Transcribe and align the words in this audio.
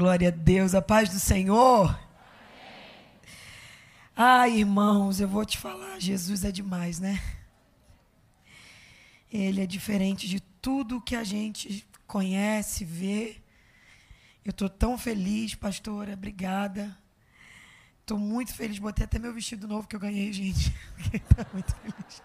Glória 0.00 0.28
a 0.28 0.30
Deus, 0.30 0.74
a 0.74 0.80
paz 0.80 1.10
do 1.10 1.20
Senhor. 1.20 1.94
Ai, 4.16 4.60
irmãos, 4.60 5.20
eu 5.20 5.28
vou 5.28 5.44
te 5.44 5.58
falar, 5.58 6.00
Jesus 6.00 6.42
é 6.42 6.50
demais, 6.50 6.98
né? 6.98 7.22
Ele 9.30 9.60
é 9.60 9.66
diferente 9.66 10.26
de 10.26 10.40
tudo 10.40 11.02
que 11.02 11.14
a 11.14 11.22
gente 11.22 11.86
conhece, 12.06 12.82
vê. 12.82 13.42
Eu 14.42 14.52
estou 14.52 14.70
tão 14.70 14.96
feliz, 14.96 15.54
pastora, 15.54 16.14
obrigada. 16.14 16.96
Estou 18.00 18.18
muito 18.18 18.54
feliz, 18.54 18.78
botei 18.78 19.04
até 19.04 19.18
meu 19.18 19.34
vestido 19.34 19.68
novo 19.68 19.86
que 19.86 19.96
eu 19.96 20.00
ganhei, 20.00 20.32
gente. 20.32 20.74
Estou 21.12 21.46
muito 21.52 21.76
feliz. 21.76 22.22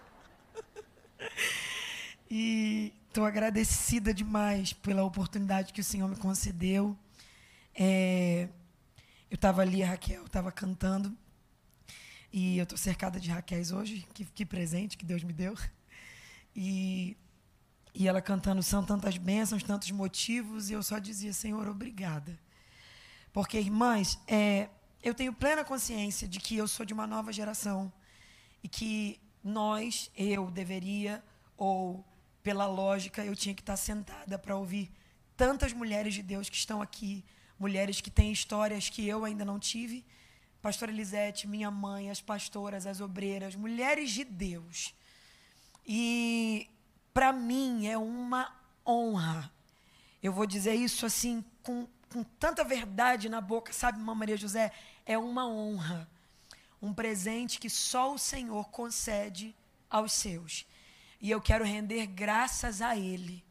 E 2.30 2.94
estou 3.06 3.26
agradecida 3.26 4.14
demais 4.14 4.72
pela 4.72 5.04
oportunidade 5.04 5.74
que 5.74 5.82
o 5.82 5.84
Senhor 5.84 6.08
me 6.08 6.16
concedeu. 6.16 6.96
É, 7.78 8.48
eu 9.30 9.34
estava 9.34 9.60
ali, 9.60 9.82
a 9.82 9.88
Raquel 9.88 10.24
estava 10.24 10.50
cantando. 10.50 11.16
E 12.32 12.56
eu 12.58 12.64
estou 12.64 12.78
cercada 12.78 13.20
de 13.20 13.30
Raquéis 13.30 13.70
hoje. 13.70 14.06
Que, 14.14 14.24
que, 14.24 14.46
presente 14.46 14.96
que 14.96 15.04
Deus 15.04 15.22
me 15.22 15.32
deu. 15.32 15.54
E, 16.54 17.16
e 17.94 18.08
ela 18.08 18.22
cantando 18.22 18.62
São 18.62 18.82
tantas 18.82 19.18
bênçãos, 19.18 19.62
tantos 19.62 19.90
motivos. 19.90 20.70
E 20.70 20.72
eu 20.72 20.82
só 20.82 20.98
dizia, 20.98 21.34
Senhor, 21.34 21.68
obrigada. 21.68 22.38
Porque, 23.30 23.58
irmãs, 23.58 24.18
é, 24.26 24.70
eu 25.02 25.12
tenho 25.12 25.34
plena 25.34 25.62
consciência 25.62 26.26
de 26.26 26.40
que 26.40 26.56
eu 26.56 26.66
sou 26.66 26.86
de 26.86 26.94
uma 26.94 27.06
nova 27.06 27.30
geração. 27.30 27.92
E 28.62 28.68
que 28.68 29.20
nós, 29.44 30.10
eu, 30.16 30.50
deveria, 30.50 31.22
ou 31.56 32.02
pela 32.42 32.66
lógica, 32.66 33.24
eu 33.24 33.36
tinha 33.36 33.54
que 33.54 33.60
estar 33.60 33.76
sentada 33.76 34.38
para 34.38 34.56
ouvir 34.56 34.90
tantas 35.36 35.72
mulheres 35.72 36.14
de 36.14 36.22
Deus 36.22 36.48
que 36.48 36.56
estão 36.56 36.80
aqui 36.80 37.22
mulheres 37.58 38.00
que 38.00 38.10
têm 38.10 38.32
histórias 38.32 38.88
que 38.88 39.06
eu 39.06 39.24
ainda 39.24 39.44
não 39.44 39.58
tive. 39.58 40.04
Pastora 40.60 40.90
Elisete, 40.90 41.46
minha 41.46 41.70
mãe, 41.70 42.10
as 42.10 42.20
pastoras, 42.20 42.86
as 42.86 43.00
obreiras, 43.00 43.54
mulheres 43.54 44.10
de 44.10 44.24
Deus. 44.24 44.94
E 45.86 46.68
para 47.14 47.32
mim 47.32 47.86
é 47.86 47.96
uma 47.96 48.52
honra. 48.86 49.50
Eu 50.22 50.32
vou 50.32 50.46
dizer 50.46 50.74
isso 50.74 51.06
assim 51.06 51.44
com, 51.62 51.86
com 52.10 52.22
tanta 52.22 52.64
verdade 52.64 53.28
na 53.28 53.40
boca, 53.40 53.72
sabe, 53.72 53.98
Mamãe 53.98 54.16
Maria 54.16 54.36
José? 54.36 54.72
É 55.04 55.16
uma 55.16 55.46
honra. 55.46 56.08
Um 56.82 56.92
presente 56.92 57.58
que 57.58 57.70
só 57.70 58.12
o 58.12 58.18
Senhor 58.18 58.68
concede 58.70 59.54
aos 59.88 60.12
seus. 60.12 60.66
E 61.20 61.30
eu 61.30 61.40
quero 61.40 61.64
render 61.64 62.06
graças 62.06 62.82
a 62.82 62.96
Ele, 62.96 63.42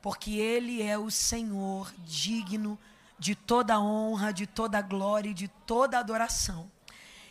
porque 0.00 0.32
Ele 0.32 0.82
é 0.82 0.96
o 0.96 1.10
Senhor 1.10 1.92
digno 2.04 2.76
de 2.76 2.88
toda 3.34 3.80
honra, 3.80 4.32
de 4.32 4.46
toda 4.46 4.80
glória 4.80 5.30
e 5.30 5.34
de 5.34 5.48
toda 5.48 5.98
adoração. 5.98 6.70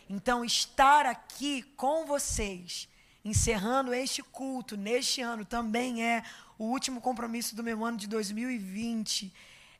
Então, 0.08 0.44
estar 0.44 1.06
aqui 1.06 1.62
com 1.76 2.06
vocês, 2.06 2.88
encerrando 3.24 3.92
este 3.92 4.22
culto 4.22 4.76
neste 4.76 5.20
ano, 5.20 5.44
também 5.44 6.02
é 6.02 6.22
o 6.58 6.64
último 6.64 7.00
compromisso 7.00 7.54
do 7.54 7.62
meu 7.62 7.84
ano 7.84 7.96
de 7.96 8.06
2020. 8.06 9.32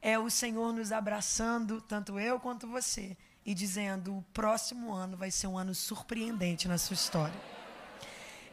É 0.03 0.19
o 0.19 0.29
Senhor 0.29 0.73
nos 0.73 0.93
abraçando, 0.93 1.81
tanto 1.81 2.19
eu 2.19 2.39
quanto 2.39 2.69
você, 2.69 3.17
e 3.45 3.55
dizendo: 3.55 4.19
o 4.19 4.23
próximo 4.33 4.93
ano 4.93 5.17
vai 5.17 5.31
ser 5.31 5.47
um 5.47 5.57
ano 5.57 5.75
surpreendente 5.75 6.69
na 6.69 6.79
sua 6.79 6.95
história. 6.95 7.41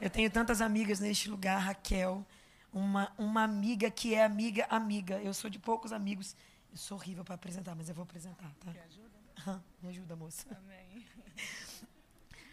Eu 0.02 0.10
tenho 0.10 0.30
tantas 0.30 0.62
amigas 0.62 1.00
neste 1.00 1.30
lugar, 1.30 1.60
Raquel, 1.60 2.26
uma, 2.74 3.12
uma 3.18 3.44
amiga 3.44 3.90
que 3.92 4.14
é 4.14 4.24
amiga, 4.24 4.66
amiga. 4.70 5.22
Eu 5.22 5.34
sou 5.34 5.50
de 5.50 5.60
poucos 5.60 5.94
amigos 5.94 6.36
eu 6.76 6.80
sou 6.80 6.98
horrível 6.98 7.24
para 7.24 7.36
apresentar, 7.36 7.74
mas 7.74 7.88
eu 7.88 7.96
vou 7.96 8.04
apresentar, 8.04 8.54
tá? 8.60 8.70
Me 8.74 8.80
ajuda? 8.82 9.64
me 9.82 9.88
ajuda, 9.88 10.14
moça. 10.18 10.46
Amém. 10.58 11.08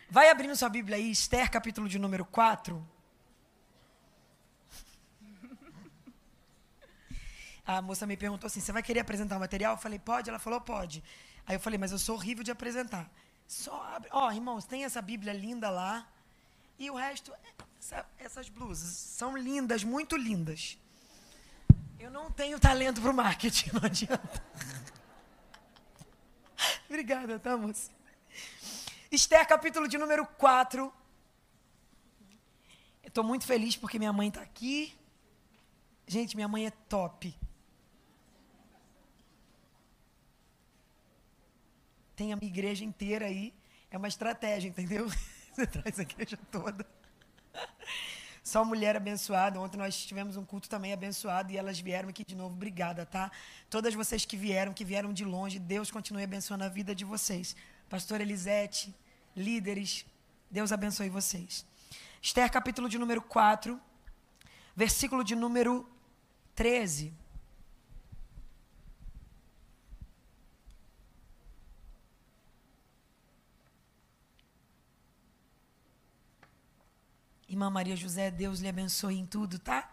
Vai 0.08 0.30
abrindo 0.30 0.54
sua 0.54 0.68
Bíblia 0.68 0.96
aí, 0.96 1.10
Esther, 1.10 1.50
capítulo 1.50 1.88
de 1.88 1.98
número 1.98 2.24
4. 2.24 2.88
A 7.66 7.82
moça 7.82 8.06
me 8.06 8.16
perguntou 8.16 8.46
assim: 8.46 8.60
você 8.60 8.70
vai 8.70 8.80
querer 8.80 9.00
apresentar 9.00 9.36
o 9.38 9.40
material? 9.40 9.74
Eu 9.74 9.78
falei, 9.78 9.98
pode? 9.98 10.30
Ela 10.30 10.38
falou, 10.38 10.60
pode. 10.60 11.02
Aí 11.44 11.56
eu 11.56 11.60
falei, 11.60 11.76
mas 11.76 11.90
eu 11.90 11.98
sou 11.98 12.14
horrível 12.14 12.44
de 12.44 12.52
apresentar. 12.52 13.10
Só 13.48 13.82
abre. 13.82 14.08
Ó, 14.12 14.28
oh, 14.28 14.32
irmãos, 14.32 14.64
tem 14.64 14.84
essa 14.84 15.02
Bíblia 15.02 15.32
linda 15.32 15.68
lá. 15.68 16.06
E 16.78 16.88
o 16.88 16.94
resto, 16.94 17.32
essa, 17.76 18.06
essas 18.18 18.48
blusas 18.48 18.88
são 18.88 19.36
lindas, 19.36 19.82
muito 19.82 20.16
lindas. 20.16 20.78
Eu 22.02 22.10
não 22.10 22.32
tenho 22.32 22.58
talento 22.58 23.00
para 23.00 23.12
o 23.12 23.14
marketing, 23.14 23.70
não 23.74 23.84
adianta. 23.84 24.44
Obrigada, 26.90 27.38
tá, 27.38 27.56
moça? 27.56 27.92
Esther, 29.08 29.46
capítulo 29.46 29.86
de 29.86 29.96
número 29.96 30.26
4. 30.26 30.92
Eu 33.04 33.08
estou 33.08 33.22
muito 33.22 33.46
feliz 33.46 33.76
porque 33.76 34.00
minha 34.00 34.12
mãe 34.12 34.26
está 34.26 34.42
aqui. 34.42 34.92
Gente, 36.04 36.34
minha 36.34 36.48
mãe 36.48 36.66
é 36.66 36.72
top. 36.72 37.38
Tem 42.16 42.32
a 42.32 42.36
minha 42.36 42.50
igreja 42.50 42.84
inteira 42.84 43.26
aí. 43.26 43.54
É 43.92 43.96
uma 43.96 44.08
estratégia, 44.08 44.68
entendeu? 44.68 45.08
Você 45.54 45.68
traz 45.68 46.00
a 46.00 46.02
igreja 46.02 46.36
toda. 46.50 46.84
Só 48.42 48.64
mulher 48.64 48.96
abençoada. 48.96 49.60
Ontem 49.60 49.76
nós 49.76 49.96
tivemos 50.04 50.36
um 50.36 50.44
culto 50.44 50.68
também 50.68 50.92
abençoado 50.92 51.52
e 51.52 51.56
elas 51.56 51.78
vieram 51.78 52.08
aqui 52.08 52.24
de 52.24 52.34
novo. 52.34 52.54
Obrigada, 52.54 53.06
tá? 53.06 53.30
Todas 53.70 53.94
vocês 53.94 54.24
que 54.24 54.36
vieram, 54.36 54.72
que 54.72 54.84
vieram 54.84 55.12
de 55.12 55.24
longe, 55.24 55.58
Deus 55.58 55.90
continue 55.90 56.24
abençoando 56.24 56.64
a 56.64 56.68
vida 56.68 56.94
de 56.94 57.04
vocês. 57.04 57.54
Pastora 57.88 58.22
Elisete, 58.22 58.94
líderes, 59.36 60.04
Deus 60.50 60.72
abençoe 60.72 61.08
vocês. 61.08 61.64
Esther, 62.20 62.50
capítulo 62.50 62.88
de 62.88 62.98
número 62.98 63.22
4, 63.22 63.80
versículo 64.74 65.22
de 65.22 65.34
número 65.34 65.88
13. 66.54 67.21
Irmã 77.62 77.70
Maria 77.70 77.94
José, 77.94 78.28
Deus 78.28 78.58
lhe 78.58 78.68
abençoe 78.68 79.16
em 79.16 79.24
tudo, 79.24 79.56
tá? 79.56 79.88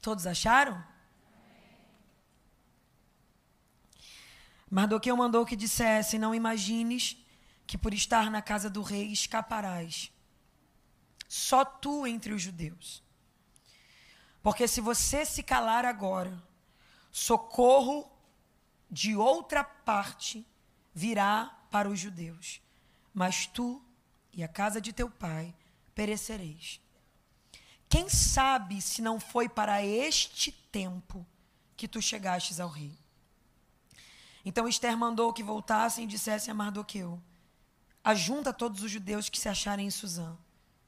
Todos 0.00 0.28
acharam? 0.28 0.80
Mardoqueu 4.70 5.16
mandou 5.16 5.44
que 5.44 5.56
dissesse: 5.56 6.20
Não 6.20 6.32
imagines 6.32 7.16
que 7.66 7.76
por 7.76 7.92
estar 7.92 8.30
na 8.30 8.40
casa 8.40 8.70
do 8.70 8.80
rei 8.80 9.10
escaparás. 9.10 10.12
Só 11.26 11.64
tu 11.64 12.06
entre 12.06 12.32
os 12.32 12.40
judeus. 12.40 13.02
Porque 14.40 14.68
se 14.68 14.80
você 14.80 15.26
se 15.26 15.42
calar 15.42 15.84
agora, 15.84 16.40
socorro 17.10 18.08
de 18.88 19.16
outra 19.16 19.64
parte 19.64 20.46
virá 20.94 21.58
para 21.72 21.88
os 21.90 21.98
judeus 21.98 22.60
mas 23.18 23.48
tu 23.48 23.82
e 24.32 24.44
a 24.44 24.48
casa 24.48 24.80
de 24.80 24.92
teu 24.92 25.10
pai 25.10 25.52
perecereis. 25.92 26.80
Quem 27.88 28.08
sabe 28.08 28.80
se 28.80 29.02
não 29.02 29.18
foi 29.18 29.48
para 29.48 29.84
este 29.84 30.52
tempo 30.52 31.26
que 31.76 31.88
tu 31.88 32.00
chegastes 32.00 32.60
ao 32.60 32.68
rei? 32.68 32.96
Então 34.44 34.68
Esther 34.68 34.96
mandou 34.96 35.32
que 35.32 35.42
voltassem 35.42 36.04
e 36.04 36.06
dissessem 36.06 36.52
a 36.52 36.54
Mardoqueu: 36.54 37.20
Ajunta 38.04 38.52
todos 38.52 38.84
os 38.84 38.90
judeus 38.92 39.28
que 39.28 39.40
se 39.40 39.48
acharem 39.48 39.88
em 39.88 39.90
Suzã. 39.90 40.38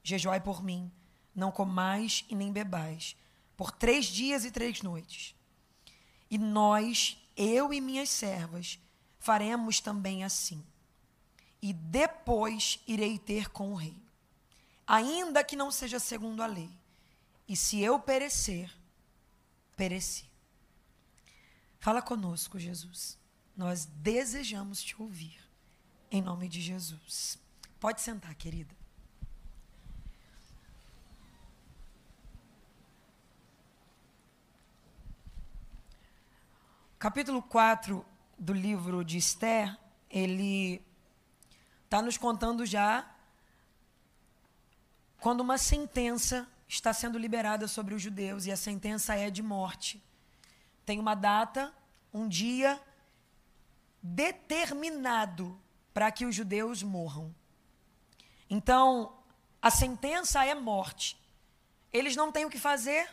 Jejuai 0.01 0.41
por 0.41 0.63
mim, 0.63 0.89
não 1.35 1.51
comais 1.51 2.25
e 2.29 2.37
nem 2.37 2.53
bebais, 2.53 3.17
por 3.57 3.73
três 3.73 4.07
dias 4.07 4.45
e 4.45 4.53
três 4.53 4.83
noites. 4.83 5.35
E 6.31 6.39
nós, 6.39 7.21
eu 7.37 7.75
e 7.75 7.81
minhas 7.81 8.09
servas, 8.09 8.79
faremos 9.19 9.81
também 9.81 10.23
assim 10.23 10.65
e 11.63 11.73
depois 11.73 12.81
irei 12.87 13.19
ter 13.19 13.51
com 13.51 13.73
o 13.73 13.77
rei. 13.77 13.97
Ainda 14.87 15.45
que 15.45 15.57
não 15.57 15.71
seja 15.71 15.99
segundo 15.99 16.43
a 16.43 16.47
lei. 16.47 16.71
E 17.49 17.57
se 17.57 17.81
eu 17.81 17.99
perecer, 17.99 18.73
pereci. 19.77 20.25
Fala 21.79 22.03
conosco, 22.03 22.59
Jesus. 22.59 23.19
Nós 23.57 23.85
desejamos 23.85 24.83
te 24.83 25.01
ouvir. 25.01 25.39
Em 26.11 26.21
nome 26.21 26.49
de 26.49 26.61
Jesus. 26.61 27.39
Pode 27.79 28.01
sentar, 28.01 28.35
querida. 28.35 28.75
Capítulo 36.99 37.43
4 37.43 38.05
do 38.39 38.53
livro 38.53 39.03
de 39.03 39.17
Esther, 39.17 39.75
ele 40.11 40.83
está 41.91 42.01
nos 42.01 42.17
contando 42.17 42.65
já 42.65 43.05
quando 45.19 45.41
uma 45.41 45.59
sentença 45.59 46.49
está 46.69 46.93
sendo 46.93 47.19
liberada 47.19 47.67
sobre 47.67 47.97
os 47.97 48.01
judeus 48.01 48.47
e 48.47 48.53
a 48.53 48.57
sentença 48.57 49.17
é 49.17 49.29
de 49.29 49.43
morte. 49.43 50.01
tem 50.87 51.01
uma 51.01 51.17
data, 51.17 51.75
um 52.15 52.29
dia 52.29 52.81
determinado 54.01 55.61
para 55.93 56.13
que 56.13 56.25
os 56.25 56.33
judeus 56.33 56.81
morram. 56.81 57.35
Então, 58.49 59.13
a 59.61 59.69
sentença 59.69 60.45
é 60.45 60.55
morte. 60.55 61.21
Eles 61.93 62.15
não 62.15 62.31
têm 62.31 62.45
o 62.45 62.51
que 62.51 62.59
fazer, 62.59 63.13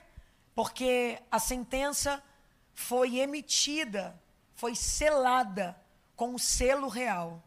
porque 0.54 1.20
a 1.32 1.40
sentença 1.40 2.24
foi 2.76 3.18
emitida, 3.18 4.22
foi 4.54 4.76
selada 4.76 5.76
com 6.16 6.36
o 6.36 6.40
selo 6.40 6.88
real. 6.88 7.44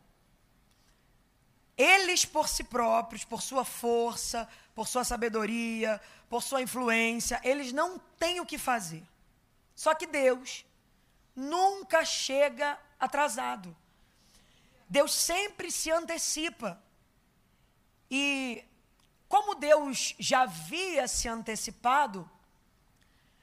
Eles, 1.80 2.26
por 2.26 2.46
si 2.46 2.62
próprios, 2.62 3.24
por 3.24 3.40
sua 3.40 3.64
força, 3.64 4.46
por 4.74 4.86
sua 4.86 5.02
sabedoria, 5.02 5.98
por 6.28 6.42
sua 6.42 6.60
influência, 6.60 7.40
eles 7.42 7.72
não 7.72 7.98
têm 8.18 8.38
o 8.38 8.44
que 8.44 8.58
fazer. 8.58 9.02
Só 9.74 9.94
que 9.94 10.06
Deus 10.06 10.66
nunca 11.34 12.04
chega 12.04 12.78
atrasado. 12.98 13.74
Deus 14.90 15.14
sempre 15.14 15.70
se 15.70 15.90
antecipa. 15.90 16.78
E 18.10 18.62
como 19.26 19.54
Deus 19.54 20.14
já 20.18 20.42
havia 20.42 21.08
se 21.08 21.28
antecipado, 21.28 22.30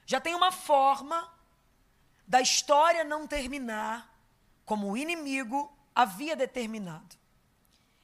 já 0.05 0.21
tem 0.21 0.35
uma 0.35 0.51
forma 0.51 1.27
da 2.27 2.39
história 2.39 3.03
não 3.03 3.25
terminar 3.25 4.15
como 4.63 4.91
o 4.91 4.95
inimigo 4.95 5.75
havia 5.95 6.35
determinado. 6.35 7.17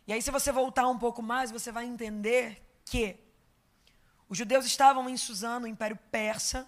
E 0.05 0.13
aí, 0.13 0.21
se 0.21 0.31
você 0.31 0.51
voltar 0.51 0.87
um 0.87 0.97
pouco 0.97 1.21
mais, 1.21 1.51
você 1.51 1.71
vai 1.71 1.85
entender 1.85 2.61
que 2.85 3.17
os 4.27 4.37
judeus 4.37 4.65
estavam 4.65 5.09
em 5.09 5.15
Suzano, 5.15 5.65
o 5.65 5.69
Império 5.69 5.97
Persa. 6.11 6.67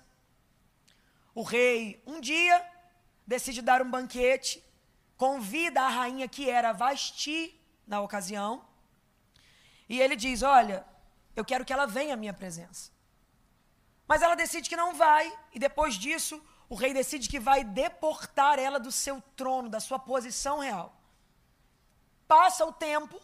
O 1.33 1.43
rei, 1.43 2.01
um 2.05 2.21
dia, 2.21 2.65
decide 3.27 3.61
dar 3.61 3.81
um 3.81 3.89
banquete, 3.89 4.63
convida 5.17 5.81
a 5.81 5.89
rainha 5.89 6.27
que 6.27 6.49
era 6.49 6.71
Vasti 6.71 7.59
na 7.85 7.99
ocasião, 8.01 8.65
e 9.87 9.99
ele 9.99 10.15
diz: 10.15 10.41
Olha, 10.41 10.85
eu 11.35 11.43
quero 11.43 11.65
que 11.65 11.73
ela 11.73 11.85
venha 11.85 12.13
à 12.13 12.17
minha 12.17 12.33
presença. 12.33 12.91
Mas 14.07 14.21
ela 14.21 14.35
decide 14.35 14.69
que 14.69 14.75
não 14.75 14.93
vai, 14.93 15.31
e 15.51 15.59
depois 15.59 15.95
disso, 15.95 16.41
o 16.69 16.75
rei 16.75 16.93
decide 16.93 17.27
que 17.27 17.39
vai 17.39 17.63
deportar 17.63 18.59
ela 18.59 18.79
do 18.79 18.91
seu 18.91 19.21
trono, 19.35 19.69
da 19.69 19.79
sua 19.79 19.99
posição 19.99 20.59
real. 20.59 20.95
Passa 22.27 22.66
o 22.66 22.74
tempo, 22.74 23.22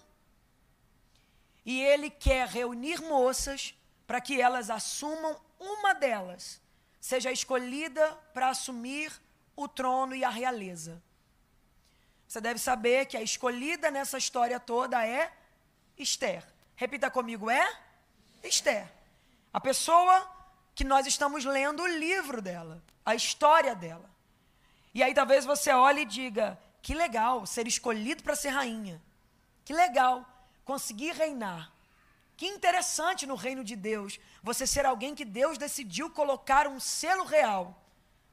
e 1.66 1.82
ele 1.82 2.10
quer 2.10 2.48
reunir 2.48 3.02
moças 3.02 3.74
para 4.08 4.20
que 4.20 4.42
elas 4.42 4.70
assumam 4.70 5.40
uma 5.60 5.94
delas, 5.94 6.60
seja 7.00 7.32
escolhida 7.32 8.14
para 8.34 8.50
assumir 8.50 9.12
o 9.56 9.68
trono 9.68 10.16
e 10.16 10.24
a 10.24 10.30
realeza. 10.30 11.02
Você 12.28 12.42
deve 12.42 12.60
saber 12.60 13.06
que 13.06 13.18
a 13.18 13.22
escolhida 13.22 13.92
nessa 13.92 14.18
história 14.18 14.60
toda 14.60 15.06
é 15.06 15.32
Esther. 15.98 16.44
Repita 16.76 17.12
comigo, 17.12 17.50
é 17.50 17.78
Esther. 18.44 18.90
A 19.54 19.60
pessoa 19.60 20.30
que 20.74 20.84
nós 20.84 21.06
estamos 21.06 21.44
lendo 21.46 21.84
o 21.84 21.88
livro 21.88 22.42
dela, 22.42 22.82
a 23.06 23.14
história 23.14 23.76
dela. 23.76 24.10
E 24.94 25.04
aí 25.04 25.14
talvez 25.14 25.46
você 25.46 25.72
olhe 25.72 26.02
e 26.02 26.06
diga: 26.06 26.58
que 26.82 26.94
legal 26.94 27.46
ser 27.46 27.68
escolhido 27.68 28.24
para 28.24 28.36
ser 28.36 28.50
rainha. 28.50 29.02
Que 29.64 29.74
legal 29.74 30.26
conseguir 30.66 31.12
reinar. 31.12 31.72
Que 32.36 32.48
interessante 32.48 33.28
no 33.28 33.36
reino 33.36 33.64
de 33.64 33.76
Deus 33.76 34.20
você 34.42 34.66
ser 34.66 34.86
alguém 34.86 35.14
que 35.14 35.24
Deus 35.24 35.58
decidiu 35.58 36.10
colocar 36.10 36.68
um 36.68 36.80
selo 36.80 37.24
real. 37.24 37.80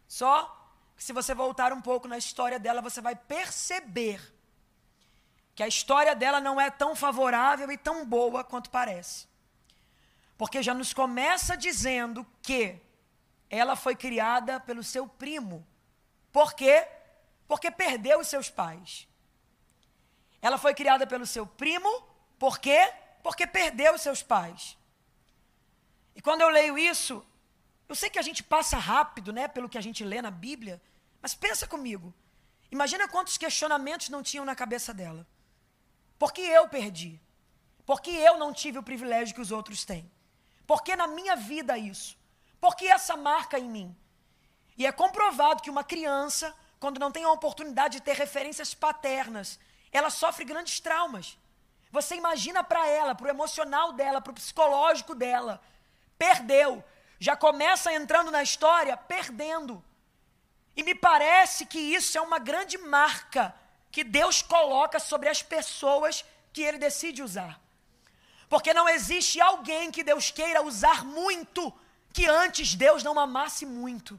Só 0.07 0.55
que 0.97 1.05
se 1.05 1.13
você 1.13 1.35
voltar 1.35 1.73
um 1.73 1.81
pouco 1.81 2.09
na 2.09 2.17
história 2.17 2.59
dela, 2.59 2.81
você 2.81 3.01
vai 3.01 3.15
perceber 3.15 4.21
que 5.55 5.63
a 5.63 5.69
história 5.69 6.15
dela 6.15 6.41
não 6.41 6.61
é 6.61 6.71
tão 6.71 6.97
favorável 6.97 7.71
e 7.71 7.77
tão 7.77 8.07
boa 8.07 8.43
quanto 8.43 8.71
parece. 8.71 9.27
Porque 10.39 10.63
já 10.63 10.73
nos 10.73 10.95
começa 10.95 11.57
dizendo 11.57 12.27
que 12.41 12.81
ela 13.51 13.77
foi 13.77 13.95
criada 13.95 14.61
pelo 14.61 14.83
seu 14.83 15.07
primo. 15.07 15.67
Por 16.33 16.55
quê? 16.55 16.87
Porque 17.49 17.71
perdeu 17.71 18.21
os 18.21 18.29
seus 18.29 18.49
pais. 18.49 19.09
Ela 20.41 20.59
foi 20.59 20.75
criada 20.75 21.07
pelo 21.07 21.27
seu 21.27 21.45
primo, 21.45 21.91
por 22.39 22.59
quê? 22.59 22.93
Porque 23.23 23.47
perdeu 23.47 23.95
os 23.95 24.03
seus 24.03 24.23
pais. 24.23 24.79
E 26.15 26.21
quando 26.21 26.43
eu 26.43 26.49
leio 26.49 26.79
isso, 26.79 27.25
eu 27.89 27.95
sei 27.95 28.11
que 28.11 28.19
a 28.19 28.23
gente 28.23 28.43
passa 28.43 28.77
rápido, 28.77 29.33
né, 29.33 29.49
pelo 29.49 29.69
que 29.69 29.79
a 29.79 29.81
gente 29.81 30.05
lê 30.05 30.21
na 30.21 30.31
Bíblia, 30.31 30.81
mas 31.23 31.35
pensa 31.35 31.67
comigo. 31.67 32.15
Imagina 32.71 33.09
quantos 33.09 33.39
questionamentos 33.39 34.11
não 34.11 34.23
tinham 34.23 34.45
na 34.45 34.55
cabeça 34.55 34.93
dela. 34.93 35.27
Por 36.19 36.33
que 36.33 36.43
eu 36.43 36.69
perdi? 36.69 37.21
Por 37.87 38.03
que 38.03 38.11
eu 38.11 38.37
não 38.37 38.53
tive 38.53 38.79
o 38.79 38.83
privilégio 38.83 39.35
que 39.35 39.41
os 39.41 39.51
outros 39.51 39.85
têm? 39.85 40.11
Por 40.67 40.83
que 40.83 40.95
na 40.95 41.07
minha 41.07 41.35
vida 41.35 41.79
isso? 41.79 42.17
Por 42.61 42.77
que 42.77 42.87
essa 42.87 43.17
marca 43.17 43.59
em 43.59 43.69
mim? 43.69 43.97
E 44.77 44.87
é 44.87 44.93
comprovado 44.93 45.63
que 45.63 45.71
uma 45.71 45.83
criança, 45.83 46.55
quando 46.81 47.01
não 47.01 47.11
tem 47.11 47.25
a 47.25 47.33
oportunidade 47.33 47.99
de 47.99 48.03
ter 48.03 48.15
referências 48.15 48.75
paternas, 48.75 49.59
ela 49.91 50.11
sofre 50.11 50.45
grandes 50.45 50.81
traumas. 50.81 51.37
Você 51.91 52.15
imagina 52.15 52.63
para 52.63 52.87
ela, 52.87 53.15
para 53.15 53.27
o 53.27 53.31
emocional 53.31 53.93
dela, 53.93 54.21
para 54.21 54.31
o 54.31 54.35
psicológico 54.35 55.15
dela. 55.15 55.61
Perdeu. 56.19 56.85
Já 57.19 57.37
começa 57.37 57.93
entrando 57.93 58.31
na 58.31 58.43
história 58.43 58.97
perdendo. 58.97 59.83
E 60.77 60.83
me 60.83 60.95
parece 60.95 61.67
que 61.67 61.79
isso 61.79 62.17
é 62.17 62.21
uma 62.21 62.39
grande 62.39 62.79
marca 62.79 63.55
que 63.91 64.05
Deus 64.05 64.43
coloca 64.43 65.01
sobre 65.01 65.29
as 65.29 65.43
pessoas 65.43 66.25
que 66.53 66.63
ele 66.63 66.79
decide 66.79 67.23
usar. 67.23 67.61
Porque 68.49 68.73
não 68.73 68.89
existe 68.89 69.41
alguém 69.41 69.91
que 69.91 70.05
Deus 70.05 70.31
queira 70.31 70.63
usar 70.63 71.05
muito 71.05 71.73
que 72.13 72.27
antes 72.27 72.75
Deus 72.75 73.03
não 73.03 73.19
amasse 73.19 73.67
muito. 73.67 74.19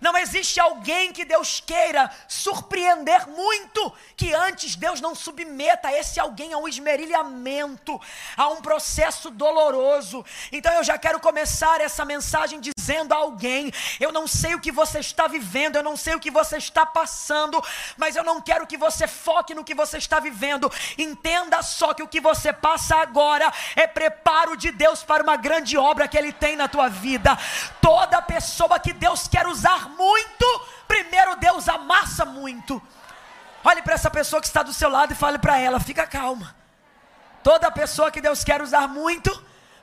Não 0.00 0.16
existe 0.16 0.60
alguém 0.60 1.12
que 1.12 1.24
Deus 1.24 1.62
queira 1.64 2.10
surpreender 2.26 3.26
muito 3.28 3.92
que 4.16 4.32
antes 4.32 4.76
Deus 4.76 5.00
não 5.00 5.14
submeta 5.14 5.92
esse 5.92 6.20
alguém 6.20 6.52
a 6.52 6.58
um 6.58 6.68
esmerilhamento, 6.68 8.00
a 8.36 8.48
um 8.48 8.60
processo 8.60 9.30
doloroso. 9.30 10.24
Então 10.52 10.72
eu 10.74 10.84
já 10.84 10.96
quero 10.98 11.20
começar 11.20 11.80
essa 11.80 12.04
mensagem 12.04 12.60
dizendo 12.60 13.12
a 13.12 13.16
alguém: 13.16 13.72
eu 13.98 14.12
não 14.12 14.26
sei 14.26 14.54
o 14.54 14.60
que 14.60 14.72
você 14.72 14.98
está 15.00 15.26
vivendo, 15.26 15.76
eu 15.76 15.82
não 15.82 15.96
sei 15.96 16.14
o 16.14 16.20
que 16.20 16.30
você 16.30 16.56
está 16.56 16.86
passando, 16.86 17.62
mas 17.96 18.16
eu 18.16 18.24
não 18.24 18.40
quero 18.40 18.66
que 18.66 18.76
você 18.76 19.06
foque 19.06 19.54
no 19.54 19.64
que 19.64 19.74
você 19.74 19.98
está 19.98 20.20
vivendo. 20.20 20.70
Entenda 20.96 21.62
só 21.62 21.94
que 21.94 22.02
o 22.02 22.08
que 22.08 22.20
você 22.20 22.52
passa 22.52 22.96
agora 22.96 23.52
é 23.74 23.86
preparo 23.86 24.56
de 24.56 24.70
Deus 24.70 25.02
para 25.02 25.22
uma 25.22 25.36
grande 25.36 25.76
obra 25.76 26.08
que 26.08 26.16
Ele 26.16 26.32
tem 26.32 26.56
na 26.56 26.68
tua 26.68 26.88
vida. 26.88 27.36
Toda 27.80 28.22
pessoa 28.22 28.78
que 28.78 28.92
Deus 28.92 29.26
quer 29.28 29.46
usar 29.46 29.87
muito, 29.88 30.66
primeiro 30.86 31.36
Deus 31.36 31.68
amassa 31.68 32.24
muito. 32.24 32.80
Olhe 33.64 33.82
para 33.82 33.94
essa 33.94 34.10
pessoa 34.10 34.40
que 34.40 34.46
está 34.46 34.62
do 34.62 34.72
seu 34.72 34.88
lado 34.88 35.12
e 35.12 35.16
fale 35.16 35.38
para 35.38 35.58
ela: 35.58 35.80
fica 35.80 36.06
calma. 36.06 36.54
Toda 37.42 37.70
pessoa 37.70 38.10
que 38.10 38.20
Deus 38.20 38.44
quer 38.44 38.60
usar 38.62 38.86
muito, 38.88 39.30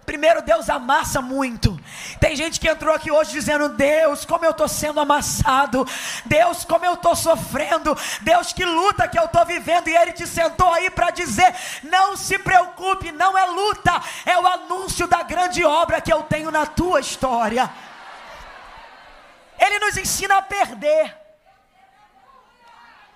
primeiro 0.05 0.41
Deus 0.41 0.69
amassa 0.69 1.21
muito. 1.21 1.79
Tem 2.19 2.35
gente 2.35 2.59
que 2.59 2.69
entrou 2.69 2.93
aqui 2.93 3.11
hoje 3.11 3.31
dizendo: 3.31 3.69
Deus, 3.69 4.25
como 4.25 4.45
eu 4.45 4.51
estou 4.51 4.67
sendo 4.67 4.99
amassado, 4.99 5.87
Deus, 6.25 6.63
como 6.63 6.85
eu 6.85 6.93
estou 6.93 7.15
sofrendo, 7.15 7.97
Deus, 8.21 8.53
que 8.53 8.63
luta 8.63 9.07
que 9.07 9.19
eu 9.19 9.25
estou 9.25 9.45
vivendo. 9.45 9.87
E 9.87 9.95
Ele 9.95 10.13
te 10.13 10.25
sentou 10.25 10.71
aí 10.73 10.89
para 10.89 11.11
dizer: 11.11 11.53
Não 11.83 12.15
se 12.15 12.37
preocupe, 12.39 13.11
não 13.11 13.37
é 13.37 13.45
luta, 13.45 14.01
é 14.25 14.37
o 14.37 14.47
anúncio 14.47 15.07
da 15.07 15.23
grande 15.23 15.63
obra 15.63 16.01
que 16.01 16.13
eu 16.13 16.23
tenho 16.23 16.51
na 16.51 16.65
tua 16.65 16.99
história. 16.99 17.69
Ele 19.59 19.79
nos 19.79 19.97
ensina 19.97 20.37
a 20.37 20.41
perder. 20.41 21.15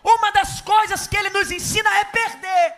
Uma 0.03 0.31
das 0.31 0.61
coisas 0.61 1.07
que 1.07 1.17
ele 1.17 1.29
nos 1.29 1.51
ensina 1.51 1.89
é 1.99 2.05
perder. 2.05 2.73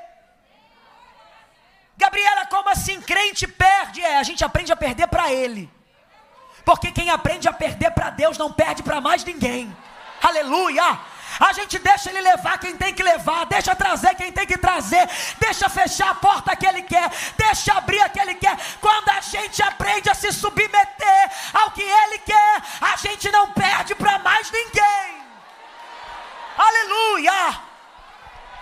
Gabriela, 1.98 2.48
como 2.48 2.70
assim 2.70 3.00
crente 3.00 3.48
perde? 3.48 4.02
É, 4.02 4.18
a 4.18 4.24
gente 4.24 4.44
aprende 4.44 4.72
a 4.74 4.76
perder 4.76 5.08
para 5.08 5.32
ele. 5.32 5.70
Porque 6.66 6.92
quem 6.92 7.10
aprende 7.10 7.48
a 7.48 7.54
perder 7.54 7.92
para 7.92 8.10
Deus 8.10 8.38
não 8.38 8.52
perde 8.52 8.82
para 8.82 9.00
mais 9.00 9.24
ninguém. 9.24 9.76
Aleluia! 10.22 11.00
A 11.42 11.54
gente 11.54 11.80
deixa 11.80 12.12
ele 12.12 12.22
levar 12.22 12.60
quem 12.60 12.78
tem 12.78 12.94
que 12.94 13.02
levar, 13.02 13.46
deixa 13.48 13.76
trazer 13.76 14.14
quem 14.14 14.32
tem 14.32 14.46
que 14.46 14.60
trazer, 14.60 15.10
deixa 15.40 15.68
fechar 15.68 16.12
a 16.12 16.16
porta 16.16 16.56
que 16.56 16.68
ele 16.68 16.84
quer, 16.84 17.10
deixa 17.36 17.74
abrir 17.74 18.00
a 18.00 18.10
que 18.10 18.20
ele 18.20 18.36
quer. 18.36 18.56
Quando 18.80 19.10
a 19.10 19.20
gente 19.22 19.60
aprende 19.64 20.08
a 20.08 20.14
se 20.14 20.32
submeter 20.32 21.32
ao 21.52 21.72
que 21.72 21.82
ele 21.82 22.20
quer, 22.20 22.62
a 22.80 22.96
gente 22.96 23.32
não 23.32 23.52
perde 23.54 23.96
para 23.96 24.20
mais 24.20 24.52
ninguém. 24.52 25.26
Aleluia! 26.56 27.60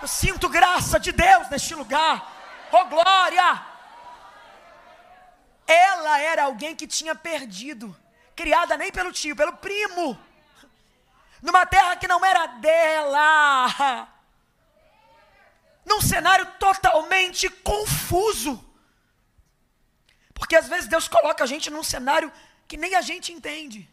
Eu 0.00 0.08
sinto 0.08 0.48
graça 0.48 0.98
de 0.98 1.12
Deus 1.12 1.50
neste 1.50 1.74
lugar. 1.74 2.32
Oh 2.72 2.86
glória! 2.86 3.62
Ela 5.66 6.18
era 6.18 6.44
alguém 6.44 6.74
que 6.74 6.86
tinha 6.86 7.14
perdido, 7.14 7.94
criada 8.34 8.74
nem 8.78 8.90
pelo 8.90 9.12
tio, 9.12 9.36
pelo 9.36 9.52
primo. 9.52 10.18
Numa 11.42 11.64
terra 11.66 11.96
que 11.96 12.08
não 12.08 12.24
era 12.24 12.46
dela, 12.46 14.08
num 15.84 16.00
cenário 16.00 16.46
totalmente 16.58 17.48
confuso. 17.48 18.64
Porque 20.34 20.56
às 20.56 20.68
vezes 20.68 20.88
Deus 20.88 21.08
coloca 21.08 21.44
a 21.44 21.46
gente 21.46 21.70
num 21.70 21.82
cenário 21.82 22.32
que 22.66 22.76
nem 22.76 22.94
a 22.94 23.00
gente 23.00 23.32
entende, 23.32 23.88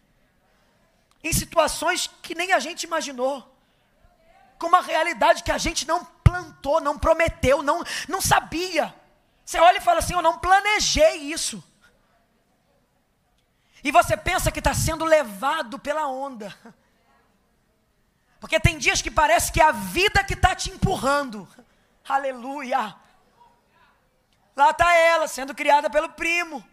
em 1.24 1.34
situações 1.34 2.10
que 2.22 2.36
nem 2.36 2.54
a 2.54 2.60
gente 2.60 2.84
imaginou, 2.84 3.56
com 4.60 4.68
uma 4.68 4.82
realidade 4.82 5.44
que 5.44 5.52
a 5.52 5.58
gente 5.58 5.88
não 5.88 6.04
plantou, 6.24 6.80
não 6.82 6.98
prometeu, 6.98 7.64
não, 7.64 7.84
não 8.08 8.22
sabia. 8.22 8.94
Você 9.46 9.60
olha 9.60 9.78
e 9.78 9.82
fala 9.82 10.00
assim: 10.00 10.14
Eu 10.14 10.22
não 10.22 10.38
planejei 10.40 11.18
isso. 11.18 11.64
E 13.84 13.92
você 13.92 14.18
pensa 14.18 14.52
que 14.52 14.60
está 14.60 14.74
sendo 14.74 15.06
levado 15.06 15.80
pela 15.80 16.08
onda. 16.08 16.54
Porque 18.40 18.60
tem 18.60 18.78
dias 18.78 19.02
que 19.02 19.10
parece 19.10 19.52
que 19.52 19.62
é 19.62 19.66
a 19.66 19.72
vida 19.72 20.24
que 20.24 20.34
está 20.34 20.56
te 20.56 20.70
empurrando. 20.70 21.48
Aleluia. 22.08 22.96
Lá 24.56 24.72
está 24.72 24.94
ela, 24.96 25.28
sendo 25.28 25.54
criada 25.54 25.90
pelo 25.90 26.10
primo. 26.10 26.66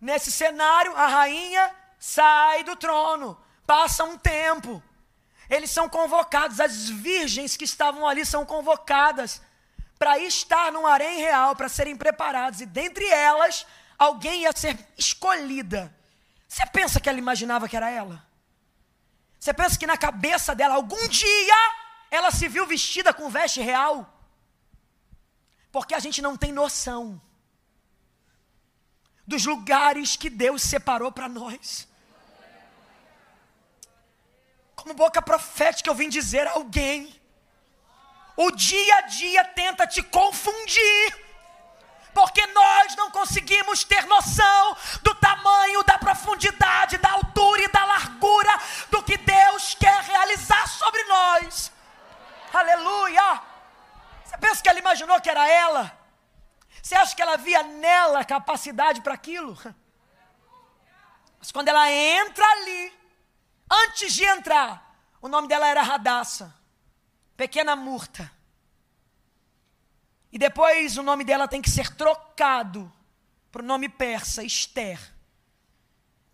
Nesse 0.00 0.30
cenário, 0.30 0.94
a 0.96 1.06
rainha 1.06 1.74
sai 1.98 2.62
do 2.64 2.76
trono. 2.76 3.40
Passa 3.66 4.04
um 4.04 4.16
tempo. 4.16 4.82
Eles 5.48 5.70
são 5.70 5.88
convocados, 5.88 6.60
as 6.60 6.88
virgens 6.88 7.56
que 7.56 7.64
estavam 7.64 8.06
ali 8.06 8.24
são 8.24 8.44
convocadas 8.44 9.40
para 9.98 10.18
estar 10.18 10.70
num 10.70 10.86
harém 10.86 11.18
real, 11.18 11.56
para 11.56 11.68
serem 11.68 11.96
preparadas. 11.96 12.60
E 12.60 12.66
dentre 12.66 13.08
elas, 13.08 13.66
alguém 13.98 14.42
ia 14.42 14.52
ser 14.52 14.78
escolhida. 14.96 15.92
Você 16.46 16.64
pensa 16.66 17.00
que 17.00 17.08
ela 17.08 17.18
imaginava 17.18 17.68
que 17.68 17.76
era 17.76 17.90
ela? 17.90 18.27
Você 19.38 19.52
pensa 19.54 19.78
que 19.78 19.86
na 19.86 19.96
cabeça 19.96 20.54
dela, 20.54 20.74
algum 20.74 21.08
dia, 21.08 21.60
ela 22.10 22.30
se 22.30 22.48
viu 22.48 22.66
vestida 22.66 23.14
com 23.14 23.30
veste 23.30 23.60
real? 23.60 24.14
Porque 25.70 25.94
a 25.94 26.00
gente 26.00 26.20
não 26.20 26.36
tem 26.36 26.52
noção 26.52 27.20
dos 29.26 29.44
lugares 29.44 30.16
que 30.16 30.30
Deus 30.30 30.62
separou 30.62 31.12
para 31.12 31.28
nós. 31.28 31.86
Como 34.74 34.94
boca 34.94 35.20
profética, 35.20 35.90
eu 35.90 35.94
vim 35.94 36.08
dizer 36.08 36.46
a 36.46 36.52
alguém: 36.52 37.14
o 38.36 38.50
dia 38.50 38.96
a 38.96 39.00
dia 39.02 39.44
tenta 39.44 39.86
te 39.86 40.02
confundir 40.02 41.27
porque 42.18 42.44
nós 42.48 42.96
não 42.96 43.12
conseguimos 43.12 43.84
ter 43.84 44.04
noção 44.06 44.76
do 45.04 45.14
tamanho, 45.14 45.84
da 45.84 45.96
profundidade, 45.96 46.98
da 46.98 47.12
altura 47.12 47.62
e 47.62 47.68
da 47.68 47.84
largura 47.84 48.58
do 48.90 49.00
que 49.04 49.16
Deus 49.16 49.74
quer 49.74 50.02
realizar 50.02 50.66
sobre 50.66 51.00
nós. 51.04 51.70
Aleluia! 52.52 53.40
Você 54.24 54.36
pensa 54.36 54.60
que 54.60 54.68
ela 54.68 54.80
imaginou 54.80 55.20
que 55.20 55.30
era 55.30 55.48
ela? 55.48 55.96
Você 56.82 56.96
acha 56.96 57.14
que 57.14 57.22
ela 57.22 57.36
via 57.36 57.62
nela 57.62 58.24
capacidade 58.24 59.00
para 59.00 59.14
aquilo? 59.14 59.56
Mas 61.38 61.52
quando 61.52 61.68
ela 61.68 61.88
entra 61.88 62.44
ali, 62.44 62.92
antes 63.70 64.12
de 64.12 64.24
entrar, 64.24 64.92
o 65.22 65.28
nome 65.28 65.46
dela 65.46 65.68
era 65.68 65.82
Radassa, 65.82 66.52
pequena 67.36 67.76
murta. 67.76 68.28
E 70.32 70.38
depois 70.38 70.96
o 70.96 71.02
nome 71.02 71.24
dela 71.24 71.48
tem 71.48 71.62
que 71.62 71.70
ser 71.70 71.94
trocado 71.94 72.92
para 73.50 73.62
o 73.62 73.64
nome 73.64 73.88
persa, 73.88 74.42
Esther. 74.42 74.98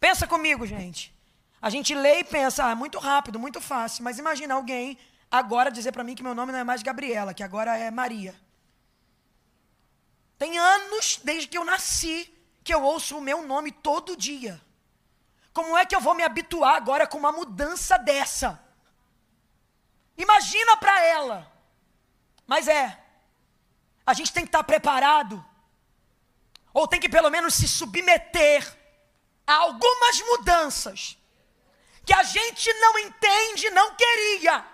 Pensa 0.00 0.26
comigo, 0.26 0.66
gente. 0.66 1.14
A 1.62 1.70
gente 1.70 1.94
lê 1.94 2.20
e 2.20 2.24
pensa, 2.24 2.64
ah, 2.64 2.74
muito 2.74 2.98
rápido, 2.98 3.38
muito 3.38 3.60
fácil. 3.60 4.04
Mas 4.04 4.18
imagina 4.18 4.54
alguém 4.54 4.98
agora 5.30 5.70
dizer 5.70 5.92
para 5.92 6.04
mim 6.04 6.14
que 6.14 6.22
meu 6.22 6.34
nome 6.34 6.52
não 6.52 6.58
é 6.58 6.64
mais 6.64 6.82
Gabriela, 6.82 7.32
que 7.32 7.42
agora 7.42 7.76
é 7.76 7.90
Maria. 7.90 8.34
Tem 10.38 10.58
anos 10.58 11.20
desde 11.22 11.48
que 11.48 11.56
eu 11.56 11.64
nasci 11.64 12.30
que 12.62 12.74
eu 12.74 12.82
ouço 12.82 13.18
o 13.18 13.20
meu 13.20 13.46
nome 13.46 13.70
todo 13.70 14.16
dia. 14.16 14.60
Como 15.52 15.76
é 15.76 15.86
que 15.86 15.94
eu 15.94 16.00
vou 16.00 16.14
me 16.14 16.22
habituar 16.22 16.74
agora 16.74 17.06
com 17.06 17.18
uma 17.18 17.30
mudança 17.30 17.96
dessa? 17.96 18.60
Imagina 20.16 20.76
para 20.78 21.02
ela. 21.04 21.52
Mas 22.46 22.66
é, 22.66 23.03
a 24.06 24.12
gente 24.12 24.32
tem 24.32 24.44
que 24.44 24.48
estar 24.48 24.62
preparado, 24.64 25.44
ou 26.72 26.86
tem 26.86 27.00
que 27.00 27.08
pelo 27.08 27.30
menos 27.30 27.54
se 27.54 27.66
submeter 27.66 28.66
a 29.46 29.54
algumas 29.54 30.20
mudanças 30.26 31.16
que 32.04 32.12
a 32.12 32.22
gente 32.22 32.72
não 32.74 32.98
entende, 32.98 33.70
não 33.70 33.94
queria, 33.94 34.64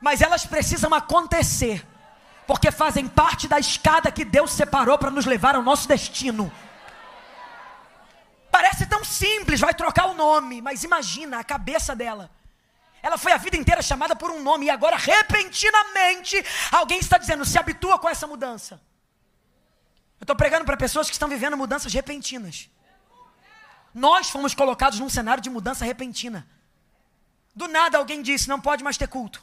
mas 0.00 0.20
elas 0.20 0.44
precisam 0.44 0.92
acontecer, 0.92 1.86
porque 2.46 2.72
fazem 2.72 3.06
parte 3.06 3.46
da 3.46 3.60
escada 3.60 4.10
que 4.10 4.24
Deus 4.24 4.50
separou 4.50 4.98
para 4.98 5.10
nos 5.10 5.26
levar 5.26 5.54
ao 5.54 5.62
nosso 5.62 5.86
destino. 5.86 6.52
Parece 8.50 8.86
tão 8.86 9.04
simples, 9.04 9.60
vai 9.60 9.72
trocar 9.72 10.06
o 10.06 10.14
nome, 10.14 10.60
mas 10.60 10.82
imagina 10.82 11.38
a 11.38 11.44
cabeça 11.44 11.94
dela 11.94 12.30
ela 13.02 13.16
foi 13.16 13.32
a 13.32 13.36
vida 13.36 13.56
inteira 13.56 13.82
chamada 13.82 14.14
por 14.14 14.30
um 14.30 14.42
nome 14.42 14.66
e 14.66 14.70
agora, 14.70 14.96
repentinamente, 14.96 16.42
alguém 16.70 16.98
está 16.98 17.18
dizendo: 17.18 17.44
se 17.44 17.58
habitua 17.58 17.98
com 17.98 18.08
essa 18.08 18.26
mudança. 18.26 18.80
Eu 20.20 20.24
estou 20.24 20.36
pregando 20.36 20.64
para 20.66 20.76
pessoas 20.76 21.06
que 21.08 21.14
estão 21.14 21.28
vivendo 21.28 21.56
mudanças 21.56 21.92
repentinas. 21.92 22.68
Nós 23.94 24.28
fomos 24.28 24.54
colocados 24.54 25.00
num 25.00 25.08
cenário 25.08 25.42
de 25.42 25.48
mudança 25.48 25.84
repentina. 25.84 26.46
Do 27.54 27.66
nada 27.66 27.98
alguém 27.98 28.20
disse: 28.22 28.48
não 28.48 28.60
pode 28.60 28.84
mais 28.84 28.98
ter 28.98 29.08
culto. 29.08 29.42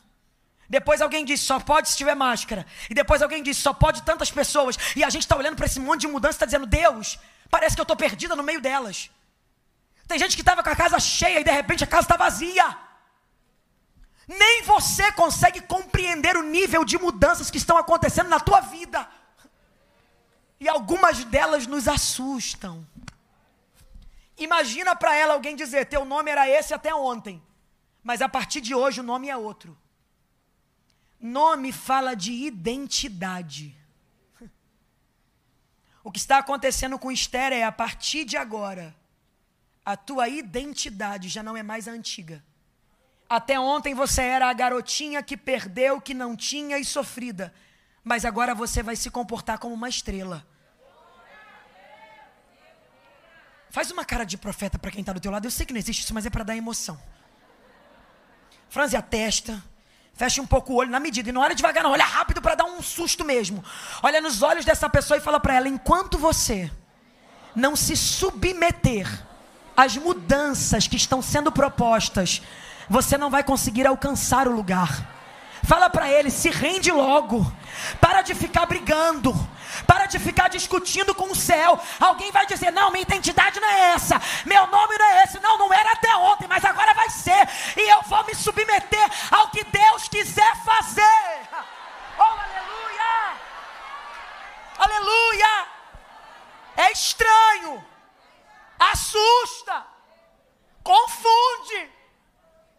Depois 0.70 1.02
alguém 1.02 1.26
disse: 1.26 1.44
só 1.46 1.60
pode 1.60 1.90
se 1.90 1.98
tiver 1.98 2.16
máscara. 2.16 2.66
E 2.90 2.94
depois 2.94 3.22
alguém 3.22 3.42
disse: 3.42 3.62
só 3.62 3.74
pode 3.74 4.04
tantas 4.04 4.30
pessoas. 4.30 4.78
E 4.96 5.04
a 5.04 5.10
gente 5.10 5.24
está 5.24 5.36
olhando 5.36 5.56
para 5.56 5.66
esse 5.66 5.80
monte 5.80 6.02
de 6.02 6.08
mudança 6.08 6.36
e 6.36 6.38
está 6.38 6.46
dizendo: 6.46 6.68
Deus, 6.68 7.18
parece 7.50 7.76
que 7.76 7.82
eu 7.82 7.84
estou 7.84 7.98
perdida 7.98 8.36
no 8.36 8.44
meio 8.44 8.62
delas. 8.62 9.10
Tem 10.08 10.20
gente 10.20 10.36
que 10.36 10.42
estava 10.42 10.64
com 10.64 10.70
a 10.70 10.76
casa 10.76 11.00
cheia 11.00 11.40
e 11.40 11.44
de 11.44 11.52
repente 11.52 11.84
a 11.84 11.88
casa 11.88 12.04
está 12.04 12.16
vazia. 12.16 12.87
Nem 14.28 14.62
você 14.64 15.12
consegue 15.14 15.62
compreender 15.62 16.36
o 16.36 16.44
nível 16.44 16.84
de 16.84 16.98
mudanças 16.98 17.50
que 17.50 17.58
estão 17.58 17.78
acontecendo 17.78 18.28
na 18.28 18.40
tua 18.40 18.60
vida. 18.60 19.10
E 20.60 20.68
algumas 20.68 21.24
delas 21.24 21.66
nos 21.66 21.88
assustam. 21.88 22.86
Imagina 24.38 24.96
para 24.96 25.16
ela 25.16 25.34
alguém 25.34 25.56
dizer: 25.56 25.86
teu 25.86 26.04
nome 26.04 26.30
era 26.30 26.48
esse 26.50 26.74
até 26.74 26.94
ontem, 26.94 27.42
mas 28.04 28.22
a 28.22 28.28
partir 28.28 28.60
de 28.60 28.76
hoje 28.76 29.00
o 29.00 29.04
nome 29.04 29.30
é 29.30 29.38
outro. 29.38 29.78
Nome 31.20 31.72
fala 31.72 32.16
de 32.16 32.32
identidade. 32.32 33.76
O 36.04 36.12
que 36.12 36.20
está 36.20 36.38
acontecendo 36.38 36.98
com 36.98 37.12
Esther 37.12 37.52
é 37.52 37.64
a 37.64 37.72
partir 37.72 38.24
de 38.24 38.38
agora, 38.38 38.96
a 39.84 39.98
tua 39.98 40.30
identidade 40.30 41.28
já 41.28 41.44
não 41.44 41.58
é 41.58 41.62
mais 41.62 41.86
a 41.86 41.92
antiga. 41.92 42.42
Até 43.30 43.60
ontem 43.60 43.94
você 43.94 44.22
era 44.22 44.50
a 44.50 44.54
garotinha 44.54 45.22
que 45.22 45.36
perdeu, 45.36 46.00
que 46.00 46.14
não 46.14 46.36
tinha 46.36 46.78
e 46.78 46.86
sofrida. 46.86 47.54
Mas 48.04 48.24
agora 48.24 48.56
você 48.56 48.82
vai 48.82 48.96
se 48.96 49.10
comportar 49.10 49.60
como 49.60 49.74
uma 49.74 49.90
estrela. 49.90 50.46
Faz 53.70 53.92
uma 53.92 54.06
cara 54.06 54.24
de 54.24 54.38
profeta 54.38 54.80
para 54.80 54.90
quem 54.92 55.02
está 55.02 55.12
do 55.12 55.20
teu 55.20 55.32
lado. 55.32 55.46
Eu 55.46 55.52
sei 55.52 55.66
que 55.66 55.74
não 55.74 55.80
existe 55.80 56.04
isso, 56.04 56.14
mas 56.14 56.26
é 56.26 56.30
para 56.30 56.44
dar 56.44 56.56
emoção. 56.56 56.98
Franze 58.70 58.96
a 58.96 59.02
testa. 59.02 59.62
Feche 60.14 60.42
um 60.42 60.48
pouco 60.48 60.74
o 60.74 60.76
olho 60.78 60.90
na 60.90 61.00
medida. 61.00 61.30
E 61.30 61.32
não 61.32 61.42
olha 61.42 61.54
devagar, 61.54 61.84
não. 61.84 61.92
Olha 61.92 62.06
rápido 62.06 62.42
para 62.42 62.56
dar 62.56 62.64
um 62.64 62.82
susto 62.82 63.26
mesmo. 63.26 63.64
Olha 64.02 64.22
nos 64.22 64.42
olhos 64.42 64.66
dessa 64.66 64.90
pessoa 64.90 65.18
e 65.18 65.22
fala 65.22 65.40
para 65.40 65.56
ela: 65.56 65.68
enquanto 65.68 66.18
você 66.18 66.72
não 67.54 67.76
se 67.76 67.96
submeter 67.96 69.08
às 69.76 69.98
mudanças 69.98 70.88
que 70.88 70.96
estão 70.96 71.22
sendo 71.22 71.52
propostas 71.52 72.42
você 72.90 73.18
não 73.18 73.30
vai 73.30 73.44
conseguir 73.44 73.86
alcançar 73.86 74.48
o 74.48 74.56
lugar. 74.56 75.18
Fala 75.64 75.90
para 75.90 76.10
ele, 76.10 76.32
se 76.32 76.50
rende 76.50 76.92
logo. 76.92 77.52
Para 78.00 78.22
de 78.22 78.34
ficar 78.34 78.66
brigando. 78.66 79.34
Para 79.86 80.06
de 80.06 80.18
ficar 80.18 80.48
discutindo 80.48 81.14
com 81.14 81.30
o 81.30 81.36
céu. 81.36 81.80
Alguém 82.00 82.32
vai 82.32 82.46
dizer: 82.46 82.72
Não, 82.72 82.90
minha 82.90 83.02
identidade 83.02 83.60
não 83.60 83.68
é 83.68 83.92
essa. 83.92 84.22
Meu 84.46 84.66
nome 84.68 84.98
não 84.98 85.06
é 85.06 85.24
esse. 85.24 85.40
Não, 85.40 85.58
não 85.58 85.74
era 85.74 85.92
até 85.92 86.16
ontem, 86.16 86.48
mas 86.48 86.64
agora 86.64 86.94
vai 86.94 87.10
ser. 87.10 87.50
E 87.76 87.90
eu 87.90 88.02
vou 88.04 88.24
me 88.26 88.34
submeter 88.34 89.12
ao 89.30 89.50
que 89.50 89.64
Deus 89.66 90.08
quiser 90.08 90.56
fazer. 90.64 91.50
Oh, 92.18 92.24
aleluia! 92.24 93.36
Aleluia! 94.80 95.68
É 96.78 96.92
estranho. 96.92 97.86
Assusta. 98.80 99.86
Confunde 100.82 101.97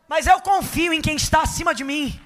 mas 0.09 0.27
eu 0.27 0.41
confio 0.41 0.93
em 0.93 1.03
quem 1.03 1.17
está 1.17 1.43
acima 1.43 1.75
de 1.75 1.85
mim. 1.85 2.19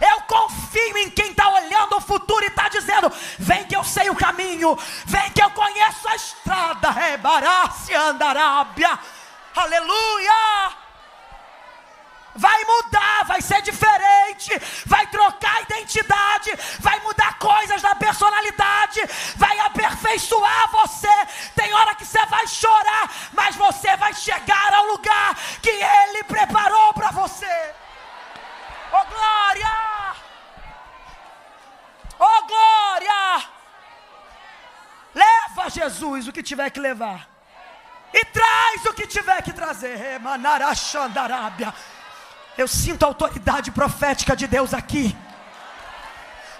Eu 0.00 0.22
confio 0.22 0.96
em 0.98 1.10
quem 1.10 1.30
está 1.30 1.48
olhando 1.48 1.96
o 1.96 2.00
futuro 2.00 2.44
e 2.44 2.48
está 2.48 2.68
dizendo: 2.68 3.12
Vem 3.38 3.64
que 3.64 3.76
eu 3.76 3.84
sei 3.84 4.10
o 4.10 4.16
caminho, 4.16 4.76
vem 5.06 5.30
que 5.30 5.42
eu 5.42 5.50
conheço 5.50 6.08
a 6.08 6.16
estrada. 6.16 6.90
Rebarácia 6.90 8.00
andarábia. 8.00 8.98
Aleluia! 9.54 10.89
Vai 12.40 12.64
mudar, 12.64 13.24
vai 13.26 13.42
ser 13.42 13.60
diferente, 13.60 14.50
vai 14.86 15.06
trocar 15.08 15.56
a 15.58 15.60
identidade, 15.60 16.50
vai 16.78 16.98
mudar 17.00 17.38
coisas 17.38 17.82
na 17.82 17.94
personalidade, 17.94 19.00
vai 19.36 19.58
aperfeiçoar 19.60 20.70
você. 20.70 21.16
Tem 21.54 21.70
hora 21.74 21.94
que 21.94 22.06
você 22.06 22.24
vai 22.26 22.46
chorar, 22.46 23.04
mas 23.32 23.56
você 23.56 23.94
vai 23.98 24.14
chegar 24.14 24.72
ao 24.72 24.86
lugar 24.86 25.36
que 25.60 25.68
Ele 25.68 26.24
preparou 26.24 26.94
para 26.94 27.10
você. 27.10 27.74
Oh 28.90 29.04
glória! 29.14 29.74
Oh 32.18 32.42
glória! 32.46 33.48
Leva 35.14 35.68
Jesus 35.68 36.26
o 36.26 36.32
que 36.32 36.42
tiver 36.42 36.70
que 36.70 36.80
levar. 36.80 37.28
E 38.14 38.24
traz 38.24 38.86
o 38.86 38.94
que 38.94 39.06
tiver 39.06 39.42
que 39.42 39.52
trazer. 39.52 40.18
Manarachandarábia. 40.20 41.74
Eu 42.60 42.68
sinto 42.68 43.02
a 43.04 43.06
autoridade 43.06 43.70
profética 43.70 44.36
de 44.36 44.46
Deus 44.46 44.74
aqui. 44.74 45.16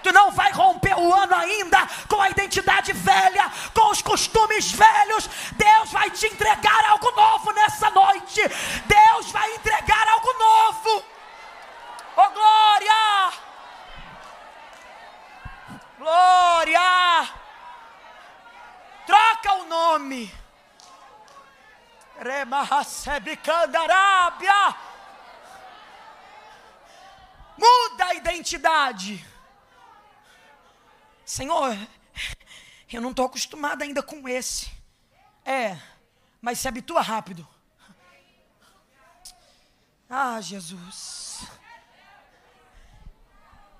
Tu 0.03 0.11
não 0.13 0.31
vai 0.31 0.51
romper 0.51 0.99
o 0.99 1.15
ano 1.15 1.35
ainda 1.35 1.87
com 2.09 2.23
a 2.23 2.31
identidade 2.31 2.95
velha, 2.95 3.53
com 3.75 3.91
os 3.91 4.01
costumes 4.01 4.73
velhos. 4.73 5.29
Deus 5.53 5.93
vai 5.93 6.11
te 6.11 6.27
entregar 6.27 6.87
algo 6.87 7.11
novo 7.11 7.53
nessa 7.53 7.91
noite. 7.91 8.41
Deus 8.87 9.31
vai 9.31 9.55
entregar 9.57 10.09
algo 10.09 10.33
novo. 10.39 11.05
Oh 12.17 12.31
glória! 12.31 13.33
Glória! 15.99 17.29
Troca 19.07 19.53
o 19.53 19.67
nome. 19.67 20.35
Remahasebicandarábia. 22.19 24.55
Muda 24.65 24.90
identidade. 28.15 29.25
Senhor, 31.25 31.77
eu 32.93 33.01
não 33.01 33.11
estou 33.11 33.27
acostumado 33.27 33.83
ainda 33.83 34.03
com 34.03 34.29
esse. 34.29 34.71
É, 35.45 35.77
mas 36.41 36.59
se 36.59 36.69
habitua 36.69 37.01
rápido. 37.01 37.47
Ah, 40.09 40.41
Jesus. 40.41 41.45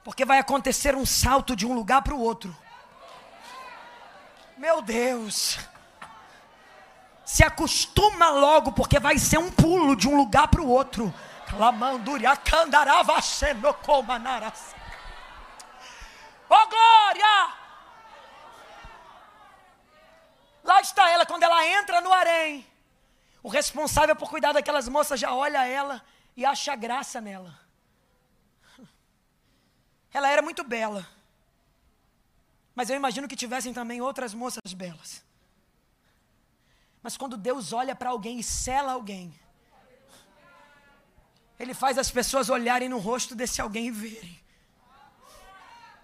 Porque 0.05 0.25
vai 0.25 0.39
acontecer 0.39 0.95
um 0.95 1.05
salto 1.05 1.57
de 1.57 1.67
um 1.67 1.75
lugar 1.75 2.03
para 2.03 2.15
o 2.15 2.21
outro. 2.21 2.57
Meu 4.57 4.81
Deus. 4.81 5.59
Se 7.25 7.45
acostuma 7.45 8.31
logo, 8.31 8.73
porque 8.73 8.99
vai 8.99 9.19
ser 9.19 9.39
um 9.39 9.51
pulo 9.51 9.97
de 9.97 10.09
um 10.09 10.17
lugar 10.17 10.49
para 10.49 10.63
o 10.63 10.69
outro. 10.69 11.13
Oh 16.49 16.67
glória! 16.69 17.55
Lá 20.65 20.81
está 20.81 21.09
ela, 21.11 21.27
quando 21.27 21.43
ela 21.43 21.67
entra 21.67 22.01
no 22.01 22.13
harém. 22.13 22.67
O 23.43 23.49
responsável 23.49 24.15
por 24.15 24.29
cuidar 24.29 24.53
daquelas 24.53 24.89
moças 24.89 25.19
já 25.19 25.33
olha 25.33 25.67
ela 25.67 26.03
e 26.37 26.45
acha 26.45 26.77
graça 26.77 27.21
nela. 27.21 27.59
Ela 30.13 30.29
era 30.29 30.43
muito 30.43 30.63
bela. 30.63 31.07
Mas 32.75 32.91
eu 32.91 32.97
imagino 32.97 33.29
que 33.29 33.37
tivessem 33.37 33.73
também 33.73 34.01
outras 34.01 34.35
moças 34.35 34.73
belas. 34.75 35.25
Mas 37.03 37.17
quando 37.17 37.37
Deus 37.37 37.73
olha 37.73 37.95
para 37.95 38.11
alguém 38.11 38.39
e 38.39 38.45
sela 38.45 38.93
alguém, 38.93 39.39
Ele 41.61 41.75
faz 41.75 41.97
as 41.99 42.11
pessoas 42.11 42.49
olharem 42.49 42.89
no 42.89 42.99
rosto 42.99 43.37
desse 43.37 43.61
alguém 43.61 43.87
e 43.87 43.91
verem 43.91 44.41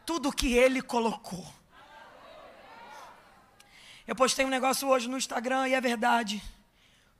tudo 0.06 0.32
que 0.32 0.52
Ele 0.54 0.80
colocou. 0.80 1.44
Eu 4.06 4.14
postei 4.14 4.46
um 4.46 4.48
negócio 4.48 4.86
hoje 4.86 5.08
no 5.08 5.18
Instagram 5.18 5.66
e 5.66 5.74
é 5.74 5.80
verdade. 5.80 6.40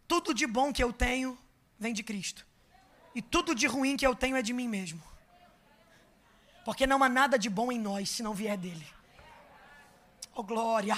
Tudo 0.06 0.32
de 0.32 0.46
bom 0.46 0.72
que 0.72 0.82
eu 0.82 0.92
tenho 0.92 1.36
vem 1.76 1.92
de 1.92 2.04
Cristo. 2.04 2.46
E 3.12 3.20
tudo 3.20 3.56
de 3.56 3.66
ruim 3.66 3.96
que 3.96 4.06
eu 4.06 4.14
tenho 4.14 4.36
é 4.36 4.42
de 4.42 4.52
mim 4.52 4.68
mesmo. 4.68 5.02
Porque 6.64 6.86
não 6.86 7.02
há 7.02 7.08
nada 7.08 7.36
de 7.36 7.50
bom 7.50 7.72
em 7.72 7.78
nós 7.78 8.08
se 8.08 8.22
não 8.22 8.32
vier 8.32 8.56
dele. 8.56 8.86
Oh 10.32 10.44
glória! 10.44 10.96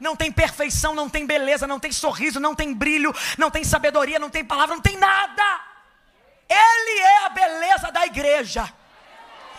Não 0.00 0.16
tem 0.16 0.32
perfeição, 0.32 0.94
não 0.94 1.08
tem 1.08 1.26
beleza, 1.26 1.66
não 1.66 1.80
tem 1.80 1.92
sorriso, 1.92 2.40
não 2.40 2.54
tem 2.54 2.72
brilho, 2.72 3.14
não 3.36 3.50
tem 3.50 3.64
sabedoria, 3.64 4.18
não 4.18 4.30
tem 4.30 4.44
palavra, 4.44 4.74
não 4.74 4.82
tem 4.82 4.96
nada. 4.96 5.75
Ele 6.48 7.00
é 7.00 7.24
a 7.24 7.28
beleza 7.28 7.90
da 7.92 8.06
igreja. 8.06 8.72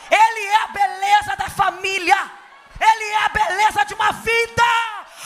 Ele 0.10 0.46
é 0.46 0.64
a 0.64 0.68
beleza 0.68 1.36
da 1.36 1.50
família. 1.50 2.32
Ele 2.80 3.04
é 3.06 3.26
a 3.26 3.30
beleza 3.30 3.84
de 3.86 3.94
uma 3.94 4.12
vida. 4.12 4.64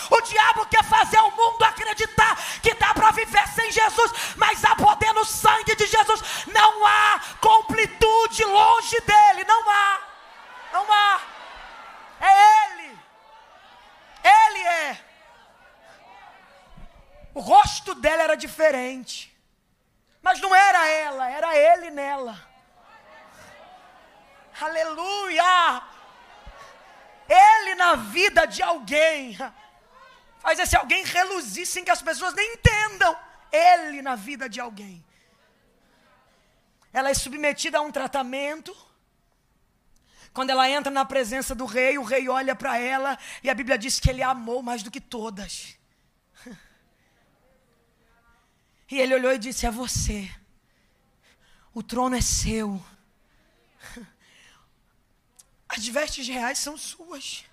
O 0.10 0.22
diabo 0.22 0.66
quer 0.66 0.84
fazer 0.84 1.20
o 1.20 1.32
mundo 1.32 1.64
acreditar 1.64 2.36
que 2.62 2.74
dá 2.74 2.94
para 2.94 3.12
viver 3.12 3.48
sem 3.50 3.72
Jesus, 3.72 4.12
mas 4.36 4.64
há 4.66 4.76
poder 4.76 5.14
no 5.14 5.24
sangue 5.24 5.76
de 5.76 5.86
Jesus. 5.86 6.22
Não 6.48 6.86
há 6.86 7.22
completude 7.40 8.44
longe 8.44 9.00
dele. 9.02 9.46
Não 9.46 9.70
há. 9.70 10.02
Não 10.74 10.92
há. 10.92 11.22
É 12.20 12.66
Ele. 12.66 13.00
Ele 14.24 14.60
é. 14.60 15.06
O 17.34 17.40
rosto 17.40 17.96
dela 17.96 18.24
era 18.24 18.36
diferente. 18.36 19.31
Mas 20.22 20.40
não 20.40 20.56
era 20.56 20.88
ela, 20.88 21.30
era 21.30 21.58
ele 21.58 21.90
nela. 21.90 22.40
Aleluia! 24.60 25.82
Ele 27.28 27.76
na 27.76 27.96
vida 27.96 28.46
de 28.46 28.62
alguém 28.62 29.38
faz 30.40 30.60
esse 30.60 30.76
alguém 30.76 31.04
reluzir 31.04 31.66
sem 31.66 31.84
que 31.84 31.92
as 31.92 32.02
pessoas 32.02 32.34
nem 32.34 32.54
entendam. 32.54 33.18
Ele 33.52 34.02
na 34.02 34.16
vida 34.16 34.50
de 34.50 34.60
alguém. 34.60 35.04
Ela 36.94 37.10
é 37.10 37.14
submetida 37.14 37.78
a 37.78 37.82
um 37.82 37.92
tratamento 37.92 38.76
quando 40.34 40.50
ela 40.50 40.70
entra 40.70 40.92
na 40.92 41.04
presença 41.04 41.54
do 41.54 41.66
rei, 41.66 41.98
o 41.98 42.04
rei 42.04 42.30
olha 42.30 42.56
para 42.56 42.78
ela 42.78 43.18
e 43.44 43.50
a 43.50 43.54
Bíblia 43.54 43.78
diz 43.78 44.00
que 44.00 44.10
ele 44.10 44.24
a 44.24 44.30
amou 44.30 44.64
mais 44.64 44.82
do 44.82 44.90
que 44.90 45.02
todas. 45.02 45.78
E 48.92 49.00
ele 49.00 49.16
olhou 49.16 49.32
e 49.32 49.38
disse: 49.38 49.66
É 49.66 49.72
você, 49.72 50.30
o 51.74 51.82
trono 51.82 52.16
é 52.18 52.22
seu, 52.22 52.84
as 55.70 55.88
vestes 55.88 56.28
reais 56.28 56.60
são 56.60 56.78
suas. 56.78 57.46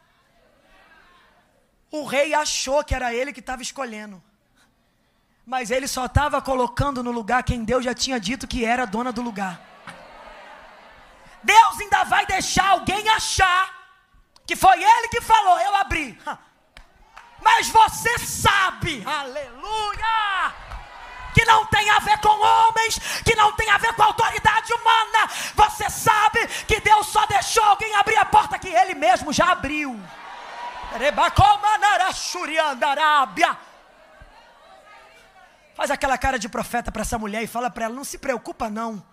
O 1.90 2.04
rei 2.04 2.34
achou 2.34 2.82
que 2.84 2.94
era 2.94 3.14
ele 3.14 3.32
que 3.32 3.40
estava 3.40 3.62
escolhendo, 3.62 4.22
mas 5.46 5.70
ele 5.70 5.86
só 5.86 6.06
estava 6.06 6.42
colocando 6.42 7.02
no 7.02 7.12
lugar 7.12 7.44
quem 7.44 7.64
Deus 7.64 7.84
já 7.84 7.94
tinha 7.94 8.18
dito 8.18 8.48
que 8.48 8.64
era 8.64 8.84
dona 8.84 9.12
do 9.12 9.22
lugar. 9.22 9.58
Deus 11.42 11.80
ainda 11.80 12.02
vai 12.04 12.26
deixar 12.26 12.70
alguém 12.70 13.08
achar 13.10 13.78
que 14.44 14.56
foi 14.56 14.82
ele 14.82 15.08
que 15.08 15.20
falou, 15.20 15.58
eu 15.60 15.76
abri. 15.76 16.20
Mas 17.40 17.68
você 17.68 18.18
sabe, 18.18 19.04
aleluia, 19.06 20.52
que 21.34 21.44
não 21.44 21.66
tem 21.66 21.88
a 21.90 21.98
ver 21.98 22.18
com 22.18 22.28
homens, 22.28 22.98
que 23.24 23.34
não 23.34 23.52
tem 23.52 23.70
a 23.70 23.78
ver 23.78 23.92
com 23.94 24.02
autoridade 24.02 24.72
humana. 24.72 25.30
Você 25.54 25.88
sabe 25.90 26.46
que 26.66 26.80
Deus 26.80 27.06
só 27.08 27.26
deixou 27.26 27.64
alguém 27.64 27.94
abrir 27.94 28.16
a 28.16 28.24
porta 28.24 28.58
que 28.58 28.68
ele 28.68 28.94
mesmo 28.94 29.32
já 29.32 29.52
abriu. 29.52 29.98
Faz 35.74 35.90
aquela 35.90 36.18
cara 36.18 36.38
de 36.38 36.48
profeta 36.48 36.90
para 36.90 37.02
essa 37.02 37.18
mulher 37.18 37.42
e 37.42 37.46
fala 37.46 37.70
para 37.70 37.84
ela: 37.84 37.94
não 37.94 38.04
se 38.04 38.18
preocupa, 38.18 38.68
não 38.68 39.04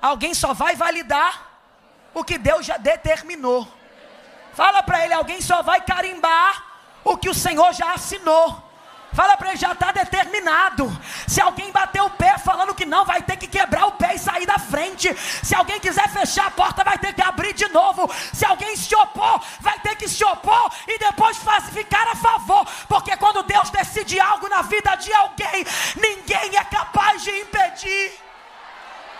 alguém 0.00 0.34
só 0.34 0.54
vai 0.54 0.74
validar 0.76 1.46
o 2.14 2.24
que 2.24 2.38
Deus 2.38 2.64
já 2.64 2.76
determinou. 2.76 3.66
Fala 4.52 4.82
para 4.82 5.04
ele, 5.04 5.14
alguém 5.14 5.40
só 5.40 5.62
vai 5.62 5.80
carimbar 5.80 6.64
o 7.04 7.16
que 7.16 7.28
o 7.28 7.34
Senhor 7.34 7.72
já 7.72 7.92
assinou. 7.92 8.67
Fala 9.12 9.36
para 9.36 9.48
ele, 9.48 9.56
já 9.56 9.72
está 9.72 9.90
determinado. 9.90 10.90
Se 11.26 11.40
alguém 11.40 11.72
bater 11.72 12.02
o 12.02 12.10
pé 12.10 12.36
falando 12.38 12.74
que 12.74 12.84
não, 12.84 13.04
vai 13.04 13.22
ter 13.22 13.36
que 13.36 13.46
quebrar 13.46 13.86
o 13.86 13.92
pé 13.92 14.14
e 14.14 14.18
sair 14.18 14.46
da 14.46 14.58
frente. 14.58 15.14
Se 15.42 15.54
alguém 15.54 15.80
quiser 15.80 16.08
fechar 16.10 16.46
a 16.46 16.50
porta, 16.50 16.84
vai 16.84 16.98
ter 16.98 17.14
que 17.14 17.22
abrir 17.22 17.54
de 17.54 17.68
novo. 17.68 18.10
Se 18.32 18.44
alguém 18.44 18.76
se 18.76 18.94
opor, 18.94 19.40
vai 19.60 19.78
ter 19.80 19.96
que 19.96 20.08
se 20.08 20.24
opor 20.24 20.70
e 20.86 20.98
depois 20.98 21.38
ficar 21.72 22.06
a 22.08 22.14
favor. 22.16 22.66
Porque 22.86 23.16
quando 23.16 23.42
Deus 23.42 23.70
decide 23.70 24.20
algo 24.20 24.48
na 24.48 24.62
vida 24.62 24.94
de 24.96 25.12
alguém, 25.12 25.66
ninguém 25.96 26.56
é 26.56 26.64
capaz 26.64 27.22
de 27.22 27.30
impedir. 27.30 28.12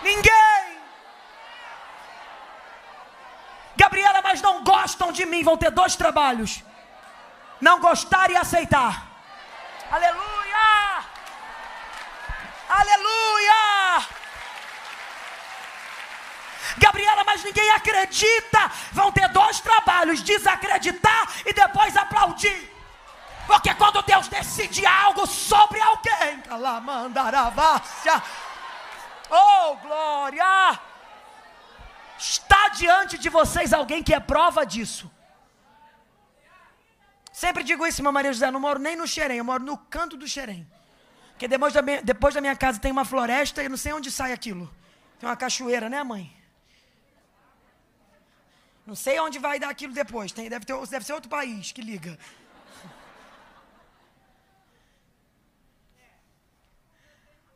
Ninguém. 0.03 0.79
Gabriela, 3.75 4.21
mas 4.21 4.41
não 4.41 4.63
gostam 4.63 5.11
de 5.11 5.25
mim, 5.25 5.43
vão 5.43 5.57
ter 5.57 5.71
dois 5.71 5.95
trabalhos: 5.95 6.63
não 7.59 7.79
gostar 7.79 8.29
e 8.29 8.35
aceitar. 8.35 9.08
Aleluia! 9.91 11.05
Aleluia! 12.69 14.07
Gabriela, 16.77 17.23
mas 17.23 17.43
ninguém 17.43 17.69
acredita. 17.71 18.71
Vão 18.91 19.11
ter 19.11 19.27
dois 19.29 19.59
trabalhos: 19.59 20.21
desacreditar 20.21 21.27
e 21.45 21.53
depois 21.53 21.97
aplaudir. 21.97 22.69
Porque 23.47 23.73
quando 23.73 24.03
Deus 24.03 24.27
decide 24.27 24.85
algo 24.85 25.25
sobre 25.25 25.81
alguém, 25.81 26.41
calamandaravassia, 26.41 28.21
oh 29.31 29.75
glória! 29.77 30.79
Está 32.19 32.67
diante 32.69 33.17
de 33.17 33.27
vocês 33.29 33.73
alguém 33.73 34.03
que 34.03 34.13
é 34.13 34.19
prova 34.19 34.65
disso. 34.65 35.08
Sempre 37.39 37.63
digo 37.63 37.87
isso, 37.87 38.03
meu 38.03 38.11
Maria 38.11 38.33
José, 38.33 38.51
não 38.51 38.59
moro 38.59 38.79
nem 38.79 38.97
no 38.97 39.07
Xerém, 39.07 39.37
eu 39.37 39.45
moro 39.45 39.63
no 39.63 39.77
canto 39.77 40.17
do 40.17 40.27
Xerém. 40.27 40.69
Porque 41.29 41.47
depois 41.47 41.71
da, 41.71 41.81
minha, 41.81 42.01
depois 42.01 42.35
da 42.35 42.41
minha 42.41 42.53
casa 42.53 42.81
tem 42.81 42.91
uma 42.91 43.05
floresta 43.05 43.63
e 43.63 43.69
não 43.69 43.77
sei 43.77 43.93
onde 43.93 44.11
sai 44.11 44.33
aquilo. 44.33 44.69
Tem 45.17 45.29
uma 45.29 45.37
cachoeira, 45.37 45.87
né, 45.87 46.03
mãe? 46.03 46.35
Não 48.85 48.93
sei 48.93 49.17
onde 49.21 49.39
vai 49.39 49.57
dar 49.57 49.69
aquilo 49.69 49.93
depois. 49.93 50.33
Tem, 50.33 50.49
deve, 50.49 50.65
ter, 50.65 50.75
deve 50.87 51.05
ser 51.05 51.13
outro 51.13 51.29
país 51.29 51.71
que 51.71 51.81
liga. 51.81 52.19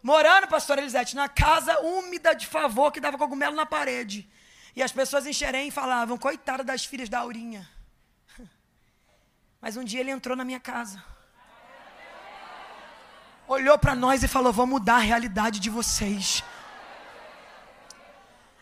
Morando, 0.01 0.47
pastor 0.47 0.77
Elisete, 0.77 1.13
na 1.13 1.27
casa 1.27 1.77
úmida 1.81 2.33
de 2.33 2.47
favor 2.47 2.89
que 2.89 3.01
dava 3.01 3.17
cogumelo 3.17 3.53
na 3.53 3.65
parede. 3.65 4.31
E 4.77 4.81
as 4.81 4.93
pessoas 4.93 5.25
em 5.25 5.33
Xerém 5.33 5.69
falavam, 5.69 6.17
coitada 6.17 6.63
das 6.63 6.85
filhas 6.85 7.09
da 7.09 7.19
Aurinha. 7.19 7.69
Mas 9.63 9.77
um 9.77 9.83
dia 9.85 10.01
ele 10.01 10.11
entrou 10.11 10.35
na 10.35 10.43
minha 10.43 10.59
casa. 10.59 11.01
Olhou 13.47 13.77
para 13.79 13.95
nós 13.95 14.21
e 14.21 14.27
falou: 14.27 14.51
Vou 14.51 14.67
mudar 14.67 14.95
a 14.95 15.05
realidade 15.11 15.57
de 15.57 15.69
vocês. 15.69 16.43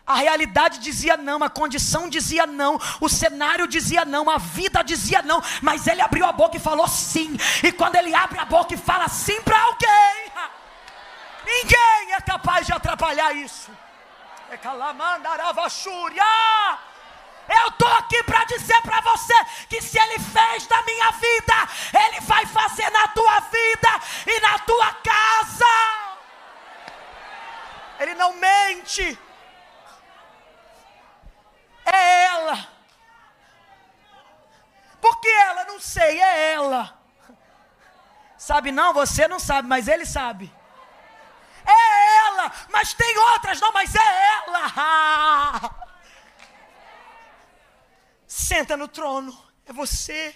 A 0.06 0.16
realidade 0.16 0.78
dizia 0.78 1.18
não, 1.18 1.42
a 1.42 1.50
condição 1.50 2.08
dizia 2.08 2.46
não, 2.46 2.80
o 3.00 3.10
cenário 3.10 3.66
dizia 3.68 4.04
não, 4.06 4.30
a 4.30 4.38
vida 4.38 4.84
dizia 4.84 5.22
não, 5.24 5.42
mas 5.62 5.88
ele 5.88 6.02
abriu 6.02 6.26
a 6.26 6.32
boca 6.32 6.58
e 6.58 6.60
falou 6.60 6.88
sim. 6.88 7.36
E 7.64 7.72
quando 7.72 7.96
ele 7.96 8.14
abre 8.14 8.38
a 8.38 8.46
boca 8.46 8.76
e 8.76 8.78
fala 8.78 9.08
sim 9.08 9.42
para 9.42 9.60
alguém, 9.60 10.32
ninguém 11.46 12.14
é 12.14 12.22
capaz 12.22 12.68
de 12.68 12.74
atrapalhar 12.74 13.34
isso. 13.36 13.72
É 14.52 14.58
calamandaravachúria. 14.58 16.24
Eu 17.50 17.68
estou 17.68 17.92
aqui 17.94 18.24
para 18.24 18.44
dizer 18.46 18.82
para 18.82 19.02
você 19.02 19.34
que 19.70 19.82
se 19.82 20.00
Ele 20.00 20.20
fez 20.20 20.68
na 20.68 20.82
minha 20.84 21.12
vida, 21.12 21.54
Ele 21.94 22.22
vai 22.22 22.46
fazer 22.46 22.90
na 22.90 23.08
tua 23.10 23.40
vida 23.40 23.90
e 24.28 24.40
na 24.40 24.60
tua 24.60 24.94
casa. 24.94 25.66
Ele 28.00 28.16
não 28.16 28.34
mente. 28.34 29.20
É 31.86 32.26
ela. 32.26 32.68
Por 35.00 35.20
que 35.20 35.28
ela? 35.28 35.66
Não 35.66 35.80
sei, 35.80 36.22
é 36.22 36.54
ela. 36.54 36.98
Sabe 38.38 38.72
não? 38.72 38.94
Você 38.94 39.28
não 39.28 39.40
sabe, 39.40 39.68
mas 39.68 39.88
ele 39.88 40.06
sabe. 40.06 40.52
É 41.66 42.18
ela, 42.28 42.52
mas 42.70 42.94
tem 42.94 43.18
outras, 43.18 43.60
não, 43.62 43.72
mas 43.72 43.94
é 43.94 44.36
ela. 44.36 45.76
senta 48.32 48.78
no 48.78 48.88
trono, 48.88 49.38
é 49.66 49.74
você. 49.74 50.34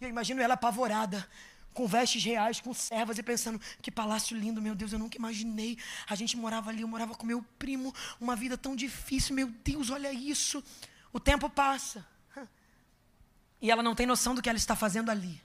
E 0.00 0.04
eu 0.04 0.08
imagino 0.08 0.40
ela 0.40 0.54
apavorada, 0.54 1.28
com 1.74 1.86
vestes 1.86 2.24
reais, 2.24 2.58
com 2.58 2.72
servas, 2.72 3.18
e 3.18 3.22
pensando: 3.22 3.60
que 3.82 3.90
palácio 3.90 4.34
lindo, 4.34 4.62
meu 4.62 4.74
Deus, 4.74 4.94
eu 4.94 4.98
nunca 4.98 5.18
imaginei. 5.18 5.76
A 6.08 6.14
gente 6.14 6.38
morava 6.38 6.70
ali, 6.70 6.80
eu 6.80 6.88
morava 6.88 7.14
com 7.14 7.26
meu 7.26 7.42
primo, 7.58 7.94
uma 8.18 8.34
vida 8.34 8.56
tão 8.56 8.74
difícil, 8.74 9.34
meu 9.34 9.48
Deus, 9.62 9.90
olha 9.90 10.10
isso. 10.10 10.64
O 11.12 11.20
tempo 11.20 11.50
passa. 11.50 12.06
E 13.60 13.70
ela 13.70 13.82
não 13.82 13.94
tem 13.94 14.06
noção 14.06 14.34
do 14.34 14.40
que 14.40 14.48
ela 14.48 14.58
está 14.58 14.74
fazendo 14.74 15.10
ali. 15.10 15.42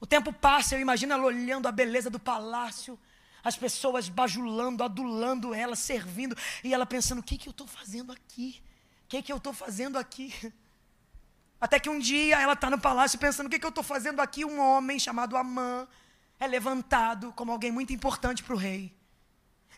O 0.00 0.06
tempo 0.06 0.32
passa, 0.32 0.76
eu 0.76 0.80
imagino 0.80 1.12
ela 1.12 1.24
olhando 1.24 1.66
a 1.66 1.72
beleza 1.72 2.08
do 2.10 2.18
palácio, 2.18 2.98
as 3.42 3.56
pessoas 3.56 4.08
bajulando, 4.08 4.84
adulando 4.84 5.54
ela, 5.54 5.74
servindo, 5.74 6.36
e 6.62 6.72
ela 6.72 6.86
pensando: 6.86 7.18
o 7.18 7.22
que, 7.22 7.36
que 7.36 7.48
eu 7.48 7.52
estou 7.52 7.66
fazendo 7.66 8.12
aqui? 8.12 8.62
O 9.06 9.08
que, 9.08 9.22
que 9.22 9.32
eu 9.32 9.36
estou 9.36 9.52
fazendo 9.52 9.96
aqui? 9.96 10.34
Até 11.60 11.78
que 11.78 11.88
um 11.88 11.96
dia 11.96 12.40
ela 12.40 12.54
está 12.54 12.68
no 12.68 12.76
palácio 12.78 13.16
pensando: 13.20 13.46
o 13.46 13.50
que, 13.50 13.60
que 13.60 13.64
eu 13.64 13.68
estou 13.70 13.84
fazendo 13.84 14.18
aqui? 14.20 14.44
Um 14.44 14.58
homem 14.60 14.98
chamado 14.98 15.36
Amã 15.36 15.86
é 16.40 16.46
levantado 16.48 17.32
como 17.36 17.52
alguém 17.52 17.70
muito 17.70 17.92
importante 17.92 18.42
para 18.42 18.52
o 18.52 18.58
rei. 18.58 18.92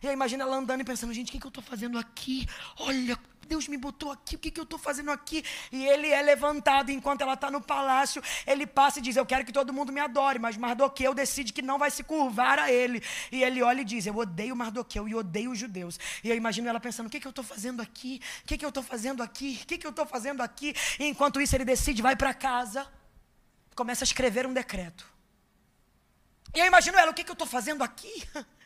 E 0.02 0.06
aí 0.06 0.12
imagina 0.12 0.44
ela 0.44 0.56
andando 0.56 0.80
e 0.80 0.84
pensando: 0.84 1.12
gente, 1.12 1.28
o 1.28 1.32
que, 1.32 1.40
que 1.40 1.46
eu 1.46 1.50
estou 1.50 1.62
fazendo 1.62 1.98
aqui? 1.98 2.46
Olha, 2.78 3.18
Deus 3.48 3.66
me 3.66 3.78
botou 3.78 4.12
aqui, 4.12 4.37
o 4.37 4.38
que, 4.38 4.50
que 4.50 4.61
eu 4.61 4.64
estou 4.64 4.78
fazendo 4.78 5.11
aqui? 5.11 5.42
E 5.72 5.87
ele 5.87 6.08
é 6.08 6.20
levantado 6.20 6.90
enquanto 6.90 7.22
ela 7.22 7.32
está 7.32 7.50
no 7.50 7.61
palácio. 7.61 8.22
Ele 8.46 8.66
passa 8.66 8.98
e 8.98 9.02
diz: 9.02 9.16
Eu 9.16 9.24
quero 9.24 9.44
que 9.44 9.52
todo 9.52 9.72
mundo 9.72 9.90
me 9.90 10.00
adore, 10.00 10.38
mas 10.38 10.56
Mardoqueu 10.56 11.14
decide 11.14 11.52
que 11.52 11.62
não 11.62 11.78
vai 11.78 11.90
se 11.90 12.04
curvar 12.04 12.58
a 12.58 12.70
ele. 12.70 13.02
E 13.32 13.42
ele 13.42 13.62
olha 13.62 13.80
e 13.80 13.84
diz: 13.84 14.06
Eu 14.06 14.16
odeio 14.16 14.54
Mardoqueu 14.54 15.08
e 15.08 15.14
odeio 15.14 15.50
os 15.50 15.58
judeus. 15.58 15.98
E 16.22 16.28
eu 16.28 16.37
imagino 16.37 16.68
ela 16.68 16.78
pensando: 16.78 17.06
O 17.06 17.11
que, 17.11 17.18
que 17.18 17.26
eu 17.26 17.30
estou 17.30 17.44
fazendo 17.44 17.80
aqui? 17.80 18.20
O 18.44 18.46
que, 18.46 18.58
que 18.58 18.64
eu 18.64 18.68
estou 18.68 18.82
fazendo 18.82 19.22
aqui? 19.22 19.58
O 19.62 19.66
que, 19.66 19.78
que 19.78 19.87
eu 19.87 19.90
estou 19.90 20.06
fazendo 20.06 20.42
aqui? 20.42 20.74
E 20.98 21.06
enquanto 21.06 21.40
isso, 21.40 21.56
ele 21.56 21.64
decide, 21.64 22.02
vai 22.02 22.14
para 22.14 22.34
casa, 22.34 22.87
começa 23.74 24.04
a 24.04 24.06
escrever 24.06 24.46
um 24.46 24.52
decreto. 24.52 25.11
E 26.54 26.61
eu 26.61 26.66
imagino 26.66 26.98
ela: 26.98 27.11
O 27.11 27.14
que, 27.14 27.24
que 27.24 27.30
eu 27.30 27.34
estou 27.34 27.48
fazendo 27.48 27.82
aqui? 27.82 28.12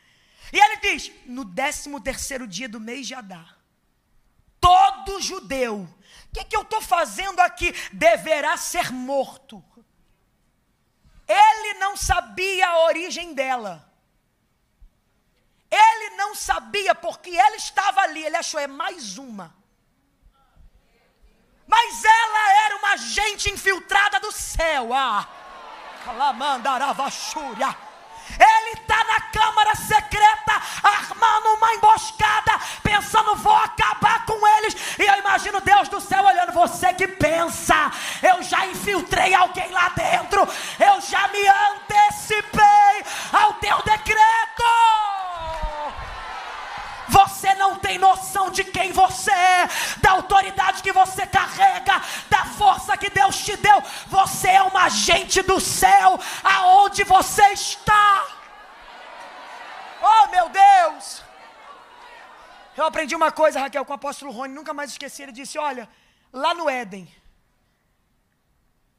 E 0.52 0.58
ele 0.58 0.76
diz: 0.76 1.10
No 1.26 1.44
décimo 1.44 2.00
terceiro 2.00 2.46
dia 2.46 2.68
do 2.68 2.78
mês 2.78 3.06
de 3.06 3.14
Adar 3.14 3.62
todo 4.62 5.20
judeu, 5.20 5.80
o 5.80 6.32
que, 6.32 6.44
que 6.44 6.56
eu 6.56 6.62
estou 6.62 6.80
fazendo 6.80 7.40
aqui? 7.40 7.72
Deverá 7.92 8.56
ser 8.56 8.92
morto. 8.92 9.62
Ele 11.26 11.74
não 11.74 11.96
sabia 11.96 12.68
a 12.68 12.84
origem 12.84 13.34
dela. 13.34 13.90
Ele 15.68 16.16
não 16.16 16.34
sabia 16.34 16.94
porque 16.94 17.30
ele 17.30 17.56
estava 17.56 18.02
ali. 18.02 18.24
Ele 18.24 18.36
achou, 18.36 18.60
é 18.60 18.66
mais 18.66 19.18
uma. 19.18 19.54
Mas 21.66 22.04
ela 22.04 22.52
era 22.64 22.76
uma 22.76 22.96
gente 22.96 23.50
infiltrada 23.50 24.20
do 24.20 24.30
céu. 24.30 24.94
Ah, 24.94 25.28
Calamandaravachúria. 26.04 27.76
Ele 28.38 28.80
está 28.80 29.04
na 29.04 29.20
câmara 29.20 29.74
secreta, 29.74 30.62
armando 30.82 31.56
uma 31.56 31.74
emboscada, 31.74 32.58
pensando, 32.82 33.36
vou 33.36 33.56
acabar 33.56 34.24
com 34.26 34.46
eles. 34.58 34.76
E 34.98 35.02
eu 35.02 35.18
imagino 35.18 35.60
Deus 35.60 35.88
do 35.88 36.00
céu 36.00 36.24
olhando, 36.24 36.52
você 36.52 36.92
que 36.94 37.06
pensa, 37.06 37.90
eu 38.22 38.42
já 38.42 38.66
infiltrei 38.66 39.34
alguém 39.34 39.70
lá 39.70 39.90
dentro, 39.90 40.48
eu 40.78 41.00
já 41.00 41.28
me 41.28 41.46
antecipei 41.46 43.04
ao 43.32 43.54
teu 43.54 43.82
decreto. 43.82 44.62
Você 47.08 47.54
não 47.54 47.76
tem 47.76 47.98
noção 47.98 48.50
de 48.50 48.64
quem 48.64 48.90
você 48.90 49.30
é, 49.30 49.68
da 49.98 50.12
autoridade 50.12 50.82
que 50.82 50.92
você 50.92 51.26
carrega, 51.26 52.00
da 52.30 52.44
força 52.46 52.96
que 52.96 53.10
Deus 53.10 53.36
te 53.36 53.54
deu. 53.56 53.82
Você 54.06 54.48
é 54.48 54.62
uma 54.62 54.84
agente 54.84 55.42
do 55.42 55.60
céu, 55.60 56.18
aonde 56.42 57.04
você 57.04 57.42
está. 57.48 58.21
Oh, 60.12 60.26
meu 60.34 60.48
Deus! 60.48 61.22
Eu 62.76 62.84
aprendi 62.86 63.14
uma 63.14 63.30
coisa, 63.30 63.60
Raquel, 63.60 63.84
com 63.84 63.92
o 63.92 64.00
apóstolo 64.00 64.32
Rony, 64.32 64.54
nunca 64.54 64.72
mais 64.72 64.90
esqueci. 64.92 65.22
Ele 65.22 65.32
disse: 65.32 65.58
Olha, 65.58 65.88
lá 66.32 66.54
no 66.54 66.68
Éden, 66.68 67.06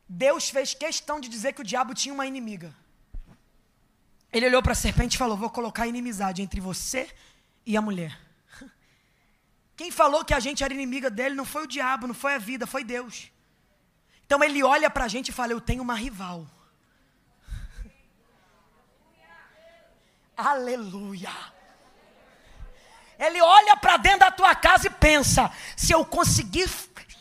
Deus 0.07 0.49
fez 0.49 0.73
questão 0.73 1.19
de 1.19 1.27
dizer 1.27 1.53
que 1.53 1.61
o 1.61 1.69
diabo 1.71 1.93
tinha 1.93 2.13
uma 2.13 2.27
inimiga. 2.27 2.73
Ele 4.31 4.47
olhou 4.47 4.61
para 4.61 4.73
a 4.73 4.75
serpente 4.75 5.15
e 5.15 5.17
falou: 5.17 5.37
Vou 5.37 5.49
colocar 5.49 5.87
inimizade 5.87 6.41
entre 6.41 6.59
você 6.59 7.09
e 7.65 7.75
a 7.75 7.81
mulher. 7.81 8.19
Quem 9.75 9.91
falou 9.91 10.23
que 10.23 10.33
a 10.33 10.39
gente 10.39 10.63
era 10.63 10.73
inimiga 10.73 11.09
dele 11.09 11.35
não 11.35 11.45
foi 11.45 11.63
o 11.63 11.67
diabo, 11.67 12.07
não 12.07 12.15
foi 12.15 12.35
a 12.35 12.37
vida, 12.37 12.67
foi 12.67 12.83
Deus. 12.83 13.31
Então 14.25 14.43
ele 14.43 14.63
olha 14.63 14.89
para 14.89 15.05
a 15.05 15.07
gente 15.07 15.29
e 15.29 15.33
fala: 15.33 15.51
Eu 15.51 15.61
tenho 15.61 15.81
uma 15.81 15.95
rival. 15.95 16.47
Aleluia. 20.35 21.31
Ele 23.17 23.41
olha 23.41 23.77
para 23.77 23.97
dentro 23.97 24.19
da 24.19 24.31
tua 24.31 24.55
casa 24.55 24.87
e 24.87 24.89
pensa: 24.89 25.51
se 25.77 25.93
eu 25.93 26.03
conseguir 26.05 26.69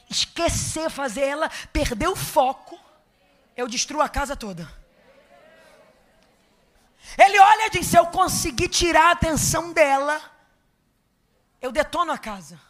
esquecer, 0.09 0.91
fazer 0.91 1.23
ela 1.23 1.51
perder 1.73 2.09
o 2.09 2.17
foco, 2.17 2.79
eu 3.57 3.69
destruo 3.69 4.01
a 4.01 4.09
casa 4.09 4.37
toda. 4.37 4.69
Ele 7.19 7.39
olha 7.39 7.67
e 7.67 7.71
diz: 7.71 7.87
se 7.87 7.99
eu 7.99 8.07
conseguir 8.07 8.69
tirar 8.69 9.09
a 9.09 9.13
atenção 9.13 9.73
dela, 9.73 10.21
eu 11.61 11.71
detono 11.71 12.13
a 12.13 12.19
casa. 12.19 12.61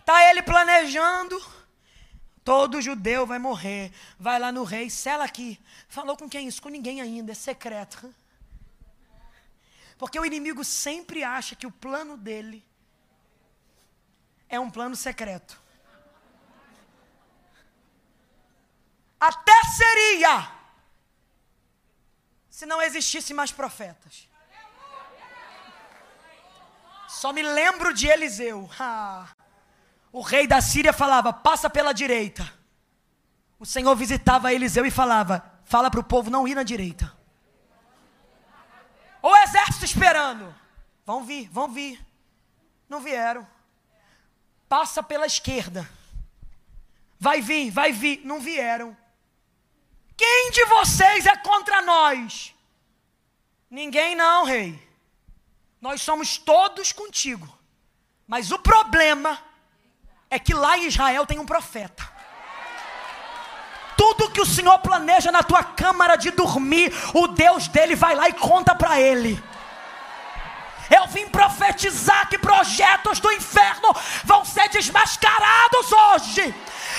Está 0.00 0.24
ele 0.30 0.42
planejando. 0.42 1.57
Todo 2.48 2.80
judeu 2.80 3.26
vai 3.26 3.38
morrer. 3.38 3.92
Vai 4.18 4.38
lá 4.38 4.50
no 4.50 4.64
rei, 4.64 4.88
sela 4.88 5.22
aqui. 5.22 5.60
Falou 5.86 6.16
com 6.16 6.26
quem 6.26 6.48
isso? 6.48 6.62
Com 6.62 6.70
ninguém 6.70 6.98
ainda, 6.98 7.32
é 7.32 7.34
secreto. 7.34 8.14
Porque 9.98 10.18
o 10.18 10.24
inimigo 10.24 10.64
sempre 10.64 11.22
acha 11.22 11.54
que 11.54 11.66
o 11.66 11.70
plano 11.70 12.16
dele 12.16 12.64
é 14.48 14.58
um 14.58 14.70
plano 14.70 14.96
secreto. 14.96 15.60
Até 19.20 19.60
seria 19.76 20.50
se 22.48 22.64
não 22.64 22.80
existisse 22.80 23.34
mais 23.34 23.52
profetas. 23.52 24.26
Só 27.10 27.30
me 27.30 27.42
lembro 27.42 27.92
de 27.92 28.06
Eliseu. 28.06 28.70
Ah, 28.80 29.28
o 30.12 30.20
rei 30.20 30.46
da 30.46 30.60
Síria 30.60 30.92
falava: 30.92 31.32
passa 31.32 31.68
pela 31.68 31.92
direita. 31.92 32.50
O 33.58 33.66
Senhor 33.66 33.94
visitava 33.96 34.52
Eliseu 34.52 34.86
e 34.86 34.90
falava: 34.90 35.44
fala 35.64 35.90
para 35.90 36.00
o 36.00 36.04
povo 36.04 36.30
não 36.30 36.46
ir 36.46 36.54
na 36.54 36.62
direita. 36.62 37.12
O 39.22 39.36
exército 39.36 39.84
esperando. 39.84 40.54
Vão 41.04 41.24
vir, 41.24 41.48
vão 41.50 41.68
vir. 41.68 42.04
Não 42.88 43.00
vieram. 43.00 43.46
Passa 44.68 45.02
pela 45.02 45.26
esquerda. 45.26 45.88
Vai 47.18 47.40
vir, 47.40 47.70
vai 47.70 47.92
vir. 47.92 48.20
Não 48.24 48.40
vieram. 48.40 48.96
Quem 50.16 50.50
de 50.50 50.64
vocês 50.66 51.26
é 51.26 51.36
contra 51.36 51.82
nós? 51.82 52.54
Ninguém 53.70 54.14
não, 54.14 54.44
rei. 54.44 54.86
Nós 55.80 56.02
somos 56.02 56.38
todos 56.38 56.92
contigo. 56.92 57.48
Mas 58.26 58.50
o 58.50 58.58
problema 58.58 59.42
é 60.30 60.38
que 60.38 60.54
lá 60.54 60.78
em 60.78 60.86
Israel 60.86 61.26
tem 61.26 61.38
um 61.38 61.46
profeta. 61.46 62.06
Tudo 63.96 64.30
que 64.30 64.40
o 64.40 64.46
Senhor 64.46 64.78
planeja 64.78 65.32
na 65.32 65.42
tua 65.42 65.64
câmara 65.64 66.16
de 66.16 66.30
dormir, 66.30 66.92
o 67.14 67.26
Deus 67.28 67.66
dele 67.66 67.96
vai 67.96 68.14
lá 68.14 68.28
e 68.28 68.32
conta 68.32 68.74
para 68.74 69.00
ele. 69.00 69.42
Eu 70.90 71.06
vim 71.08 71.28
profetizar 71.28 72.28
que 72.28 72.38
projetos 72.38 73.20
do 73.20 73.30
inferno 73.32 73.94
vão 74.24 74.44
ser 74.44 74.68
desmascarados 74.68 75.92
hoje. 75.92 76.54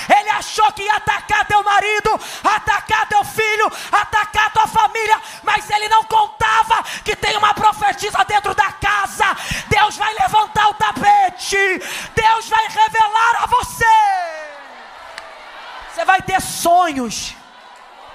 Ele 0.08 0.30
achou 0.30 0.72
que 0.72 0.84
ia 0.84 0.96
atacar 0.96 1.46
teu 1.46 1.64
marido, 1.64 2.20
atacar 2.44 3.08
teu 3.08 3.24
filho, 3.24 3.72
atacar 3.92 4.52
tua 4.52 4.68
família, 4.68 5.20
mas 5.44 5.70
ele 5.70 5.90
não 5.90 6.04
contava 6.04 6.84
que 7.04 7.16
tem 7.16 7.36
uma 7.38 7.54
profetisa 7.54 8.24
dentro 8.26 8.54
da 8.54 8.72
casa. 8.74 9.26
Deus 9.68 9.98
vai 9.98 10.14
levantar 10.14 10.70
o 10.70 10.74
tapete, 10.76 11.58
Deus 12.16 12.50
vai 12.50 12.68
revelar 12.68 13.44
a 13.44 13.48
você. 13.48 13.86
Você 15.94 16.06
vai 16.06 16.22
ter 16.22 16.42
sonhos, 16.42 17.36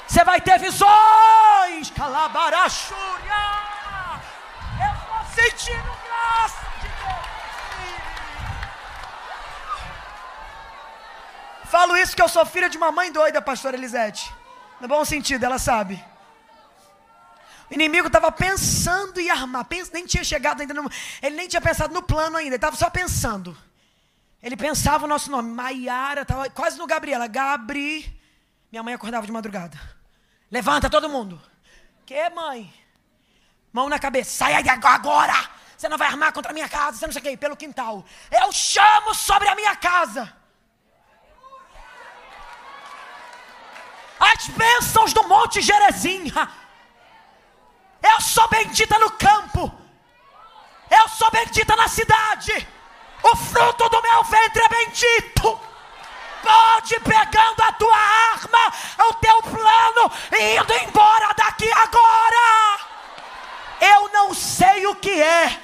você 0.06 0.24
vai 0.24 0.40
ter 0.40 0.58
visões. 0.58 1.90
Calabarachúria, 1.94 3.64
sentindo 5.34 5.92
graça. 6.06 6.64
Falo 11.64 11.96
isso 11.96 12.14
que 12.14 12.22
eu 12.22 12.28
sou 12.28 12.46
filha 12.46 12.68
de 12.68 12.76
uma 12.76 12.92
mãe 12.92 13.10
doida, 13.10 13.42
pastora 13.42 13.76
Elisete. 13.76 14.32
No 14.80 14.86
bom 14.86 15.04
sentido, 15.04 15.44
ela 15.44 15.58
sabe. 15.58 16.02
O 17.70 17.74
inimigo 17.74 18.06
estava 18.06 18.30
pensando 18.30 19.18
em 19.18 19.30
armar, 19.30 19.66
nem 19.92 20.06
tinha 20.06 20.22
chegado 20.22 20.60
ainda, 20.60 20.74
no, 20.74 20.88
ele 21.22 21.34
nem 21.34 21.48
tinha 21.48 21.60
pensado 21.60 21.92
no 21.92 22.02
plano 22.02 22.36
ainda, 22.36 22.50
ele 22.50 22.56
estava 22.56 22.76
só 22.76 22.88
pensando. 22.90 23.56
Ele 24.42 24.56
pensava 24.56 25.06
o 25.06 25.08
nosso 25.08 25.30
nome, 25.30 25.50
Maiara, 25.50 26.22
estava 26.22 26.50
quase 26.50 26.78
no 26.78 26.86
Gabriela, 26.86 27.26
Gabri. 27.26 28.20
Minha 28.70 28.82
mãe 28.82 28.92
acordava 28.92 29.26
de 29.26 29.32
madrugada. 29.32 29.80
Levanta 30.50 30.90
todo 30.90 31.08
mundo. 31.08 31.40
Que 32.04 32.28
mãe? 32.30 32.72
Mão 33.74 33.90
na 33.90 33.98
cabeça, 33.98 34.30
sai 34.30 34.54
agora! 34.54 35.50
Você 35.76 35.88
não 35.88 35.98
vai 35.98 36.08
armar 36.08 36.32
contra 36.32 36.50
a 36.50 36.54
minha 36.54 36.68
casa, 36.68 36.96
você 36.96 37.06
não 37.06 37.12
sei 37.12 37.34
o 37.34 37.38
pelo 37.38 37.56
quintal. 37.56 38.02
Eu 38.30 38.50
chamo 38.52 39.12
sobre 39.12 39.48
a 39.48 39.54
minha 39.54 39.76
casa. 39.76 40.32
as 44.20 44.46
bênçãos 44.48 45.12
do 45.12 45.26
Monte 45.28 45.60
Gerezim. 45.60 46.32
Eu 48.02 48.20
sou 48.20 48.46
bendita 48.48 48.98
no 48.98 49.10
campo, 49.12 49.72
eu 50.90 51.08
sou 51.08 51.30
bendita 51.30 51.74
na 51.74 51.88
cidade, 51.88 52.68
o 53.22 53.36
fruto 53.36 53.88
do 53.88 54.02
meu 54.02 54.24
ventre 54.24 54.62
é 54.62 54.68
bendito. 54.68 55.60
Pode 56.42 57.00
pegando 57.00 57.62
a 57.62 57.72
tua 57.72 57.96
arma, 57.96 59.08
o 59.08 59.14
teu 59.14 59.42
plano, 59.42 60.12
e 60.32 60.56
indo 60.58 60.72
embora 60.74 61.32
daqui 61.34 61.70
agora. 61.72 62.83
Eu 63.92 64.08
não 64.12 64.32
sei 64.32 64.86
o 64.86 64.94
que 64.94 65.22
é 65.22 65.60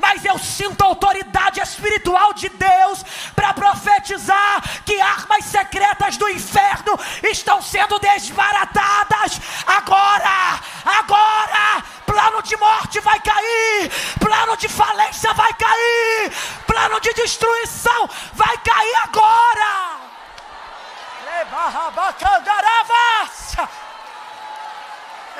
mas 0.00 0.24
eu 0.24 0.38
sinto 0.38 0.82
a 0.82 0.86
autoridade 0.86 1.60
espiritual 1.60 2.32
de 2.32 2.48
Deus 2.48 3.04
para 3.34 3.52
profetizar 3.52 4.62
que 4.84 5.00
armas 5.00 5.44
secretas 5.44 6.16
do 6.16 6.28
inferno 6.28 6.98
estão 7.22 7.60
sendo 7.60 7.98
desbaratadas 7.98 9.40
agora, 9.66 10.60
agora. 10.84 11.84
Plano 12.06 12.42
de 12.42 12.56
morte 12.56 12.98
vai 13.00 13.20
cair, 13.20 13.90
plano 14.18 14.56
de 14.56 14.68
falência 14.68 15.32
vai 15.34 15.52
cair, 15.54 16.32
plano 16.66 17.00
de 17.00 17.12
destruição 17.14 18.08
vai 18.32 18.56
cair 18.58 18.94
agora. 19.04 20.00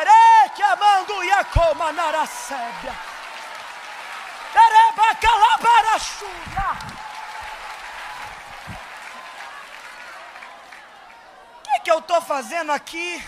Ereque 0.01 0.63
amando 0.63 1.25
Yacoma 1.25 1.93
Narasébia. 1.93 2.95
O 11.59 11.63
que, 11.63 11.81
que 11.81 11.91
eu 11.91 11.99
estou 11.99 12.23
fazendo 12.23 12.73
aqui? 12.73 13.23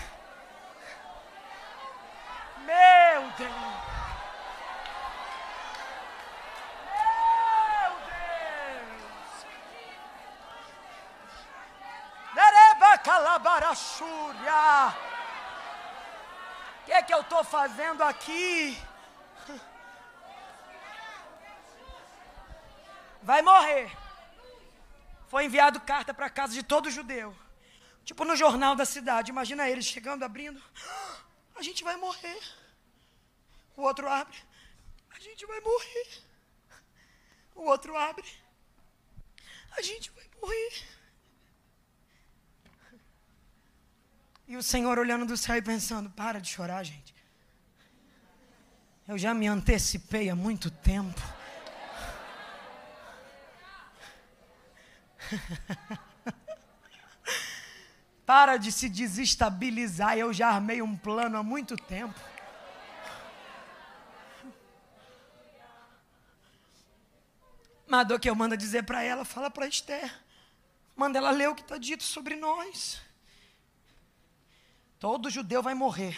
Meu 2.65 3.21
Deus! 3.37 3.83
Calabarachúria! 13.03 15.12
O 16.83 16.85
que, 16.85 17.03
que 17.03 17.13
eu 17.13 17.21
estou 17.21 17.43
fazendo 17.45 18.03
aqui? 18.03 18.77
vai 23.23 23.41
morrer. 23.41 23.89
Foi 25.29 25.45
enviado 25.45 25.79
carta 25.79 26.13
para 26.13 26.29
casa 26.29 26.53
de 26.53 26.61
todo 26.61 26.91
judeu. 26.91 27.35
Tipo 28.03 28.25
no 28.25 28.35
jornal 28.35 28.75
da 28.75 28.85
cidade. 28.85 29.31
Imagina 29.31 29.69
eles 29.69 29.85
chegando, 29.85 30.23
abrindo. 30.23 30.61
A 31.55 31.61
gente 31.61 31.85
vai 31.85 31.95
morrer. 31.95 32.39
O 33.77 33.83
outro 33.83 34.09
abre. 34.09 34.37
A 35.11 35.19
gente 35.19 35.45
vai 35.45 35.59
morrer. 35.61 36.07
O 37.55 37.61
outro 37.63 37.95
abre. 37.95 38.27
A 39.77 39.81
gente 39.81 40.11
vai 40.11 40.25
morrer. 40.41 40.83
E 44.47 44.57
o 44.57 44.63
Senhor 44.63 44.99
olhando 44.99 45.25
do 45.25 45.37
céu 45.37 45.55
e 45.55 45.61
pensando: 45.61 46.09
para 46.09 46.39
de 46.39 46.49
chorar, 46.49 46.83
gente. 46.83 47.13
Eu 49.07 49.17
já 49.17 49.33
me 49.33 49.47
antecipei 49.47 50.29
há 50.29 50.35
muito 50.35 50.71
tempo. 50.71 51.21
Para 58.25 58.55
de 58.55 58.71
se 58.71 58.87
desestabilizar. 58.87 60.17
Eu 60.17 60.31
já 60.33 60.47
armei 60.47 60.81
um 60.81 60.95
plano 60.95 61.37
há 61.37 61.43
muito 61.43 61.75
tempo. 61.75 62.17
que 68.19 68.29
eu 68.29 68.35
manda 68.35 68.57
dizer 68.57 68.83
para 68.83 69.03
ela, 69.03 69.23
fala 69.23 69.51
para 69.51 69.67
Esther. 69.67 70.11
Manda 70.95 71.19
ela 71.19 71.29
ler 71.29 71.49
o 71.49 71.55
que 71.55 71.61
está 71.61 71.77
dito 71.77 72.03
sobre 72.03 72.35
nós. 72.35 72.99
Todo 75.03 75.29
judeu 75.29 75.61
vai 75.61 75.73
morrer. 75.73 76.17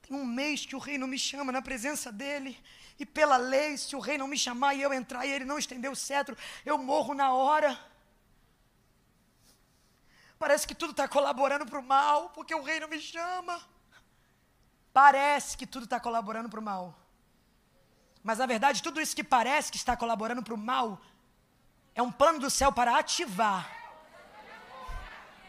Tem 0.00 0.16
um 0.16 0.24
mês 0.24 0.64
que 0.64 0.74
o 0.74 0.78
rei 0.78 0.96
não 0.96 1.06
me 1.06 1.18
chama 1.18 1.52
na 1.52 1.60
presença 1.60 2.10
dele. 2.10 2.58
E 2.98 3.04
pela 3.04 3.36
lei, 3.36 3.76
se 3.76 3.94
o 3.94 4.00
rei 4.00 4.16
não 4.16 4.26
me 4.26 4.38
chamar 4.38 4.72
e 4.72 4.80
eu 4.80 4.94
entrar 4.94 5.26
e 5.26 5.30
ele 5.30 5.44
não 5.44 5.58
estender 5.58 5.90
o 5.90 5.94
cetro, 5.94 6.34
eu 6.64 6.78
morro 6.78 7.12
na 7.12 7.34
hora. 7.34 7.78
Parece 10.38 10.66
que 10.66 10.74
tudo 10.74 10.92
está 10.92 11.06
colaborando 11.06 11.66
para 11.66 11.78
o 11.78 11.82
mal, 11.82 12.30
porque 12.30 12.54
o 12.54 12.62
rei 12.62 12.80
não 12.80 12.88
me 12.88 12.98
chama. 12.98 13.60
Parece 14.90 15.54
que 15.54 15.66
tudo 15.66 15.84
está 15.84 16.00
colaborando 16.00 16.48
para 16.48 16.60
o 16.60 16.62
mal. 16.62 16.98
Mas 18.22 18.38
na 18.38 18.46
verdade, 18.46 18.82
tudo 18.82 19.02
isso 19.02 19.14
que 19.14 19.22
parece 19.22 19.70
que 19.70 19.76
está 19.76 19.94
colaborando 19.94 20.42
para 20.42 20.54
o 20.54 20.56
mal 20.72 20.98
é 21.94 22.00
um 22.00 22.10
plano 22.10 22.38
do 22.38 22.48
céu 22.48 22.72
para 22.72 22.96
ativar 22.96 23.79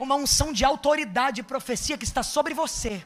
uma 0.03 0.15
unção 0.15 0.51
de 0.51 0.65
autoridade 0.65 1.41
e 1.41 1.43
profecia 1.43 1.97
que 1.97 2.03
está 2.03 2.23
sobre 2.23 2.53
você 2.53 3.05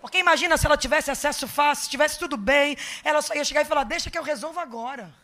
Porque 0.00 0.18
imagina 0.18 0.56
se 0.56 0.66
ela 0.66 0.76
tivesse 0.76 1.10
acesso 1.10 1.46
fácil, 1.46 1.84
se 1.84 1.90
tivesse 1.90 2.18
tudo 2.18 2.36
bem, 2.36 2.76
ela 3.04 3.20
só 3.20 3.34
ia 3.34 3.44
chegar 3.44 3.62
e 3.62 3.64
falar: 3.64 3.84
Deixa 3.84 4.10
que 4.10 4.18
eu 4.18 4.22
resolvo 4.22 4.60
agora. 4.60 5.14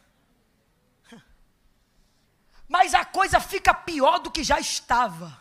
Mas 2.68 2.94
a 2.94 3.04
coisa 3.04 3.40
fica 3.40 3.72
pior 3.72 4.18
do 4.18 4.30
que 4.30 4.42
já 4.42 4.58
estava. 4.58 5.38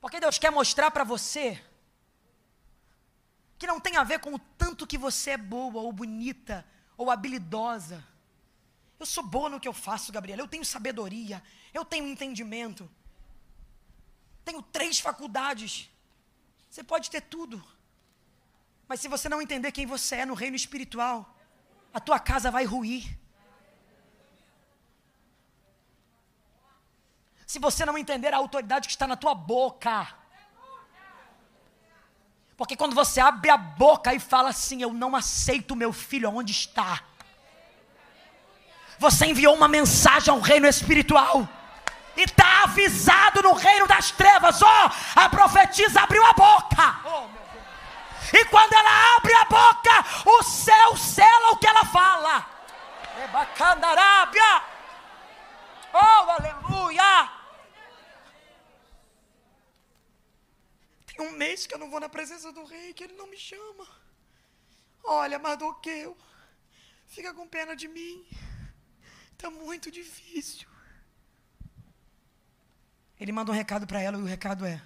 Porque 0.00 0.20
Deus 0.20 0.38
quer 0.38 0.50
mostrar 0.50 0.90
para 0.90 1.04
você 1.04 1.60
que 3.58 3.66
não 3.66 3.80
tem 3.80 3.96
a 3.96 4.04
ver 4.04 4.20
com 4.20 4.34
o 4.34 4.38
tanto 4.38 4.86
que 4.86 4.96
você 4.96 5.30
é 5.32 5.36
boa, 5.36 5.82
ou 5.82 5.92
bonita, 5.92 6.64
ou 6.96 7.10
habilidosa. 7.10 8.04
Eu 8.98 9.06
sou 9.06 9.24
boa 9.24 9.48
no 9.48 9.60
que 9.60 9.68
eu 9.68 9.72
faço, 9.72 10.12
Gabriela. 10.12 10.42
Eu 10.42 10.48
tenho 10.48 10.64
sabedoria, 10.64 11.42
eu 11.72 11.84
tenho 11.84 12.06
entendimento. 12.06 12.90
Tenho 14.44 14.60
três 14.62 14.98
faculdades. 14.98 15.88
Você 16.68 16.82
pode 16.82 17.10
ter 17.10 17.20
tudo. 17.20 17.62
Mas 18.88 19.00
se 19.00 19.08
você 19.08 19.28
não 19.28 19.40
entender 19.40 19.70
quem 19.70 19.86
você 19.86 20.16
é 20.16 20.26
no 20.26 20.34
reino 20.34 20.56
espiritual, 20.56 21.36
a 21.92 22.00
tua 22.00 22.18
casa 22.18 22.50
vai 22.50 22.64
ruir. 22.64 23.18
Se 27.46 27.58
você 27.58 27.84
não 27.84 27.96
entender 27.96 28.34
a 28.34 28.36
autoridade 28.36 28.88
que 28.88 28.94
está 28.94 29.06
na 29.06 29.16
tua 29.16 29.34
boca. 29.34 30.14
Porque 32.56 32.76
quando 32.76 32.94
você 32.94 33.20
abre 33.20 33.50
a 33.50 33.56
boca 33.56 34.12
e 34.12 34.18
fala 34.18 34.50
assim, 34.50 34.82
eu 34.82 34.92
não 34.92 35.14
aceito 35.14 35.76
meu 35.76 35.92
filho 35.92 36.28
onde 36.30 36.52
está. 36.52 37.07
Você 38.98 39.26
enviou 39.26 39.54
uma 39.54 39.68
mensagem 39.68 40.32
ao 40.32 40.40
reino 40.40 40.66
espiritual 40.66 41.48
e 42.16 42.22
está 42.22 42.64
avisado 42.64 43.42
no 43.42 43.52
reino 43.54 43.86
das 43.86 44.10
trevas. 44.10 44.60
Ó, 44.60 44.66
oh, 44.66 45.20
a 45.20 45.28
profetisa 45.28 46.00
abriu 46.00 46.24
a 46.26 46.32
boca. 46.32 46.96
E 48.32 48.44
quando 48.46 48.72
ela 48.72 49.16
abre 49.16 49.34
a 49.34 49.44
boca, 49.44 50.04
o 50.26 50.42
céu 50.42 50.96
sela 50.96 51.52
o 51.52 51.58
que 51.58 51.66
ela 51.66 51.84
fala. 51.84 52.46
Ebacandarábia. 53.24 54.62
Oh, 55.92 56.30
aleluia. 56.30 57.30
Tem 61.06 61.26
um 61.26 61.30
mês 61.32 61.66
que 61.66 61.74
eu 61.74 61.78
não 61.78 61.90
vou 61.90 62.00
na 62.00 62.08
presença 62.08 62.52
do 62.52 62.64
rei, 62.64 62.92
que 62.94 63.04
ele 63.04 63.14
não 63.14 63.28
me 63.28 63.36
chama. 63.36 63.86
Olha, 65.04 65.38
Mardoqueu, 65.38 66.16
fica 67.06 67.32
com 67.32 67.46
pena 67.46 67.74
de 67.74 67.88
mim. 67.88 68.26
Está 69.38 69.52
muito 69.52 69.88
difícil. 69.88 70.68
Ele 73.20 73.30
manda 73.30 73.52
um 73.52 73.54
recado 73.54 73.86
para 73.86 74.00
ela 74.00 74.18
e 74.18 74.20
o 74.20 74.24
recado 74.24 74.66
é: 74.66 74.82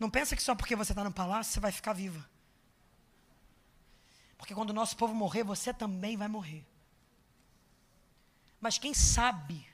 não 0.00 0.08
pensa 0.08 0.34
que 0.34 0.42
só 0.42 0.54
porque 0.54 0.74
você 0.74 0.92
está 0.92 1.04
no 1.04 1.12
palácio 1.12 1.52
você 1.52 1.60
vai 1.60 1.70
ficar 1.70 1.92
viva. 1.92 2.26
Porque 4.38 4.54
quando 4.54 4.70
o 4.70 4.72
nosso 4.80 4.96
povo 4.96 5.14
morrer, 5.14 5.42
você 5.42 5.74
também 5.74 6.16
vai 6.16 6.26
morrer. 6.26 6.64
Mas 8.58 8.78
quem 8.78 8.94
sabe, 8.94 9.68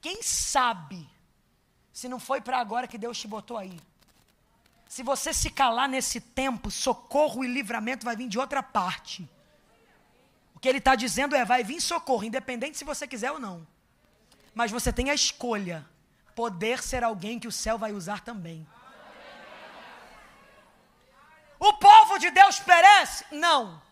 quem 0.00 0.22
sabe, 0.22 1.06
se 1.92 2.08
não 2.08 2.18
foi 2.18 2.40
para 2.40 2.58
agora 2.58 2.88
que 2.88 2.96
Deus 2.96 3.18
te 3.18 3.28
botou 3.28 3.58
aí. 3.58 3.78
Se 4.88 5.02
você 5.02 5.34
se 5.34 5.50
calar 5.50 5.90
nesse 5.90 6.22
tempo, 6.22 6.70
socorro 6.70 7.44
e 7.44 7.48
livramento 7.48 8.06
vai 8.06 8.16
vir 8.16 8.28
de 8.28 8.38
outra 8.38 8.62
parte. 8.62 9.28
O 10.56 10.58
que 10.58 10.68
ele 10.68 10.78
está 10.78 10.96
dizendo 10.96 11.36
é: 11.36 11.44
vai 11.44 11.62
vir 11.62 11.80
socorro, 11.80 12.24
independente 12.24 12.76
se 12.76 12.84
você 12.84 13.06
quiser 13.06 13.30
ou 13.30 13.38
não 13.38 13.64
mas 14.56 14.70
você 14.70 14.90
tem 14.90 15.10
a 15.10 15.14
escolha, 15.14 15.86
poder 16.34 16.82
ser 16.82 17.04
alguém 17.04 17.38
que 17.38 17.46
o 17.46 17.52
céu 17.52 17.76
vai 17.76 17.92
usar 17.92 18.20
também. 18.20 18.66
O 21.58 21.74
povo 21.74 22.18
de 22.18 22.30
Deus 22.30 22.58
perece? 22.58 23.26
Não. 23.30 23.82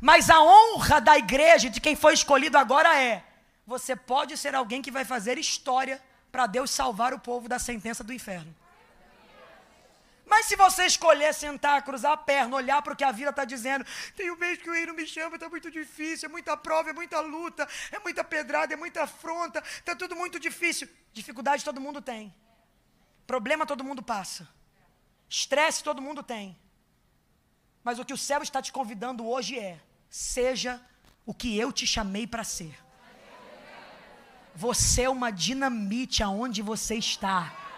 Mas 0.00 0.30
a 0.30 0.40
honra 0.40 0.98
da 0.98 1.18
igreja, 1.18 1.68
de 1.68 1.78
quem 1.78 1.94
foi 1.94 2.14
escolhido 2.14 2.56
agora 2.56 2.98
é: 2.98 3.22
você 3.66 3.94
pode 3.94 4.34
ser 4.38 4.54
alguém 4.54 4.80
que 4.80 4.90
vai 4.90 5.04
fazer 5.04 5.36
história 5.36 6.02
para 6.32 6.46
Deus 6.46 6.70
salvar 6.70 7.12
o 7.12 7.20
povo 7.20 7.46
da 7.46 7.58
sentença 7.58 8.02
do 8.02 8.14
inferno. 8.14 8.56
Mas 10.30 10.46
se 10.46 10.54
você 10.54 10.86
escolher 10.86 11.34
sentar, 11.34 11.82
cruzar 11.82 12.12
a 12.12 12.16
perna, 12.16 12.54
olhar 12.54 12.80
para 12.82 12.92
o 12.92 12.96
que 12.96 13.02
a 13.02 13.10
vida 13.10 13.30
está 13.30 13.44
dizendo, 13.44 13.84
tem 14.14 14.30
um 14.30 14.36
mês 14.36 14.62
que 14.62 14.70
o 14.70 14.72
rei 14.72 14.86
não 14.86 14.94
me 14.94 15.04
chama, 15.04 15.34
está 15.34 15.48
muito 15.48 15.68
difícil, 15.72 16.28
é 16.28 16.30
muita 16.30 16.56
prova, 16.56 16.90
é 16.90 16.92
muita 16.92 17.18
luta, 17.18 17.68
é 17.90 17.98
muita 17.98 18.22
pedrada, 18.22 18.72
é 18.72 18.76
muita 18.76 19.02
afronta, 19.02 19.58
está 19.58 19.96
tudo 19.96 20.14
muito 20.14 20.38
difícil. 20.38 20.88
Dificuldade 21.12 21.64
todo 21.64 21.80
mundo 21.80 22.00
tem. 22.00 22.32
Problema 23.26 23.66
todo 23.66 23.82
mundo 23.82 24.04
passa. 24.04 24.48
Estresse 25.28 25.82
todo 25.82 26.00
mundo 26.00 26.22
tem. 26.22 26.56
Mas 27.82 27.98
o 27.98 28.04
que 28.04 28.14
o 28.14 28.16
céu 28.16 28.40
está 28.40 28.62
te 28.62 28.70
convidando 28.70 29.26
hoje 29.26 29.58
é: 29.58 29.80
seja 30.08 30.80
o 31.26 31.34
que 31.34 31.58
eu 31.58 31.72
te 31.72 31.88
chamei 31.88 32.24
para 32.24 32.44
ser. 32.44 32.78
Você 34.54 35.02
é 35.02 35.10
uma 35.10 35.32
dinamite 35.32 36.22
aonde 36.22 36.62
você 36.62 36.94
está. 36.94 37.69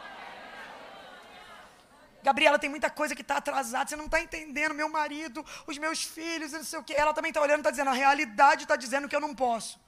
Gabriela, 2.23 2.59
tem 2.59 2.71
muita 2.71 2.89
coisa 2.89 3.15
que 3.15 3.23
está 3.23 3.37
atrasada, 3.37 3.89
você 3.89 3.97
não 3.97 4.07
está 4.07 4.21
entendendo. 4.21 4.75
Meu 4.75 4.89
marido, 4.89 5.45
os 5.67 5.77
meus 5.79 6.05
filhos, 6.05 6.53
não 6.53 6.65
sei 6.65 6.79
o 6.79 6.85
quê. 6.85 6.95
Ela 6.97 7.13
também 7.13 7.31
está 7.31 7.41
olhando 7.41 7.59
e 7.59 7.61
está 7.61 7.71
dizendo: 7.71 7.91
a 7.91 7.95
realidade 7.95 8.63
está 8.63 8.77
dizendo 8.77 9.09
que 9.09 9.17
eu 9.17 9.21
não 9.21 9.35
posso. 9.35 9.81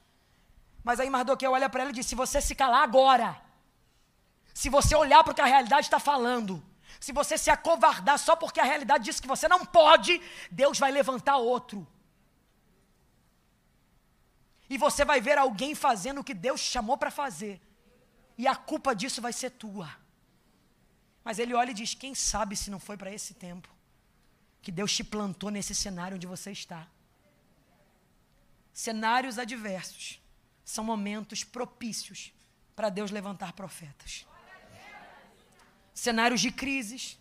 Mas 0.83 1.01
aí 1.01 1.09
Mardoqueu 1.09 1.53
olha 1.53 1.69
para 1.69 1.83
ela 1.83 1.91
e 1.91 1.95
diz: 1.95 2.07
se 2.07 2.15
você 2.15 2.41
se 2.41 2.55
calar 2.55 2.83
agora, 2.83 3.41
se 4.53 4.69
você 4.69 4.95
olhar 4.95 5.23
para 5.23 5.33
o 5.33 5.35
que 5.35 5.41
a 5.41 5.47
realidade 5.47 5.87
está 5.87 6.01
falando, 6.01 6.63
se 7.01 7.13
você 7.13 7.39
se 7.39 7.51
acovardar 7.51 8.19
só 8.19 8.35
porque 8.35 8.61
a 8.61 8.65
realidade 8.65 9.05
diz 9.05 9.21
que 9.21 9.29
você 9.29 9.47
não 9.49 9.65
pode, 9.65 10.21
Deus 10.51 10.79
vai 10.79 10.91
levantar 10.91 11.37
outro. 11.37 11.87
E 14.69 14.77
você 14.77 15.05
vai 15.05 15.21
ver 15.21 15.39
alguém 15.39 15.75
fazendo 15.75 16.21
o 16.21 16.25
que 16.25 16.35
Deus 16.35 16.61
chamou 16.61 16.97
para 16.97 17.11
fazer. 17.11 17.61
E 18.37 18.47
a 18.47 18.57
culpa 18.57 18.95
disso 18.95 19.23
vai 19.23 19.33
ser 19.33 19.51
tua. 19.51 20.04
Mas 21.25 21.39
ele 21.39 21.55
olha 21.55 21.71
e 21.71 21.75
diz: 21.75 21.95
quem 21.95 22.15
sabe 22.15 22.55
se 22.55 22.71
não 22.71 22.79
foi 22.79 22.97
para 22.97 23.13
esse 23.13 23.35
tempo 23.35 23.69
que 24.61 24.73
Deus 24.73 24.95
te 24.95 25.05
plantou 25.05 25.51
nesse 25.51 25.75
cenário 25.75 26.17
onde 26.17 26.27
você 26.27 26.51
está. 26.51 26.87
Cenários 28.73 29.39
adversos 29.39 30.21
são 30.65 30.83
momentos 30.83 31.45
propícios 31.45 32.33
para 32.75 32.89
Deus 32.89 33.11
levantar 33.11 33.53
profetas. 33.53 34.27
Cenários 35.93 36.41
de 36.41 36.51
crises 36.51 37.19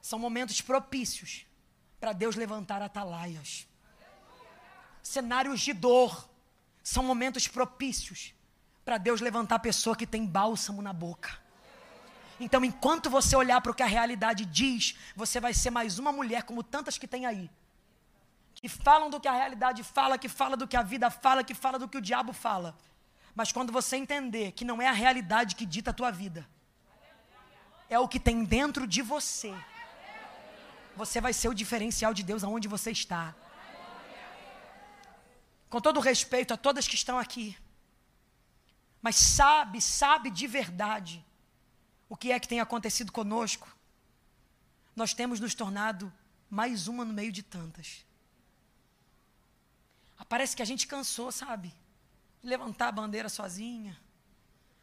são 0.00 0.18
momentos 0.18 0.60
propícios 0.60 1.44
para 1.98 2.12
Deus 2.12 2.36
levantar 2.36 2.80
atalaias. 2.80 3.66
Cenários 5.02 5.60
de 5.60 5.72
dor 5.72 6.30
são 6.82 7.02
momentos 7.02 7.46
propícios 7.46 8.32
para 8.84 8.96
Deus 8.96 9.20
levantar 9.20 9.58
pessoa 9.58 9.96
que 9.96 10.06
tem 10.06 10.24
bálsamo 10.24 10.80
na 10.80 10.92
boca. 10.92 11.49
Então, 12.40 12.64
enquanto 12.64 13.10
você 13.10 13.36
olhar 13.36 13.60
para 13.60 13.70
o 13.70 13.74
que 13.74 13.82
a 13.82 13.86
realidade 13.86 14.46
diz, 14.46 14.96
você 15.14 15.38
vai 15.38 15.52
ser 15.52 15.70
mais 15.70 15.98
uma 15.98 16.10
mulher 16.10 16.42
como 16.44 16.62
tantas 16.62 16.96
que 16.96 17.06
tem 17.06 17.26
aí. 17.26 17.50
Que 18.54 18.66
falam 18.66 19.10
do 19.10 19.20
que 19.20 19.28
a 19.28 19.32
realidade 19.32 19.84
fala, 19.84 20.16
que 20.16 20.28
fala 20.28 20.56
do 20.56 20.66
que 20.66 20.76
a 20.76 20.82
vida 20.82 21.10
fala, 21.10 21.44
que 21.44 21.54
fala 21.54 21.78
do 21.78 21.86
que 21.86 21.98
o 21.98 22.00
diabo 22.00 22.32
fala. 22.32 22.74
Mas 23.34 23.52
quando 23.52 23.70
você 23.70 23.96
entender 23.96 24.52
que 24.52 24.64
não 24.64 24.80
é 24.80 24.88
a 24.88 24.92
realidade 24.92 25.54
que 25.54 25.66
dita 25.66 25.90
a 25.90 25.92
tua 25.92 26.10
vida, 26.10 26.48
é 27.90 27.98
o 27.98 28.08
que 28.08 28.18
tem 28.18 28.42
dentro 28.42 28.86
de 28.86 29.02
você. 29.02 29.54
Você 30.96 31.20
vai 31.20 31.34
ser 31.34 31.48
o 31.48 31.54
diferencial 31.54 32.14
de 32.14 32.22
Deus 32.22 32.42
aonde 32.42 32.68
você 32.68 32.90
está. 32.90 33.34
Com 35.68 35.78
todo 35.78 36.00
respeito 36.00 36.54
a 36.54 36.56
todas 36.56 36.88
que 36.88 36.94
estão 36.94 37.18
aqui. 37.18 37.54
Mas 39.02 39.16
sabe, 39.16 39.80
sabe 39.82 40.30
de 40.30 40.46
verdade 40.46 41.24
o 42.10 42.16
que 42.16 42.32
é 42.32 42.38
que 42.38 42.48
tem 42.48 42.60
acontecido 42.60 43.10
conosco? 43.10 43.74
Nós 44.94 45.14
temos 45.14 45.40
nos 45.40 45.54
tornado 45.54 46.12
mais 46.50 46.88
uma 46.88 47.04
no 47.04 47.14
meio 47.14 47.32
de 47.32 47.42
tantas. 47.42 48.04
Parece 50.28 50.54
que 50.54 50.62
a 50.62 50.64
gente 50.64 50.86
cansou, 50.86 51.32
sabe? 51.32 51.74
De 52.40 52.48
levantar 52.48 52.88
a 52.88 52.92
bandeira 52.92 53.28
sozinha, 53.28 53.98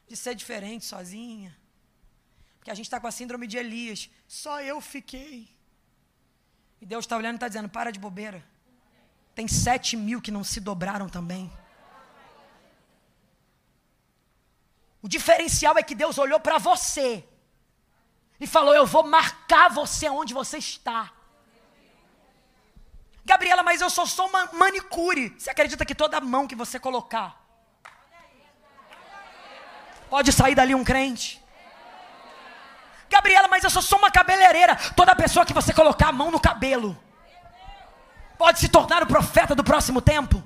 de 0.06 0.16
ser 0.18 0.36
diferente 0.36 0.86
sozinha. 0.86 1.58
Porque 2.58 2.70
a 2.70 2.76
gente 2.76 2.86
está 2.88 3.00
com 3.00 3.08
a 3.08 3.12
síndrome 3.12 3.48
de 3.48 3.58
Elias. 3.58 4.10
Só 4.28 4.62
eu 4.62 4.82
fiquei. 4.82 5.50
E 6.82 6.86
Deus 6.86 7.06
está 7.06 7.16
olhando 7.16 7.36
e 7.36 7.38
está 7.38 7.48
dizendo: 7.48 7.70
para 7.70 7.92
de 7.92 8.00
bobeira. 8.00 8.44
Tem 9.34 9.48
sete 9.48 9.96
mil 9.96 10.22
que 10.22 10.32
não 10.32 10.44
se 10.44 10.60
dobraram 10.60 11.08
também. 11.08 11.50
O 15.08 15.10
diferencial 15.10 15.78
é 15.78 15.82
que 15.82 15.96
Deus 15.96 16.18
olhou 16.18 16.38
para 16.38 16.58
você 16.58 17.24
e 18.42 18.46
falou: 18.46 18.76
Eu 18.76 18.86
vou 18.86 19.08
marcar 19.08 19.70
você 19.70 20.10
onde 20.10 20.34
você 20.34 20.58
está. 20.58 21.10
Gabriela, 23.24 23.64
mas 23.64 23.80
eu 23.80 23.90
só 23.90 24.06
sou 24.06 24.28
uma 24.28 24.48
manicure. 24.52 25.34
Você 25.40 25.50
acredita 25.50 25.86
que 25.86 25.96
toda 25.96 26.20
mão 26.20 26.46
que 26.46 26.56
você 26.56 26.78
colocar 26.78 27.42
pode 30.10 30.34
sair 30.34 30.56
dali 30.56 30.76
um 30.76 30.84
crente? 30.84 31.42
Gabriela, 33.10 33.48
mas 33.48 33.64
eu 33.64 33.70
só 33.70 33.80
sou 33.80 34.00
uma 34.00 34.12
cabeleireira. 34.12 34.76
Toda 34.94 35.16
pessoa 35.16 35.46
que 35.46 35.54
você 35.54 35.74
colocar 35.74 36.10
a 36.10 36.12
mão 36.12 36.30
no 36.32 36.40
cabelo 36.42 37.02
pode 38.38 38.60
se 38.60 38.68
tornar 38.68 39.04
o 39.04 39.08
profeta 39.08 39.56
do 39.56 39.64
próximo 39.64 40.02
tempo. 40.02 40.44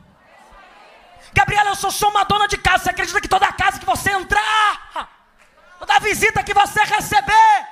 Gabriela, 1.33 1.69
eu 1.71 1.75
só 1.75 1.89
sou 1.89 2.09
uma 2.09 2.23
dona 2.23 2.47
de 2.47 2.57
casa. 2.57 2.83
Você 2.83 2.89
acredita 2.89 3.21
que 3.21 3.27
toda 3.27 3.51
casa 3.53 3.79
que 3.79 3.85
você 3.85 4.11
entrar, 4.11 5.09
toda 5.79 5.99
visita 5.99 6.43
que 6.43 6.53
você 6.53 6.83
receber, 6.83 7.67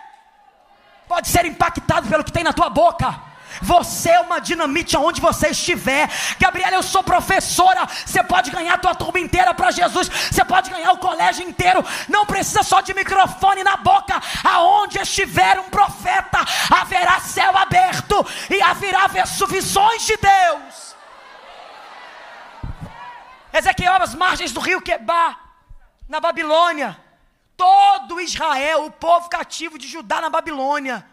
pode 1.07 1.27
ser 1.27 1.45
impactado 1.45 2.07
pelo 2.07 2.23
que 2.23 2.31
tem 2.31 2.43
na 2.43 2.53
tua 2.53 2.69
boca? 2.69 3.29
Você 3.61 4.09
é 4.09 4.19
uma 4.19 4.39
dinamite 4.39 4.95
aonde 4.95 5.19
você 5.19 5.49
estiver. 5.49 6.09
Gabriela, 6.39 6.75
eu 6.75 6.83
sou 6.83 7.03
professora. 7.03 7.87
Você 8.05 8.23
pode 8.23 8.51
ganhar 8.51 8.75
a 8.75 8.77
tua 8.77 8.95
turma 8.95 9.19
inteira 9.19 9.53
para 9.53 9.71
Jesus. 9.71 10.07
Você 10.07 10.45
pode 10.45 10.69
ganhar 10.69 10.91
o 10.91 10.97
colégio 10.97 11.47
inteiro. 11.47 11.83
Não 12.07 12.25
precisa 12.25 12.63
só 12.63 12.81
de 12.81 12.93
microfone 12.93 13.63
na 13.63 13.77
boca. 13.77 14.21
Aonde 14.43 14.99
estiver 14.99 15.59
um 15.59 15.69
profeta, 15.69 16.39
haverá 16.69 17.19
céu 17.21 17.57
aberto 17.57 18.25
e 18.49 18.61
haverá 18.61 19.07
visões 19.47 20.05
de 20.05 20.17
Deus. 20.17 20.88
Ezequiel, 23.53 23.93
às 23.93 24.13
margens 24.13 24.51
do 24.51 24.59
rio 24.59 24.81
Quebá, 24.81 25.39
na 26.07 26.19
Babilônia. 26.19 26.99
Todo 27.57 28.21
Israel, 28.21 28.85
o 28.85 28.91
povo 28.91 29.29
cativo 29.29 29.77
de 29.77 29.87
Judá 29.87 30.21
na 30.21 30.29
Babilônia 30.29 31.05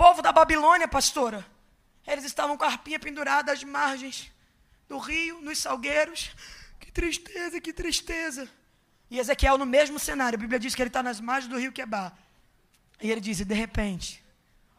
povo 0.00 0.22
da 0.22 0.32
Babilônia, 0.32 0.88
pastora, 0.88 1.46
eles 2.06 2.24
estavam 2.24 2.56
com 2.56 2.64
a 2.64 2.68
arpinha 2.68 2.98
pendurada 2.98 3.52
às 3.52 3.62
margens 3.62 4.32
do 4.88 4.96
rio, 4.96 5.42
nos 5.42 5.58
salgueiros. 5.58 6.30
Que 6.80 6.90
tristeza, 6.90 7.60
que 7.60 7.70
tristeza. 7.70 8.48
E 9.10 9.18
Ezequiel, 9.18 9.58
no 9.58 9.66
mesmo 9.66 9.98
cenário, 9.98 10.38
a 10.38 10.40
Bíblia 10.40 10.58
diz 10.58 10.74
que 10.74 10.80
ele 10.80 10.88
está 10.88 11.02
nas 11.02 11.20
margens 11.20 11.50
do 11.50 11.58
rio 11.58 11.70
Quebá. 11.70 12.12
E 13.02 13.10
ele 13.10 13.20
diz: 13.20 13.40
e 13.40 13.44
de 13.44 13.52
repente, 13.52 14.24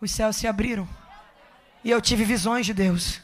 os 0.02 0.10
céus 0.10 0.38
se 0.38 0.48
abriram. 0.48 0.90
E 1.84 1.92
eu 1.92 2.02
tive 2.02 2.24
visões 2.24 2.66
de 2.66 2.74
Deus. 2.74 3.22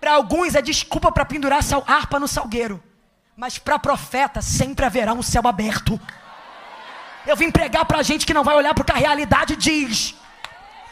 Para 0.00 0.14
alguns 0.14 0.54
é 0.54 0.62
desculpa 0.62 1.10
para 1.10 1.24
pendurar 1.24 1.60
a 1.60 1.92
harpa 1.92 2.18
no 2.18 2.28
salgueiro. 2.28 2.82
Mas 3.36 3.58
para 3.58 3.78
profeta 3.78 4.40
sempre 4.42 4.84
haverá 4.84 5.12
um 5.12 5.22
céu 5.22 5.42
aberto. 5.46 6.00
Eu 7.26 7.36
vim 7.36 7.50
pregar 7.50 7.84
para 7.84 8.02
gente 8.02 8.24
que 8.26 8.34
não 8.34 8.44
vai 8.44 8.56
olhar 8.56 8.74
para 8.74 8.82
o 8.82 8.84
que 8.84 8.92
a 8.92 8.96
realidade 8.96 9.54
diz. 9.56 10.14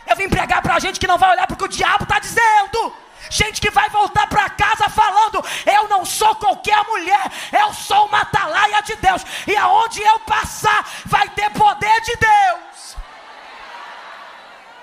Eu 0.07 0.17
vim 0.17 0.29
pregar 0.29 0.63
para 0.63 0.79
gente 0.79 1.01
que 1.01 1.07
não 1.07 1.19
vai 1.19 1.31
olhar 1.33 1.47
para 1.47 1.55
o 1.55 1.57
que 1.57 1.65
o 1.65 1.69
diabo 1.69 2.05
está 2.05 2.19
dizendo. 2.19 2.95
Gente 3.29 3.61
que 3.61 3.71
vai 3.71 3.89
voltar 3.91 4.29
para 4.29 4.49
casa 4.51 4.89
falando: 4.89 5.45
Eu 5.65 5.89
não 5.89 6.05
sou 6.05 6.35
qualquer 6.37 6.85
mulher, 6.87 7.33
eu 7.53 7.73
sou 7.75 8.07
uma 8.07 8.21
atalaia 8.21 8.83
de 8.83 8.95
Deus. 8.97 9.23
E 9.47 9.57
aonde 9.57 10.01
eu 10.03 10.21
passar, 10.21 10.87
vai 11.07 11.29
ter 11.31 11.51
poder 11.51 12.01
de 12.03 12.17
Deus. 12.17 12.97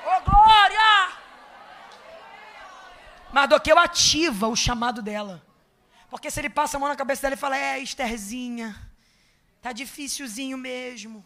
Oh 0.05 0.29
glória! 0.29 1.23
Mardoqueu 3.43 3.77
ativa 3.77 4.47
o 4.47 4.55
chamado 4.55 5.01
dela. 5.01 5.45
Porque 6.09 6.31
se 6.31 6.39
ele 6.39 6.49
passa 6.49 6.77
a 6.77 6.79
mão 6.79 6.87
na 6.87 6.95
cabeça 6.95 7.23
dela 7.23 7.35
e 7.35 7.37
fala: 7.37 7.57
É, 7.57 7.77
Estherzinha, 7.77 8.73
tá 9.61 9.73
difícilzinho 9.73 10.57
mesmo. 10.57 11.25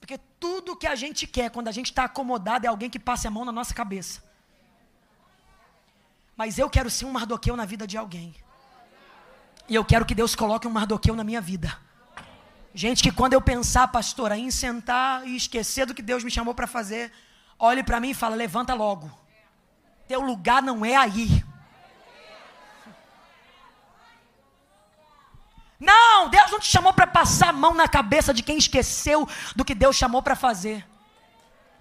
Porque 0.00 0.16
tudo 0.40 0.74
que 0.74 0.86
a 0.86 0.94
gente 0.94 1.26
quer 1.26 1.50
quando 1.50 1.68
a 1.68 1.72
gente 1.72 1.90
está 1.90 2.04
acomodado 2.04 2.64
é 2.64 2.68
alguém 2.68 2.88
que 2.88 2.98
passe 2.98 3.26
a 3.28 3.30
mão 3.30 3.44
na 3.44 3.52
nossa 3.52 3.74
cabeça. 3.74 4.24
Mas 6.34 6.58
eu 6.58 6.70
quero 6.70 6.88
ser 6.88 7.04
um 7.04 7.10
Mardoqueu 7.10 7.54
na 7.56 7.66
vida 7.66 7.86
de 7.86 7.98
alguém. 7.98 8.34
E 9.68 9.74
eu 9.74 9.84
quero 9.84 10.06
que 10.06 10.14
Deus 10.14 10.34
coloque 10.34 10.66
um 10.66 10.70
Mardoqueu 10.70 11.14
na 11.14 11.24
minha 11.24 11.42
vida. 11.42 11.78
Gente 12.72 13.02
que 13.02 13.12
quando 13.12 13.34
eu 13.34 13.42
pensar, 13.42 13.86
pastora, 13.88 14.38
em 14.38 14.50
sentar 14.50 15.28
e 15.28 15.36
esquecer 15.36 15.84
do 15.84 15.94
que 15.94 16.00
Deus 16.00 16.24
me 16.24 16.30
chamou 16.30 16.54
para 16.54 16.66
fazer, 16.66 17.12
olhe 17.58 17.82
para 17.82 18.00
mim 18.00 18.10
e 18.10 18.14
fala: 18.14 18.34
levanta 18.34 18.72
logo. 18.72 19.27
Teu 20.08 20.20
lugar 20.22 20.62
não 20.62 20.86
é 20.86 20.96
aí. 20.96 21.44
Não, 25.78 26.28
Deus 26.28 26.50
não 26.50 26.58
te 26.58 26.66
chamou 26.66 26.94
para 26.94 27.06
passar 27.06 27.50
a 27.50 27.52
mão 27.52 27.74
na 27.74 27.86
cabeça 27.86 28.32
de 28.32 28.42
quem 28.42 28.56
esqueceu 28.56 29.28
do 29.54 29.64
que 29.64 29.74
Deus 29.74 29.94
chamou 29.94 30.22
para 30.22 30.34
fazer. 30.34 30.84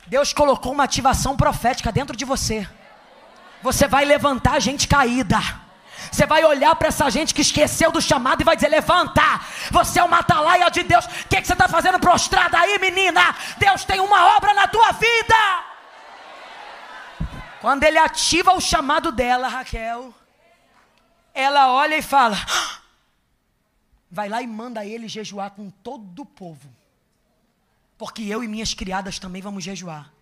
Deus 0.05 0.33
colocou 0.33 0.73
uma 0.73 0.83
ativação 0.83 1.37
profética 1.37 1.91
dentro 1.91 2.15
de 2.17 2.25
você. 2.25 2.67
Você 3.63 3.87
vai 3.87 4.03
levantar 4.03 4.59
gente 4.59 4.89
caída. 4.89 5.39
Você 6.11 6.25
vai 6.25 6.43
olhar 6.43 6.75
para 6.75 6.89
essa 6.89 7.09
gente 7.09 7.33
que 7.33 7.41
esqueceu 7.41 7.91
do 7.91 8.01
chamado 8.01 8.41
e 8.41 8.43
vai 8.45 8.55
dizer: 8.55 8.67
Levanta, 8.67 9.41
você 9.71 9.99
é 9.99 10.03
uma 10.03 10.19
atalaia 10.19 10.69
de 10.69 10.83
Deus. 10.83 11.05
O 11.05 11.09
que, 11.29 11.41
que 11.41 11.47
você 11.47 11.53
está 11.53 11.67
fazendo 11.67 11.99
prostrada 11.99 12.59
aí, 12.59 12.77
menina? 12.77 13.35
Deus 13.57 13.83
tem 13.83 13.99
uma 13.99 14.35
obra 14.35 14.53
na 14.53 14.67
tua 14.67 14.91
vida. 14.91 15.66
Quando 17.61 17.83
ele 17.83 17.97
ativa 17.97 18.53
o 18.53 18.61
chamado 18.61 19.11
dela, 19.11 19.47
Raquel, 19.47 20.13
ela 21.33 21.71
olha 21.71 21.97
e 21.97 22.01
fala: 22.01 22.37
vai 24.09 24.29
lá 24.29 24.41
e 24.41 24.47
manda 24.47 24.85
ele 24.85 25.07
jejuar 25.07 25.51
com 25.51 25.69
todo 25.69 26.21
o 26.21 26.25
povo. 26.25 26.69
Porque 27.97 28.23
eu 28.23 28.43
e 28.43 28.47
minhas 28.47 28.73
criadas 28.73 29.17
também 29.17 29.41
vamos 29.41 29.63
jejuar. 29.63 30.13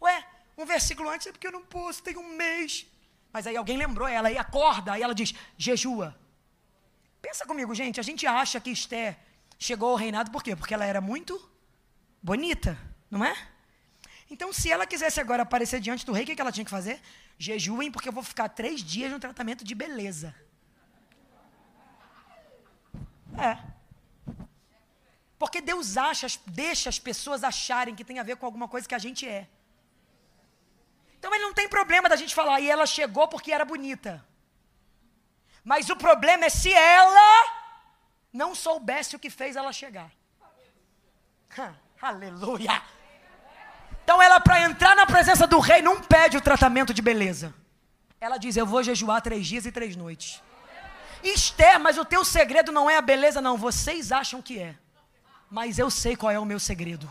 Ué, 0.00 0.26
um 0.56 0.64
versículo 0.64 1.10
antes 1.10 1.26
é 1.26 1.32
porque 1.32 1.46
eu 1.46 1.52
não 1.52 1.64
posso, 1.64 2.02
tem 2.02 2.16
um 2.16 2.36
mês. 2.36 2.86
Mas 3.32 3.46
aí 3.46 3.56
alguém 3.56 3.76
lembrou 3.76 4.08
ela 4.08 4.30
e 4.30 4.38
acorda, 4.38 4.92
aí 4.92 5.02
ela 5.02 5.14
diz: 5.14 5.34
jejua. 5.56 6.18
Pensa 7.20 7.46
comigo, 7.46 7.74
gente, 7.74 8.00
a 8.00 8.02
gente 8.02 8.26
acha 8.26 8.58
que 8.58 8.70
Esté 8.70 9.18
chegou 9.58 9.90
ao 9.90 9.96
reinado 9.96 10.30
por 10.30 10.42
quê? 10.42 10.56
Porque 10.56 10.72
ela 10.72 10.86
era 10.86 11.00
muito 11.00 11.50
bonita, 12.22 12.78
não 13.10 13.24
é? 13.24 13.36
Então, 14.30 14.52
se 14.52 14.70
ela 14.70 14.86
quisesse 14.86 15.20
agora 15.20 15.42
aparecer 15.42 15.80
diante 15.80 16.06
do 16.06 16.12
rei, 16.12 16.22
o 16.22 16.26
que 16.26 16.40
ela 16.40 16.52
tinha 16.52 16.64
que 16.64 16.70
fazer? 16.70 17.00
Jejuem, 17.36 17.90
porque 17.90 18.08
eu 18.08 18.12
vou 18.12 18.22
ficar 18.22 18.48
três 18.48 18.80
dias 18.80 19.10
no 19.10 19.18
tratamento 19.18 19.64
de 19.64 19.74
beleza. 19.74 20.32
É. 23.36 23.58
Porque 25.36 25.60
Deus 25.60 25.96
acha, 25.96 26.28
deixa 26.46 26.88
as 26.88 26.98
pessoas 26.98 27.42
acharem 27.42 27.96
que 27.96 28.04
tem 28.04 28.20
a 28.20 28.22
ver 28.22 28.36
com 28.36 28.46
alguma 28.46 28.68
coisa 28.68 28.86
que 28.86 28.94
a 28.94 28.98
gente 28.98 29.26
é. 29.26 29.48
Então 31.18 31.34
ele 31.34 31.42
não 31.42 31.52
tem 31.52 31.68
problema 31.68 32.08
da 32.08 32.16
gente 32.16 32.34
falar, 32.34 32.60
e 32.60 32.70
ela 32.70 32.86
chegou 32.86 33.26
porque 33.26 33.52
era 33.52 33.64
bonita. 33.64 34.24
Mas 35.64 35.90
o 35.90 35.96
problema 35.96 36.44
é 36.44 36.50
se 36.50 36.72
ela 36.72 37.52
não 38.32 38.54
soubesse 38.54 39.16
o 39.16 39.18
que 39.18 39.28
fez 39.28 39.56
ela 39.56 39.72
chegar. 39.72 40.10
Aleluia! 42.00 42.80
Então 44.10 44.20
ela, 44.20 44.40
para 44.40 44.62
entrar 44.62 44.96
na 44.96 45.06
presença 45.06 45.46
do 45.46 45.60
rei, 45.60 45.80
não 45.82 46.00
pede 46.00 46.36
o 46.36 46.40
tratamento 46.40 46.92
de 46.92 47.00
beleza. 47.00 47.54
Ela 48.20 48.38
diz: 48.38 48.56
Eu 48.56 48.66
vou 48.66 48.82
jejuar 48.82 49.22
três 49.22 49.46
dias 49.46 49.64
e 49.66 49.70
três 49.70 49.94
noites. 49.94 50.42
Esther, 51.22 51.78
mas 51.78 51.96
o 51.96 52.04
teu 52.04 52.24
segredo 52.24 52.72
não 52.72 52.90
é 52.90 52.96
a 52.96 53.00
beleza, 53.00 53.40
não. 53.40 53.56
Vocês 53.56 54.10
acham 54.10 54.42
que 54.42 54.58
é. 54.58 54.74
Mas 55.48 55.78
eu 55.78 55.88
sei 55.92 56.16
qual 56.16 56.32
é 56.32 56.40
o 56.40 56.44
meu 56.44 56.58
segredo. 56.58 57.08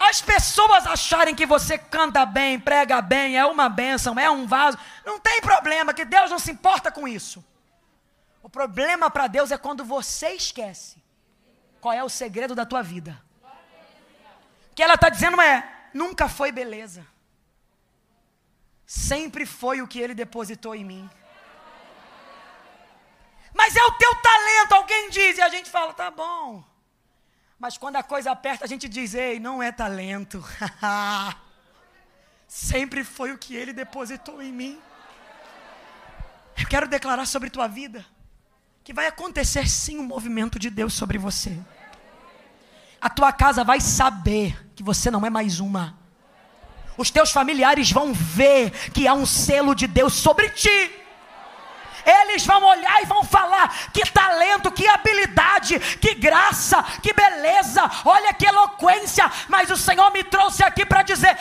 As 0.00 0.22
pessoas 0.22 0.86
acharem 0.86 1.34
que 1.34 1.44
você 1.44 1.76
canta 1.76 2.24
bem, 2.24 2.58
prega 2.58 3.02
bem, 3.02 3.36
é 3.36 3.44
uma 3.44 3.68
bênção, 3.68 4.18
é 4.18 4.30
um 4.30 4.46
vaso. 4.46 4.78
Não 5.04 5.20
tem 5.20 5.42
problema, 5.42 5.92
que 5.92 6.06
Deus 6.06 6.30
não 6.30 6.38
se 6.38 6.50
importa 6.50 6.90
com 6.90 7.06
isso. 7.06 7.44
O 8.42 8.48
problema 8.48 9.10
para 9.10 9.26
Deus 9.26 9.50
é 9.50 9.58
quando 9.58 9.84
você 9.84 10.30
esquece 10.30 10.96
qual 11.78 11.92
é 11.92 12.02
o 12.02 12.08
segredo 12.08 12.54
da 12.54 12.64
tua 12.64 12.82
vida. 12.82 13.22
O 14.72 14.74
que 14.74 14.82
ela 14.82 14.94
está 14.94 15.10
dizendo 15.10 15.40
é: 15.40 15.68
nunca 15.92 16.28
foi 16.28 16.50
beleza. 16.50 17.06
Sempre 18.86 19.44
foi 19.46 19.82
o 19.82 19.86
que 19.86 20.00
ele 20.00 20.14
depositou 20.14 20.74
em 20.74 20.84
mim. 20.84 21.10
Mas 23.54 23.76
é 23.76 23.82
o 23.84 23.92
teu 23.92 24.14
talento, 24.16 24.72
alguém 24.72 25.10
diz, 25.10 25.36
e 25.36 25.42
a 25.42 25.48
gente 25.50 25.70
fala, 25.70 25.92
tá 25.92 26.10
bom. 26.10 26.64
Mas 27.58 27.76
quando 27.76 27.96
a 27.96 28.02
coisa 28.02 28.30
aperta, 28.30 28.64
a 28.64 28.68
gente 28.68 28.88
diz, 28.88 29.14
ei, 29.14 29.38
não 29.38 29.62
é 29.62 29.70
talento. 29.70 30.42
Sempre 32.48 33.04
foi 33.04 33.30
o 33.32 33.38
que 33.38 33.54
ele 33.54 33.74
depositou 33.74 34.42
em 34.42 34.52
mim. 34.52 34.80
Eu 36.58 36.66
quero 36.66 36.88
declarar 36.88 37.26
sobre 37.26 37.50
tua 37.50 37.68
vida 37.68 38.04
que 38.82 38.92
vai 38.92 39.06
acontecer 39.06 39.68
sim 39.68 39.98
um 39.98 40.02
movimento 40.02 40.58
de 40.58 40.68
Deus 40.68 40.92
sobre 40.92 41.18
você. 41.18 41.58
A 43.02 43.10
tua 43.10 43.32
casa 43.32 43.64
vai 43.64 43.80
saber 43.80 44.70
que 44.76 44.82
você 44.82 45.10
não 45.10 45.26
é 45.26 45.28
mais 45.28 45.58
uma. 45.58 45.98
Os 46.96 47.10
teus 47.10 47.32
familiares 47.32 47.90
vão 47.90 48.12
ver 48.12 48.70
que 48.92 49.08
há 49.08 49.12
um 49.12 49.26
selo 49.26 49.74
de 49.74 49.88
Deus 49.88 50.12
sobre 50.12 50.48
ti. 50.50 51.02
Eles 52.04 52.46
vão 52.46 52.62
olhar 52.64 53.02
e 53.02 53.06
vão 53.06 53.24
falar: 53.24 53.90
que 53.92 54.08
talento, 54.10 54.70
que 54.70 54.86
habilidade, 54.86 55.80
que 56.00 56.14
graça, 56.14 56.80
que 57.02 57.12
beleza, 57.12 57.90
olha 58.04 58.32
que 58.34 58.46
eloquência. 58.46 59.30
Mas 59.48 59.70
o 59.70 59.76
Senhor 59.76 60.12
me 60.12 60.22
trouxe 60.22 60.62
aqui 60.62 60.84
para 60.84 61.02
dizer: 61.02 61.31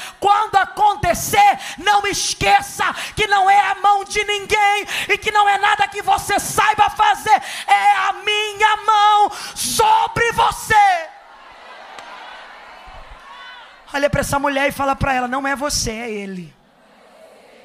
essa 14.32 14.40
mulher 14.40 14.70
e 14.70 14.72
fala 14.72 14.96
para 14.96 15.14
ela: 15.14 15.28
não 15.28 15.46
é 15.46 15.56
você, 15.56 15.92
é 15.92 16.10
ele. 16.10 16.54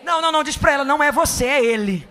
Não, 0.03 0.21
não, 0.21 0.33
não, 0.33 0.43
diz 0.43 0.57
para 0.57 0.73
ela: 0.73 0.85
não 0.85 1.03
é 1.03 1.13
você, 1.13 1.45
é 1.45 1.65
ele. 1.65 2.09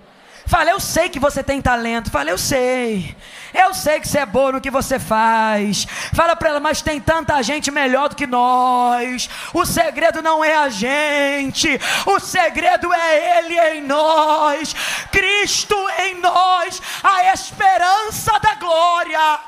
Fala, 0.47 0.69
eu 0.69 0.79
sei 0.79 1.09
que 1.09 1.19
você 1.19 1.43
tem 1.43 1.59
talento. 1.59 2.11
Fala, 2.11 2.29
eu 2.29 2.37
sei. 2.37 3.17
Eu 3.51 3.73
sei 3.73 3.99
que 3.99 4.07
você 4.07 4.19
é 4.19 4.25
boa 4.27 4.51
no 4.51 4.61
que 4.61 4.69
você 4.69 4.99
faz. 4.99 5.87
Fala 6.13 6.35
para 6.35 6.49
ela, 6.49 6.59
mas 6.59 6.83
tem 6.83 7.01
tanta 7.01 7.41
gente 7.41 7.71
melhor 7.71 8.09
do 8.09 8.15
que 8.15 8.27
nós. 8.27 9.27
O 9.53 9.65
segredo 9.65 10.21
não 10.21 10.43
é 10.43 10.55
a 10.55 10.69
gente. 10.69 11.67
O 12.05 12.19
segredo 12.19 12.93
é 12.93 13.39
Ele 13.39 13.59
em 13.59 13.81
nós. 13.81 14.75
Cristo 15.11 15.75
em 15.99 16.21
nós. 16.21 16.79
A 17.03 17.33
esperança 17.33 18.39
da 18.39 18.53
glória. 18.53 19.39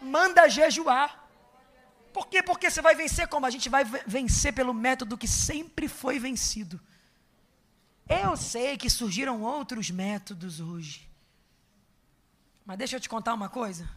Manda 0.00 0.48
jejuar. 0.48 1.19
Por 2.12 2.28
quê? 2.28 2.42
Porque 2.42 2.70
você 2.70 2.82
vai 2.82 2.94
vencer 2.94 3.28
como? 3.28 3.46
A 3.46 3.50
gente 3.50 3.68
vai 3.68 3.84
vencer 3.84 4.52
pelo 4.52 4.74
método 4.74 5.16
que 5.16 5.28
sempre 5.28 5.88
foi 5.88 6.18
vencido. 6.18 6.80
Eu 8.08 8.36
sei 8.36 8.76
que 8.76 8.90
surgiram 8.90 9.42
outros 9.42 9.90
métodos 9.90 10.58
hoje. 10.58 11.08
Mas 12.64 12.78
deixa 12.78 12.96
eu 12.96 13.00
te 13.00 13.08
contar 13.08 13.34
uma 13.34 13.48
coisa. 13.48 13.88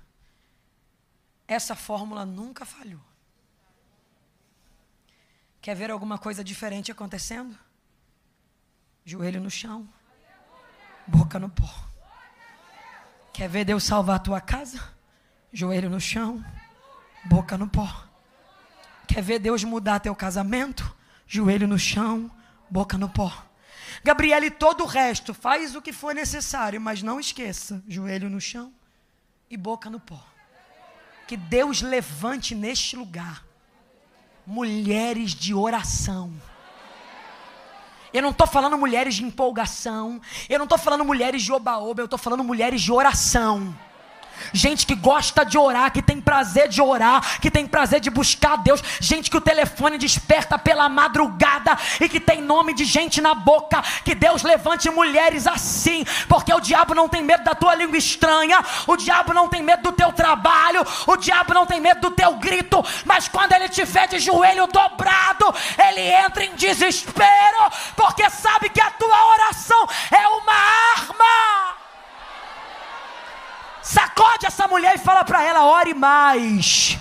Essa 1.48 1.76
fórmula 1.76 2.26
nunca 2.26 2.66
falhou. 2.66 3.02
Quer 5.62 5.76
ver 5.76 5.90
alguma 5.92 6.18
coisa 6.18 6.44
diferente 6.44 6.92
acontecendo? 6.92 7.58
Joelho 9.06 9.42
no 9.42 9.50
chão, 9.50 9.88
boca 11.08 11.40
no 11.40 11.50
pó. 11.50 11.90
Quer 13.34 13.50
ver 13.50 13.66
Deus 13.66 13.84
salvar 13.84 14.18
a 14.18 14.20
tua 14.20 14.40
casa? 14.40 14.94
Joelho 15.52 15.90
no 15.90 16.00
chão, 16.00 16.44
boca 17.24 17.58
no 17.58 17.68
pó. 17.68 18.06
Quer 19.08 19.22
ver 19.22 19.40
Deus 19.40 19.64
mudar 19.64 20.00
teu 20.00 20.16
casamento? 20.16 20.96
Joelho 21.28 21.68
no 21.68 21.80
chão, 21.80 22.30
boca 22.70 22.98
no 22.98 23.10
pó. 23.10 23.32
Gabriele, 24.04 24.50
todo 24.50 24.84
o 24.84 24.88
resto, 24.88 25.34
faz 25.34 25.76
o 25.76 25.82
que 25.82 25.94
for 25.94 26.14
necessário, 26.14 26.80
mas 26.80 27.02
não 27.02 27.20
esqueça: 27.20 27.84
joelho 27.88 28.30
no 28.30 28.42
chão 28.42 28.74
e 29.50 29.56
boca 29.56 29.90
no 29.90 30.00
pó. 30.00 30.22
Que 31.28 31.38
Deus 31.38 31.82
levante 31.82 32.54
neste 32.54 32.96
lugar 32.96 33.46
mulheres 34.46 35.32
de 35.32 35.54
oração. 35.54 36.34
Eu 38.14 38.22
não 38.22 38.30
estou 38.30 38.46
falando 38.46 38.78
mulheres 38.78 39.16
de 39.16 39.24
empolgação. 39.24 40.22
Eu 40.48 40.60
não 40.60 40.66
estou 40.66 40.78
falando 40.78 41.04
mulheres 41.04 41.42
de 41.42 41.52
oba-oba. 41.52 42.02
Eu 42.02 42.06
estou 42.06 42.20
falando 42.20 42.44
mulheres 42.44 42.82
de 42.82 42.92
oração 42.92 43.76
gente 44.52 44.86
que 44.86 44.96
gosta 44.96 45.46
de 45.46 45.58
orar, 45.58 45.92
que 45.92 46.02
tem 46.02 46.20
prazer 46.20 46.68
de 46.68 46.82
orar, 46.82 47.40
que 47.40 47.52
tem 47.52 47.66
prazer 47.66 48.00
de 48.00 48.10
buscar 48.10 48.58
Deus, 48.58 48.82
gente 49.00 49.30
que 49.30 49.38
o 49.38 49.42
telefone 49.42 49.98
desperta 49.98 50.58
pela 50.58 50.90
madrugada 50.90 51.78
e 52.00 52.10
que 52.10 52.20
tem 52.20 52.42
nome 52.42 52.74
de 52.74 52.86
gente 52.86 53.22
na 53.22 53.34
boca. 53.34 53.82
Que 54.04 54.16
Deus 54.16 54.44
levante 54.44 54.90
mulheres 54.90 55.48
assim, 55.48 56.06
porque 56.28 56.54
o 56.54 56.60
diabo 56.60 56.94
não 56.94 57.10
tem 57.10 57.24
medo 57.24 57.44
da 57.44 57.56
tua 57.56 57.76
língua 57.76 57.98
estranha, 57.98 58.64
o 58.88 58.96
diabo 58.96 59.34
não 59.34 59.48
tem 59.48 59.62
medo 59.62 59.84
do 59.84 59.92
teu 59.92 60.12
trabalho, 60.12 60.86
o 61.08 61.16
diabo 61.18 61.54
não 61.54 61.66
tem 61.66 61.80
medo 61.80 62.02
do 62.02 62.12
teu 62.12 62.36
grito, 62.36 62.84
mas 63.06 63.28
quando 63.28 63.54
ele 63.54 63.70
te 63.70 63.84
vê 63.84 64.08
de 64.08 64.20
joelho 64.20 64.68
dobrado, 64.68 65.54
ele 65.88 66.02
entra 66.02 66.44
em 66.44 66.56
desespero, 66.56 67.72
porque 67.96 68.30
sabe 68.30 68.70
que 68.70 68.82
a 68.82 68.92
tua 68.92 69.34
oração 69.34 69.88
é 70.12 70.28
uma 70.28 70.54
arma. 70.98 71.83
Sacode 73.84 74.46
essa 74.46 74.66
mulher 74.66 74.96
e 74.96 75.00
fala 75.00 75.26
para 75.26 75.44
ela: 75.44 75.66
ore 75.66 75.94
mais. 75.94 76.98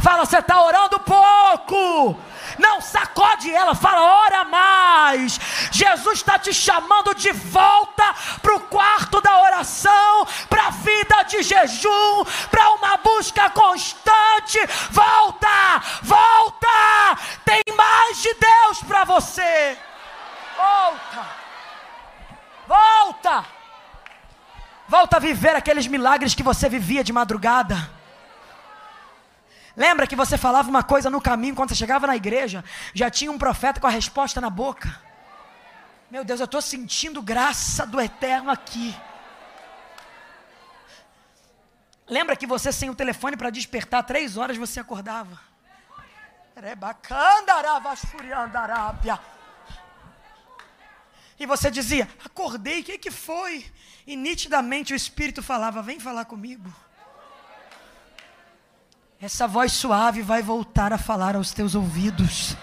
Fala, 0.00 0.24
você 0.24 0.38
está 0.38 0.62
orando 0.62 0.98
pouco. 1.00 2.18
Não, 2.56 2.80
sacode 2.80 3.52
ela, 3.52 3.74
fala, 3.74 4.00
ora 4.24 4.44
mais. 4.44 5.38
Jesus 5.72 6.18
está 6.18 6.38
te 6.38 6.54
chamando 6.54 7.14
de 7.14 7.30
volta 7.32 8.14
para 8.40 8.54
o 8.54 8.60
quarto 8.60 9.20
da 9.20 9.42
oração, 9.42 10.26
para 10.48 10.68
a 10.68 10.70
vida 10.70 11.22
de 11.24 11.42
jejum, 11.42 12.24
para 12.50 12.70
uma 12.70 12.96
busca 12.98 13.50
constante. 13.50 14.58
Volta, 14.90 15.82
volta. 16.02 17.18
Tem 17.44 17.62
mais 17.76 18.22
de 18.22 18.34
Deus 18.34 18.82
para 18.84 19.04
você. 19.04 19.76
Volta, 20.56 21.26
volta. 22.66 23.57
Volta 24.88 25.18
a 25.18 25.20
viver 25.20 25.54
aqueles 25.54 25.86
milagres 25.86 26.34
que 26.34 26.42
você 26.42 26.66
vivia 26.66 27.04
de 27.04 27.12
madrugada. 27.12 27.90
Lembra 29.76 30.06
que 30.06 30.16
você 30.16 30.38
falava 30.38 30.68
uma 30.68 30.82
coisa 30.82 31.10
no 31.10 31.20
caminho 31.20 31.54
quando 31.54 31.68
você 31.68 31.74
chegava 31.74 32.06
na 32.06 32.16
igreja? 32.16 32.64
Já 32.94 33.10
tinha 33.10 33.30
um 33.30 33.38
profeta 33.38 33.78
com 33.78 33.86
a 33.86 33.90
resposta 33.90 34.40
na 34.40 34.48
boca. 34.48 34.98
Meu 36.10 36.24
Deus, 36.24 36.40
eu 36.40 36.46
estou 36.46 36.62
sentindo 36.62 37.20
graça 37.20 37.86
do 37.86 38.00
eterno 38.00 38.50
aqui. 38.50 38.96
Lembra 42.08 42.34
que 42.34 42.46
você 42.46 42.72
sem 42.72 42.88
o 42.88 42.94
telefone 42.94 43.36
para 43.36 43.50
despertar, 43.50 44.02
três 44.02 44.38
horas 44.38 44.56
você 44.56 44.80
acordava? 44.80 45.38
E 51.38 51.46
você 51.46 51.70
dizia, 51.70 52.08
acordei, 52.24 52.80
o 52.80 52.84
que, 52.84 52.98
que 52.98 53.10
foi? 53.10 53.64
E 54.06 54.16
nitidamente 54.16 54.92
o 54.92 54.96
Espírito 54.96 55.42
falava: 55.42 55.82
Vem 55.82 56.00
falar 56.00 56.24
comigo. 56.24 56.72
Essa 59.20 59.46
voz 59.46 59.72
suave 59.72 60.22
vai 60.22 60.42
voltar 60.42 60.92
a 60.92 60.98
falar 60.98 61.36
aos 61.36 61.52
teus 61.52 61.74
ouvidos. 61.74 62.56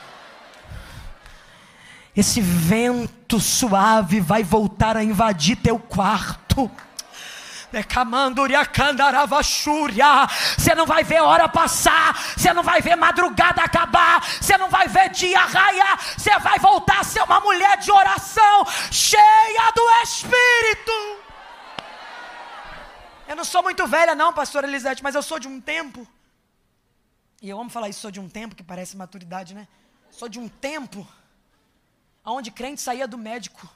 Esse 2.15 2.39
vento 2.39 3.41
suave 3.41 4.21
vai 4.21 4.41
voltar 4.41 4.95
a 4.95 5.03
invadir 5.03 5.57
teu 5.57 5.77
quarto. 5.77 6.71
Você 10.57 10.75
não 10.75 10.85
vai 10.85 11.03
ver 11.03 11.21
hora 11.21 11.49
passar, 11.49 12.15
você 12.37 12.53
não 12.53 12.63
vai 12.63 12.81
ver 12.81 12.95
madrugada 12.95 13.61
acabar, 13.61 14.23
você 14.23 14.57
não 14.57 14.69
vai 14.69 14.87
ver 14.87 15.09
dia 15.09 15.39
raiar, 15.39 15.99
você 16.17 16.37
vai 16.39 16.57
voltar 16.59 16.99
a 17.01 17.03
ser 17.03 17.21
uma 17.23 17.39
mulher 17.41 17.77
de 17.77 17.91
oração, 17.91 18.65
cheia 18.91 19.71
do 19.75 19.89
Espírito. 20.03 20.91
Eu 23.27 23.35
não 23.35 23.43
sou 23.43 23.63
muito 23.63 23.85
velha, 23.87 24.13
não, 24.13 24.31
pastora 24.31 24.67
Elisete, 24.67 25.03
mas 25.03 25.15
eu 25.15 25.23
sou 25.23 25.39
de 25.39 25.47
um 25.47 25.59
tempo. 25.59 26.07
E 27.41 27.49
eu 27.49 27.59
amo 27.59 27.69
falar 27.69 27.89
isso, 27.89 28.01
sou 28.01 28.11
de 28.11 28.19
um 28.19 28.29
tempo, 28.29 28.55
que 28.55 28.63
parece 28.63 28.95
maturidade, 28.95 29.53
né? 29.53 29.67
Sou 30.11 30.29
de 30.29 30.39
um 30.39 30.47
tempo 30.47 31.05
onde 32.23 32.51
crente 32.51 32.81
saía 32.81 33.07
do 33.07 33.17
médico 33.17 33.69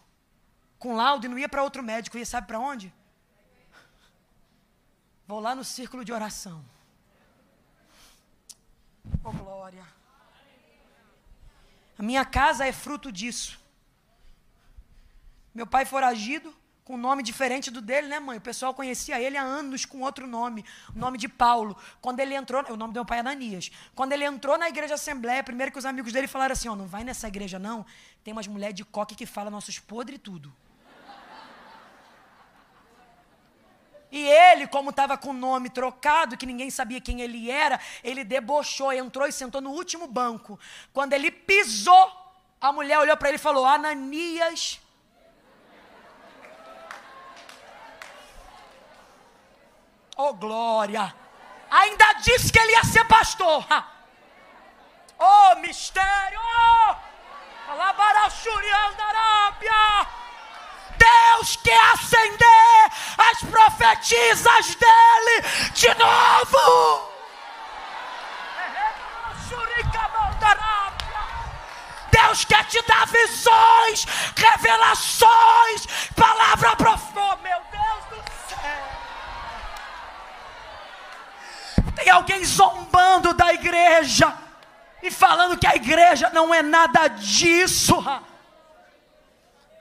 com 0.77 0.95
laudo 0.95 1.25
e 1.25 1.29
não 1.29 1.37
ia 1.37 1.49
para 1.49 1.61
outro 1.61 1.83
médico, 1.83 2.17
ia 2.17 2.25
sabe 2.25 2.47
para 2.47 2.57
onde? 2.57 2.93
Vou 5.29 5.39
lá 5.39 5.53
no 5.53 5.63
círculo 5.63 6.03
de 6.03 6.11
oração. 6.11 6.65
Oh 9.23 9.31
glória. 9.31 9.85
A 11.99 12.01
minha 12.01 12.25
casa 12.25 12.65
é 12.65 12.71
fruto 12.71 13.11
disso. 13.11 13.59
Meu 15.53 15.67
pai 15.67 15.85
foragido, 15.85 16.51
com 16.83 16.95
um 16.95 16.97
nome 16.97 17.21
diferente 17.21 17.69
do 17.69 17.79
dele, 17.79 18.07
né, 18.07 18.19
mãe? 18.19 18.39
O 18.39 18.41
pessoal 18.41 18.73
conhecia 18.73 19.21
ele 19.21 19.37
há 19.37 19.43
anos 19.43 19.85
com 19.85 20.01
outro 20.01 20.25
nome, 20.25 20.65
o 20.95 20.97
nome 20.97 21.19
de 21.19 21.29
Paulo. 21.29 21.77
Quando 22.01 22.21
ele 22.21 22.33
entrou, 22.33 22.63
o 22.67 22.75
nome 22.75 22.91
do 22.91 22.97
meu 22.97 23.05
pai 23.05 23.19
é 23.19 23.21
Ananias. 23.21 23.69
Quando 23.93 24.13
ele 24.13 24.25
entrou 24.25 24.57
na 24.57 24.67
igreja 24.67 24.95
Assembleia, 24.95 25.43
primeiro 25.43 25.71
que 25.71 25.77
os 25.77 25.85
amigos 25.85 26.11
dele 26.11 26.27
falaram 26.27 26.53
assim: 26.53 26.69
ó, 26.69 26.75
não 26.75 26.87
vai 26.87 27.03
nessa 27.03 27.27
igreja 27.27 27.59
não, 27.59 27.85
tem 28.23 28.31
umas 28.31 28.47
mulheres 28.47 28.73
de 28.75 28.83
coque 28.83 29.13
que 29.13 29.27
falam 29.27 29.51
nossos 29.51 29.77
podres 29.77 30.17
e 30.17 30.19
tudo. 30.23 30.51
E 34.11 34.27
ele, 34.27 34.67
como 34.67 34.89
estava 34.89 35.17
com 35.17 35.29
o 35.29 35.33
nome 35.33 35.69
trocado, 35.69 36.37
que 36.37 36.45
ninguém 36.45 36.69
sabia 36.69 36.99
quem 36.99 37.21
ele 37.21 37.51
era, 37.51 37.79
ele 38.03 38.23
debochou, 38.23 38.91
entrou 38.91 39.27
e 39.27 39.31
sentou 39.31 39.61
no 39.61 39.71
último 39.71 40.07
banco. 40.07 40.59
Quando 40.91 41.13
ele 41.13 41.29
pisou, 41.29 42.11
a 42.59 42.71
mulher 42.71 42.99
olhou 42.99 43.15
para 43.17 43.29
ele 43.29 43.37
e 43.37 43.39
falou: 43.39 43.65
Ananias 43.65 44.79
Oh, 50.21 50.33
glória! 50.33 51.15
Ainda 51.71 52.13
disse 52.15 52.51
que 52.51 52.59
ele 52.59 52.73
ia 52.73 52.83
ser 52.83 53.05
pastor. 53.05 53.65
Oh, 55.17 55.55
mistério! 55.61 56.39
Deus 60.97 61.55
quer 61.63 61.79
acender 61.93 62.88
as 63.31 63.41
profetisas 63.43 64.75
dele 64.75 65.41
de 65.73 65.93
novo. 65.95 67.09
Deus 72.11 72.43
quer 72.45 72.65
te 72.65 72.81
dar 72.83 73.07
visões, 73.07 74.05
revelações, 74.35 75.85
palavra 76.15 76.75
profunda. 76.75 77.21
Oh, 77.21 77.37
meu 77.37 77.59
Deus 77.71 78.05
do 78.09 78.23
céu. 78.49 78.57
Tem 81.95 82.09
alguém 82.09 82.43
zombando 82.43 83.33
da 83.33 83.53
igreja 83.53 84.35
e 85.01 85.09
falando 85.09 85.57
que 85.57 85.67
a 85.67 85.75
igreja 85.75 86.29
não 86.31 86.53
é 86.53 86.61
nada 86.61 87.07
disso. 87.07 87.95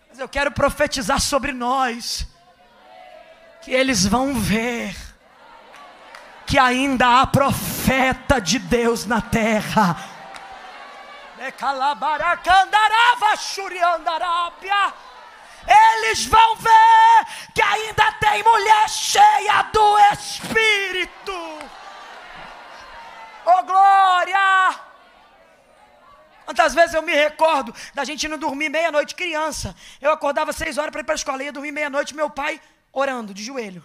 Mas 0.08 0.18
eu 0.18 0.28
quero 0.28 0.50
profetizar 0.50 1.20
sobre 1.20 1.52
nós 1.52 2.26
que 3.62 3.72
eles 3.72 4.06
vão 4.06 4.34
ver 4.34 4.94
que 6.46 6.58
ainda 6.58 7.20
há 7.20 7.26
profeta 7.26 8.40
de 8.40 8.58
Deus 8.58 9.04
na 9.04 9.20
terra. 9.20 9.96
Eles 15.66 16.24
vão 16.24 16.56
ver 16.56 17.26
que 17.54 17.60
ainda 17.60 18.12
tem 18.12 18.42
mulher 18.42 18.88
cheia 18.88 19.62
do 19.64 19.98
Espírito. 20.12 21.58
Oh 23.44 23.62
glória! 23.64 24.80
Quantas 26.46 26.74
vezes 26.74 26.94
eu 26.94 27.02
me 27.02 27.12
recordo 27.12 27.74
da 27.92 28.04
gente 28.04 28.26
não 28.26 28.38
dormir 28.38 28.70
meia-noite 28.70 29.14
criança. 29.14 29.76
Eu 30.00 30.10
acordava 30.10 30.50
seis 30.50 30.78
horas 30.78 30.90
para 30.90 31.02
ir 31.02 31.04
para 31.04 31.14
a 31.14 31.16
escola, 31.16 31.42
ia 31.42 31.52
dormir 31.52 31.72
meia-noite, 31.72 32.14
meu 32.14 32.30
pai 32.30 32.58
orando, 32.98 33.32
de 33.32 33.42
joelho. 33.42 33.82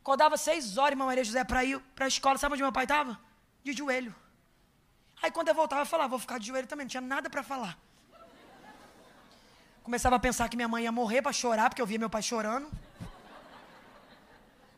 Acordava 0.00 0.36
seis 0.36 0.78
horas, 0.78 0.92
irmã 0.92 1.06
Maria 1.06 1.24
José, 1.24 1.42
para 1.44 1.64
ir 1.64 1.80
para 1.94 2.04
a 2.04 2.08
escola. 2.08 2.38
Sabe 2.38 2.54
onde 2.54 2.62
meu 2.62 2.72
pai 2.72 2.84
estava? 2.84 3.18
De 3.64 3.72
joelho. 3.72 4.14
Aí 5.22 5.30
quando 5.30 5.48
eu 5.48 5.54
voltava, 5.54 5.82
eu 5.82 5.86
falava, 5.86 6.10
vou 6.10 6.18
ficar 6.18 6.38
de 6.38 6.46
joelho 6.46 6.66
também, 6.66 6.84
não 6.84 6.90
tinha 6.90 7.00
nada 7.00 7.28
para 7.28 7.42
falar. 7.42 7.76
Começava 9.82 10.16
a 10.16 10.18
pensar 10.18 10.48
que 10.48 10.56
minha 10.56 10.68
mãe 10.68 10.84
ia 10.84 10.92
morrer 10.92 11.22
para 11.22 11.32
chorar, 11.32 11.68
porque 11.70 11.82
eu 11.82 11.86
via 11.86 11.98
meu 11.98 12.10
pai 12.10 12.22
chorando. 12.22 12.70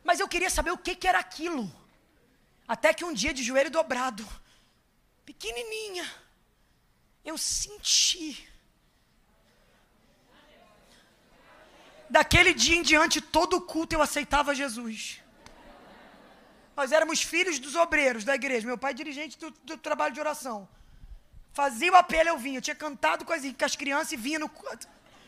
Mas 0.03 0.19
eu 0.19 0.27
queria 0.27 0.49
saber 0.49 0.71
o 0.71 0.77
que, 0.77 0.95
que 0.95 1.07
era 1.07 1.19
aquilo. 1.19 1.71
Até 2.67 2.93
que 2.93 3.05
um 3.05 3.13
dia 3.13 3.33
de 3.33 3.43
joelho 3.43 3.69
dobrado, 3.69 4.27
pequenininha, 5.25 6.07
eu 7.23 7.37
senti 7.37 8.48
daquele 12.09 12.53
dia 12.53 12.77
em 12.77 12.81
diante, 12.81 13.21
todo 13.21 13.61
culto 13.61 13.95
eu 13.95 14.01
aceitava 14.01 14.55
Jesus. 14.55 15.21
Nós 16.75 16.91
éramos 16.91 17.21
filhos 17.21 17.59
dos 17.59 17.75
obreiros 17.75 18.23
da 18.23 18.35
igreja. 18.35 18.65
Meu 18.65 18.77
pai, 18.77 18.93
dirigente 18.93 19.37
do, 19.37 19.51
do 19.63 19.77
trabalho 19.77 20.13
de 20.13 20.19
oração. 20.19 20.67
Fazia 21.53 21.91
o 21.91 21.95
apelo, 21.95 22.29
eu 22.29 22.37
vinha. 22.37 22.59
Eu 22.59 22.61
tinha 22.61 22.75
cantado 22.75 23.25
com 23.25 23.33
as, 23.33 23.41
com 23.41 23.65
as 23.65 23.75
crianças 23.75 24.11
e 24.13 24.17
vinha 24.17 24.39
no, 24.39 24.49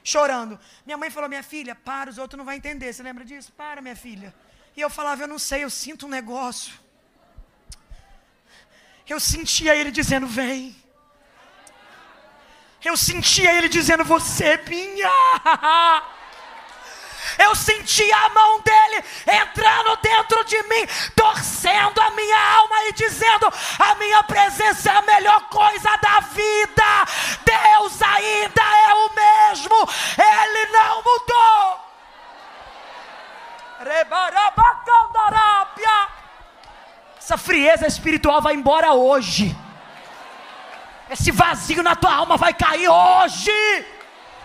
chorando. 0.04 0.60
Minha 0.86 0.98
mãe 0.98 1.10
falou: 1.10 1.28
Minha 1.28 1.44
filha, 1.44 1.76
para, 1.76 2.10
os 2.10 2.18
outros 2.18 2.38
não 2.38 2.46
vão 2.46 2.54
entender. 2.54 2.94
Você 2.94 3.04
lembra 3.04 3.26
disso? 3.26 3.52
Para, 3.52 3.82
minha 3.82 3.96
filha. 3.96 4.34
E 4.76 4.82
eu 4.82 4.90
falava: 4.90 5.24
Eu 5.24 5.28
não 5.28 5.40
sei, 5.40 5.64
eu 5.64 5.70
sinto 5.70 6.06
um 6.06 6.10
negócio. 6.10 6.74
Eu 9.08 9.20
sentia 9.20 9.76
ele 9.76 9.92
dizendo: 9.92 10.28
Vem. 10.28 10.76
Eu 12.84 12.96
sentia 12.96 13.54
ele 13.54 13.68
dizendo: 13.68 14.04
Você 14.06 14.46
é 14.46 14.70
minha. 14.70 15.12
Eu 17.38 17.56
sentia 17.56 18.16
a 18.16 18.30
mão 18.30 18.62
dele 18.62 19.04
entrando 19.28 19.96
dentro 20.02 20.44
de 20.46 20.62
mim, 20.64 20.88
torcendo 21.16 22.02
a 22.02 22.12
minha 22.12 22.56
alma 22.58 22.76
e 22.88 22.94
dizendo: 22.94 23.52
A 23.80 23.96
minha 23.96 24.24
presença 24.24 24.92
é 24.92 24.96
a 24.98 25.02
melhor 25.02 25.42
coisa 25.50 25.98
da 25.98 26.20
vida. 26.32 27.06
Deus 27.46 28.02
ainda 28.02 28.62
é 28.62 28.94
o 28.94 29.10
mesmo, 29.16 29.90
ele 30.18 30.72
não 30.72 30.96
mudou. 30.98 31.92
Essa 37.18 37.38
frieza 37.38 37.88
espiritual 37.88 38.42
vai 38.42 38.54
embora 38.54 38.94
hoje. 38.94 39.56
Esse 41.10 41.32
vazio 41.32 41.84
na 41.84 41.96
tua 41.96 42.14
alma 42.14 42.38
vai 42.38 42.54
cair 42.54 42.88
hoje 42.88 43.52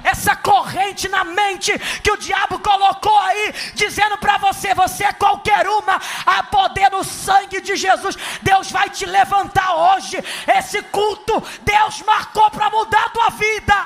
essa 0.06 0.36
corrente 0.36 1.08
na 1.08 1.24
mente 1.24 1.76
que 2.00 2.12
o 2.12 2.16
diabo 2.16 2.60
colocou 2.60 3.18
aí, 3.18 3.52
dizendo 3.74 4.16
para 4.18 4.38
você: 4.38 4.72
você 4.72 5.04
é 5.04 5.12
qualquer 5.12 5.66
uma, 5.66 6.00
a 6.24 6.42
poder 6.44 6.90
no 6.90 7.02
sangue 7.02 7.60
de 7.60 7.74
Jesus. 7.74 8.14
Deus 8.40 8.70
vai 8.70 8.88
te 8.88 9.04
levantar 9.04 9.74
hoje. 9.74 10.16
Esse 10.56 10.80
culto 10.82 11.42
Deus 11.62 12.02
marcou 12.02 12.48
para 12.50 12.70
mudar 12.70 13.06
a 13.06 13.10
tua 13.10 13.30
vida. 13.30 13.76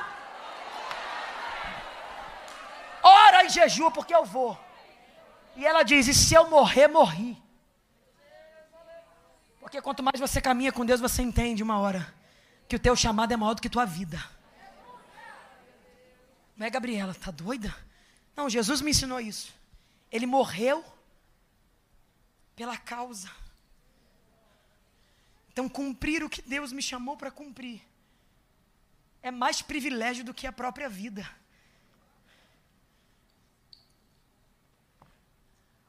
Ora 3.03 3.45
e 3.45 3.49
jejua, 3.49 3.91
porque 3.91 4.15
eu 4.15 4.25
vou. 4.25 4.59
E 5.57 5.67
ela 5.67 5.83
diz: 5.83 6.07
e 6.07 6.13
se 6.13 6.35
eu 6.35 6.51
morrer, 6.51 6.87
morri. 6.89 7.43
Porque 9.59 9.81
quanto 9.81 10.03
mais 10.03 10.21
você 10.21 10.41
caminha 10.41 10.73
com 10.73 10.85
Deus, 10.85 11.01
você 11.01 11.23
entende 11.23 11.63
uma 11.63 11.79
hora 11.79 12.07
que 12.69 12.77
o 12.77 12.79
teu 12.79 12.95
chamado 12.95 13.33
é 13.33 13.37
maior 13.37 13.55
do 13.55 13.63
que 13.63 13.71
tua 13.71 13.87
vida. 13.87 14.23
Não 16.61 16.67
é, 16.67 16.69
Gabriela? 16.69 17.15
Tá 17.15 17.31
doida? 17.31 17.75
Não, 18.37 18.51
Jesus 18.51 18.83
me 18.83 18.91
ensinou 18.91 19.19
isso. 19.19 19.55
Ele 20.13 20.27
morreu 20.27 20.85
pela 22.55 22.77
causa. 22.77 23.31
Então, 25.51 25.71
cumprir 25.71 26.23
o 26.23 26.29
que 26.29 26.43
Deus 26.43 26.71
me 26.71 26.83
chamou 26.83 27.17
para 27.17 27.31
cumprir 27.31 27.81
é 29.23 29.31
mais 29.31 29.63
privilégio 29.63 30.23
do 30.23 30.35
que 30.35 30.47
a 30.47 30.53
própria 30.53 30.87
vida. 30.87 31.27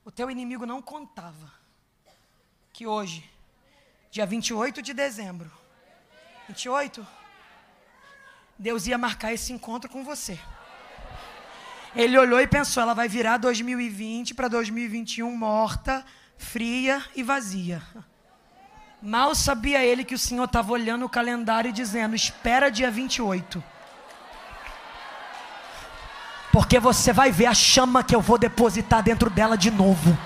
O 0.06 0.12
teu 0.12 0.32
inimigo 0.32 0.66
não 0.66 0.82
contava 0.82 1.52
que 2.72 2.88
hoje, 2.88 3.30
dia 4.10 4.26
28 4.26 4.82
de 4.82 4.94
dezembro, 4.94 5.52
28, 6.48 7.06
Deus 8.58 8.88
ia 8.88 8.98
marcar 8.98 9.34
esse 9.34 9.52
encontro 9.52 9.90
com 9.90 10.02
você. 10.06 10.40
Ele 11.96 12.18
olhou 12.18 12.40
e 12.40 12.48
pensou: 12.48 12.82
ela 12.82 12.94
vai 12.94 13.08
virar 13.08 13.38
2020 13.38 14.34
para 14.34 14.48
2021 14.48 15.36
morta, 15.36 16.06
fria 16.38 17.04
e 17.16 17.24
vazia. 17.24 17.82
Mal 19.02 19.34
sabia 19.34 19.84
ele 19.84 20.04
que 20.04 20.16
o 20.16 20.20
Senhor 20.20 20.46
estava 20.46 20.72
olhando 20.72 21.06
o 21.06 21.10
calendário 21.10 21.70
e 21.70 21.74
dizendo: 21.74 22.16
espera 22.16 22.70
dia 22.70 22.90
28. 22.90 23.64
Porque 26.52 26.80
você 26.80 27.14
vai 27.14 27.32
ver 27.32 27.46
a 27.46 27.54
chama 27.54 28.04
que 28.04 28.16
eu 28.16 28.22
vou 28.22 28.38
depositar 28.38 29.02
dentro 29.02 29.30
dela 29.30 29.58
de 29.58 29.72
novo 29.72 30.18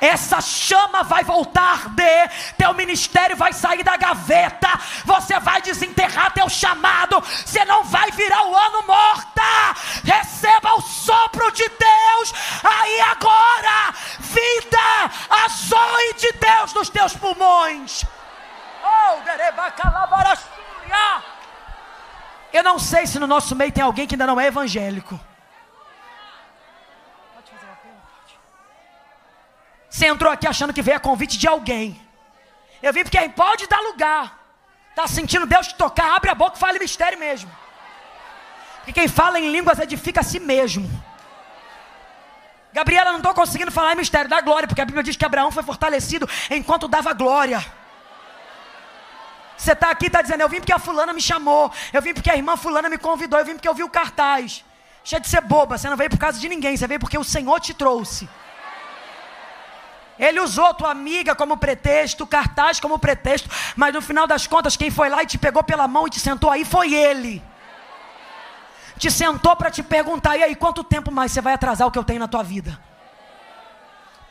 essa 0.00 0.40
chama 0.40 1.02
vai 1.02 1.24
voltar 1.24 1.72
arder, 1.72 2.30
teu 2.56 2.72
ministério 2.74 3.36
vai 3.36 3.52
sair 3.52 3.82
da 3.82 3.96
gaveta, 3.96 4.68
você 5.04 5.38
vai 5.40 5.60
desenterrar 5.62 6.32
teu 6.32 6.48
chamado, 6.48 7.20
você 7.20 7.64
não 7.64 7.84
vai 7.84 8.10
virar 8.10 8.46
o 8.46 8.56
ano 8.56 8.86
morta. 8.86 9.42
Receba 10.04 10.74
o 10.74 10.80
sopro 10.80 11.50
de 11.52 11.68
Deus 11.68 12.34
aí 12.62 13.00
agora, 13.00 13.94
vida, 14.18 15.10
a 15.30 15.48
zoe 15.48 16.14
de 16.18 16.32
Deus 16.32 16.74
nos 16.74 16.88
teus 16.88 17.14
pulmões. 17.14 18.04
Oh, 18.84 19.22
eu 22.52 22.62
não 22.62 22.78
sei 22.78 23.06
se 23.06 23.18
no 23.18 23.26
nosso 23.26 23.56
meio 23.56 23.72
tem 23.72 23.82
alguém 23.82 24.06
que 24.06 24.14
ainda 24.14 24.26
não 24.26 24.40
é 24.40 24.46
evangélico. 24.46 25.18
Você 29.94 30.06
entrou 30.06 30.32
aqui 30.32 30.44
achando 30.44 30.72
que 30.72 30.82
veio 30.82 30.96
a 30.96 31.00
convite 31.00 31.38
de 31.38 31.46
alguém. 31.46 31.96
Eu 32.82 32.92
vim 32.92 33.04
porque 33.04 33.28
pode 33.28 33.68
dar 33.68 33.80
lugar. 33.80 34.22
Está 34.90 35.06
sentindo 35.06 35.46
Deus 35.46 35.68
te 35.68 35.76
tocar, 35.76 36.16
abre 36.16 36.30
a 36.30 36.34
boca 36.34 36.56
e 36.56 36.58
fale 36.58 36.80
mistério 36.80 37.16
mesmo. 37.16 37.48
Porque 38.78 38.92
quem 38.92 39.06
fala 39.06 39.38
em 39.38 39.52
línguas 39.52 39.78
edifica 39.78 40.18
a 40.18 40.24
si 40.24 40.40
mesmo. 40.40 40.90
Gabriela, 42.72 43.12
não 43.12 43.18
estou 43.18 43.32
conseguindo 43.34 43.70
falar 43.70 43.92
em 43.92 43.96
mistério, 43.96 44.28
dá 44.28 44.40
glória, 44.40 44.66
porque 44.66 44.80
a 44.80 44.84
Bíblia 44.84 45.04
diz 45.04 45.14
que 45.14 45.24
Abraão 45.24 45.52
foi 45.52 45.62
fortalecido 45.62 46.28
enquanto 46.50 46.88
dava 46.88 47.12
glória. 47.12 47.64
Você 49.56 49.74
está 49.74 49.90
aqui, 49.90 50.06
está 50.06 50.22
dizendo, 50.22 50.40
eu 50.40 50.48
vim 50.48 50.58
porque 50.58 50.72
a 50.72 50.80
fulana 50.80 51.12
me 51.12 51.20
chamou, 51.20 51.70
eu 51.92 52.02
vim 52.02 52.12
porque 52.12 52.32
a 52.32 52.36
irmã 52.36 52.56
fulana 52.56 52.88
me 52.88 52.98
convidou, 52.98 53.38
eu 53.38 53.46
vim 53.46 53.52
porque 53.52 53.68
eu 53.68 53.74
vi 53.74 53.84
o 53.84 53.88
cartaz. 53.88 54.64
Cheio 55.04 55.22
de 55.22 55.28
ser 55.28 55.42
boba, 55.42 55.78
você 55.78 55.88
não 55.88 55.96
veio 55.96 56.10
por 56.10 56.18
causa 56.18 56.40
de 56.40 56.48
ninguém, 56.48 56.76
você 56.76 56.88
veio 56.88 56.98
porque 56.98 57.16
o 57.16 57.22
Senhor 57.22 57.60
te 57.60 57.72
trouxe. 57.72 58.28
Ele 60.18 60.40
usou 60.40 60.72
tua 60.74 60.90
amiga 60.90 61.34
como 61.34 61.56
pretexto, 61.56 62.26
cartaz 62.26 62.78
como 62.78 62.98
pretexto, 62.98 63.48
mas 63.74 63.92
no 63.92 64.00
final 64.00 64.26
das 64.26 64.46
contas, 64.46 64.76
quem 64.76 64.90
foi 64.90 65.08
lá 65.08 65.22
e 65.22 65.26
te 65.26 65.38
pegou 65.38 65.62
pela 65.62 65.88
mão 65.88 66.06
e 66.06 66.10
te 66.10 66.20
sentou 66.20 66.50
aí 66.50 66.64
foi 66.64 66.94
ele. 66.94 67.42
Te 68.96 69.10
sentou 69.10 69.56
para 69.56 69.70
te 69.70 69.82
perguntar: 69.82 70.36
e 70.36 70.44
aí, 70.44 70.54
quanto 70.54 70.84
tempo 70.84 71.10
mais 71.10 71.32
você 71.32 71.40
vai 71.40 71.54
atrasar 71.54 71.88
o 71.88 71.90
que 71.90 71.98
eu 71.98 72.04
tenho 72.04 72.20
na 72.20 72.28
tua 72.28 72.42
vida? 72.42 72.80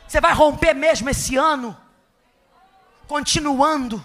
Você 0.07 0.21
vai 0.21 0.33
romper 0.33 0.73
mesmo 0.73 1.09
esse 1.09 1.35
ano? 1.35 1.75
Continuando 3.07 4.03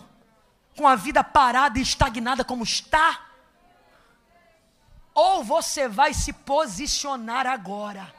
com 0.77 0.87
a 0.87 0.97
vida 0.97 1.23
parada 1.23 1.79
e 1.79 1.83
estagnada 1.83 2.45
como 2.45 2.65
está? 2.65 3.21
Ou 5.15 5.45
você 5.45 5.89
vai 5.89 6.15
se 6.15 6.33
posicionar 6.33 7.47
agora? 7.47 8.18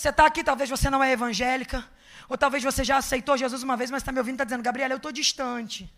Você 0.00 0.08
está 0.08 0.24
aqui, 0.24 0.42
talvez 0.42 0.70
você 0.70 0.88
não 0.88 1.04
é 1.04 1.12
evangélica, 1.12 1.86
Ou 2.26 2.38
talvez 2.38 2.64
você 2.64 2.82
já 2.82 2.96
aceitou 2.96 3.36
Jesus 3.36 3.62
uma 3.62 3.76
vez, 3.76 3.90
mas 3.90 4.00
está 4.00 4.10
me 4.10 4.18
ouvindo 4.18 4.32
e 4.32 4.36
está 4.36 4.44
dizendo, 4.44 4.62
Gabriela, 4.62 4.94
eu 4.94 4.96
estou 4.96 5.12
distante. 5.12 5.92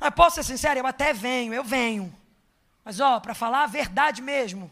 Ah, 0.00 0.10
posso 0.10 0.34
ser 0.34 0.42
sincero? 0.42 0.80
Eu 0.80 0.86
até 0.86 1.12
venho, 1.12 1.54
eu 1.54 1.62
venho. 1.62 2.12
Mas, 2.84 2.98
ó, 2.98 3.20
para 3.20 3.32
falar 3.32 3.62
a 3.62 3.66
verdade 3.68 4.20
mesmo, 4.20 4.68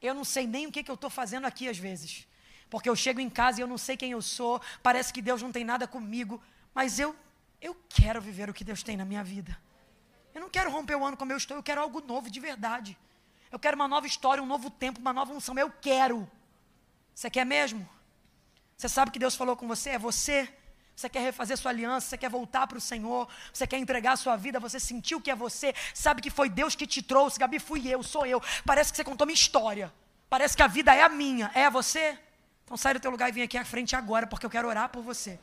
eu 0.00 0.14
não 0.14 0.24
sei 0.24 0.46
nem 0.46 0.66
o 0.66 0.72
que, 0.72 0.82
que 0.82 0.90
eu 0.90 0.94
estou 0.94 1.10
fazendo 1.10 1.44
aqui 1.44 1.68
às 1.68 1.76
vezes. 1.76 2.26
Porque 2.70 2.88
eu 2.88 2.96
chego 2.96 3.20
em 3.20 3.28
casa 3.28 3.60
e 3.60 3.62
eu 3.62 3.66
não 3.66 3.76
sei 3.76 3.98
quem 3.98 4.12
eu 4.12 4.22
sou, 4.22 4.62
parece 4.82 5.12
que 5.12 5.20
Deus 5.20 5.42
não 5.42 5.52
tem 5.52 5.62
nada 5.62 5.86
comigo, 5.86 6.42
mas 6.72 6.98
eu, 6.98 7.14
eu 7.60 7.76
quero 7.90 8.18
viver 8.18 8.48
o 8.48 8.54
que 8.54 8.64
Deus 8.64 8.82
tem 8.82 8.96
na 8.96 9.04
minha 9.04 9.22
vida. 9.22 9.60
Eu 10.34 10.40
não 10.40 10.48
quero 10.48 10.70
romper 10.70 10.94
o 10.94 11.04
ano 11.04 11.18
como 11.18 11.32
eu 11.32 11.36
estou, 11.36 11.54
eu 11.54 11.62
quero 11.62 11.82
algo 11.82 12.00
novo 12.00 12.30
de 12.30 12.40
verdade. 12.40 12.96
Eu 13.52 13.58
quero 13.58 13.74
uma 13.76 13.86
nova 13.86 14.06
história, 14.06 14.42
um 14.42 14.46
novo 14.46 14.70
tempo, 14.70 15.00
uma 15.00 15.12
nova 15.12 15.34
unção. 15.34 15.58
Eu 15.58 15.70
quero. 15.82 16.26
Você 17.14 17.30
quer 17.30 17.46
mesmo? 17.46 17.88
Você 18.76 18.88
sabe 18.88 19.10
que 19.10 19.18
Deus 19.18 19.34
falou 19.34 19.56
com 19.56 19.68
você? 19.68 19.90
É 19.90 19.98
você. 19.98 20.48
Você 20.96 21.08
quer 21.08 21.20
refazer 21.20 21.56
sua 21.56 21.72
aliança, 21.72 22.08
você 22.08 22.18
quer 22.18 22.30
voltar 22.30 22.66
para 22.68 22.78
o 22.78 22.80
Senhor, 22.80 23.28
você 23.52 23.66
quer 23.66 23.78
entregar 23.78 24.16
sua 24.16 24.36
vida, 24.36 24.60
você 24.60 24.78
sentiu 24.78 25.20
que 25.20 25.28
é 25.28 25.34
você, 25.34 25.74
sabe 25.92 26.22
que 26.22 26.30
foi 26.30 26.48
Deus 26.48 26.76
que 26.76 26.86
te 26.86 27.02
trouxe, 27.02 27.36
Gabi, 27.36 27.58
fui 27.58 27.88
eu, 27.88 28.00
sou 28.00 28.24
eu. 28.24 28.40
Parece 28.64 28.92
que 28.92 28.96
você 28.96 29.02
contou 29.02 29.26
minha 29.26 29.34
história. 29.34 29.92
Parece 30.30 30.56
que 30.56 30.62
a 30.62 30.68
vida 30.68 30.94
é 30.94 31.02
a 31.02 31.08
minha, 31.08 31.50
é 31.52 31.68
você? 31.68 32.16
Então 32.64 32.76
sai 32.76 32.94
do 32.94 33.00
teu 33.00 33.10
lugar 33.10 33.28
e 33.28 33.32
vem 33.32 33.42
aqui 33.42 33.58
à 33.58 33.64
frente 33.64 33.96
agora, 33.96 34.26
porque 34.26 34.46
eu 34.46 34.50
quero 34.50 34.68
orar 34.68 34.88
por 34.88 35.02
você. 35.02 35.38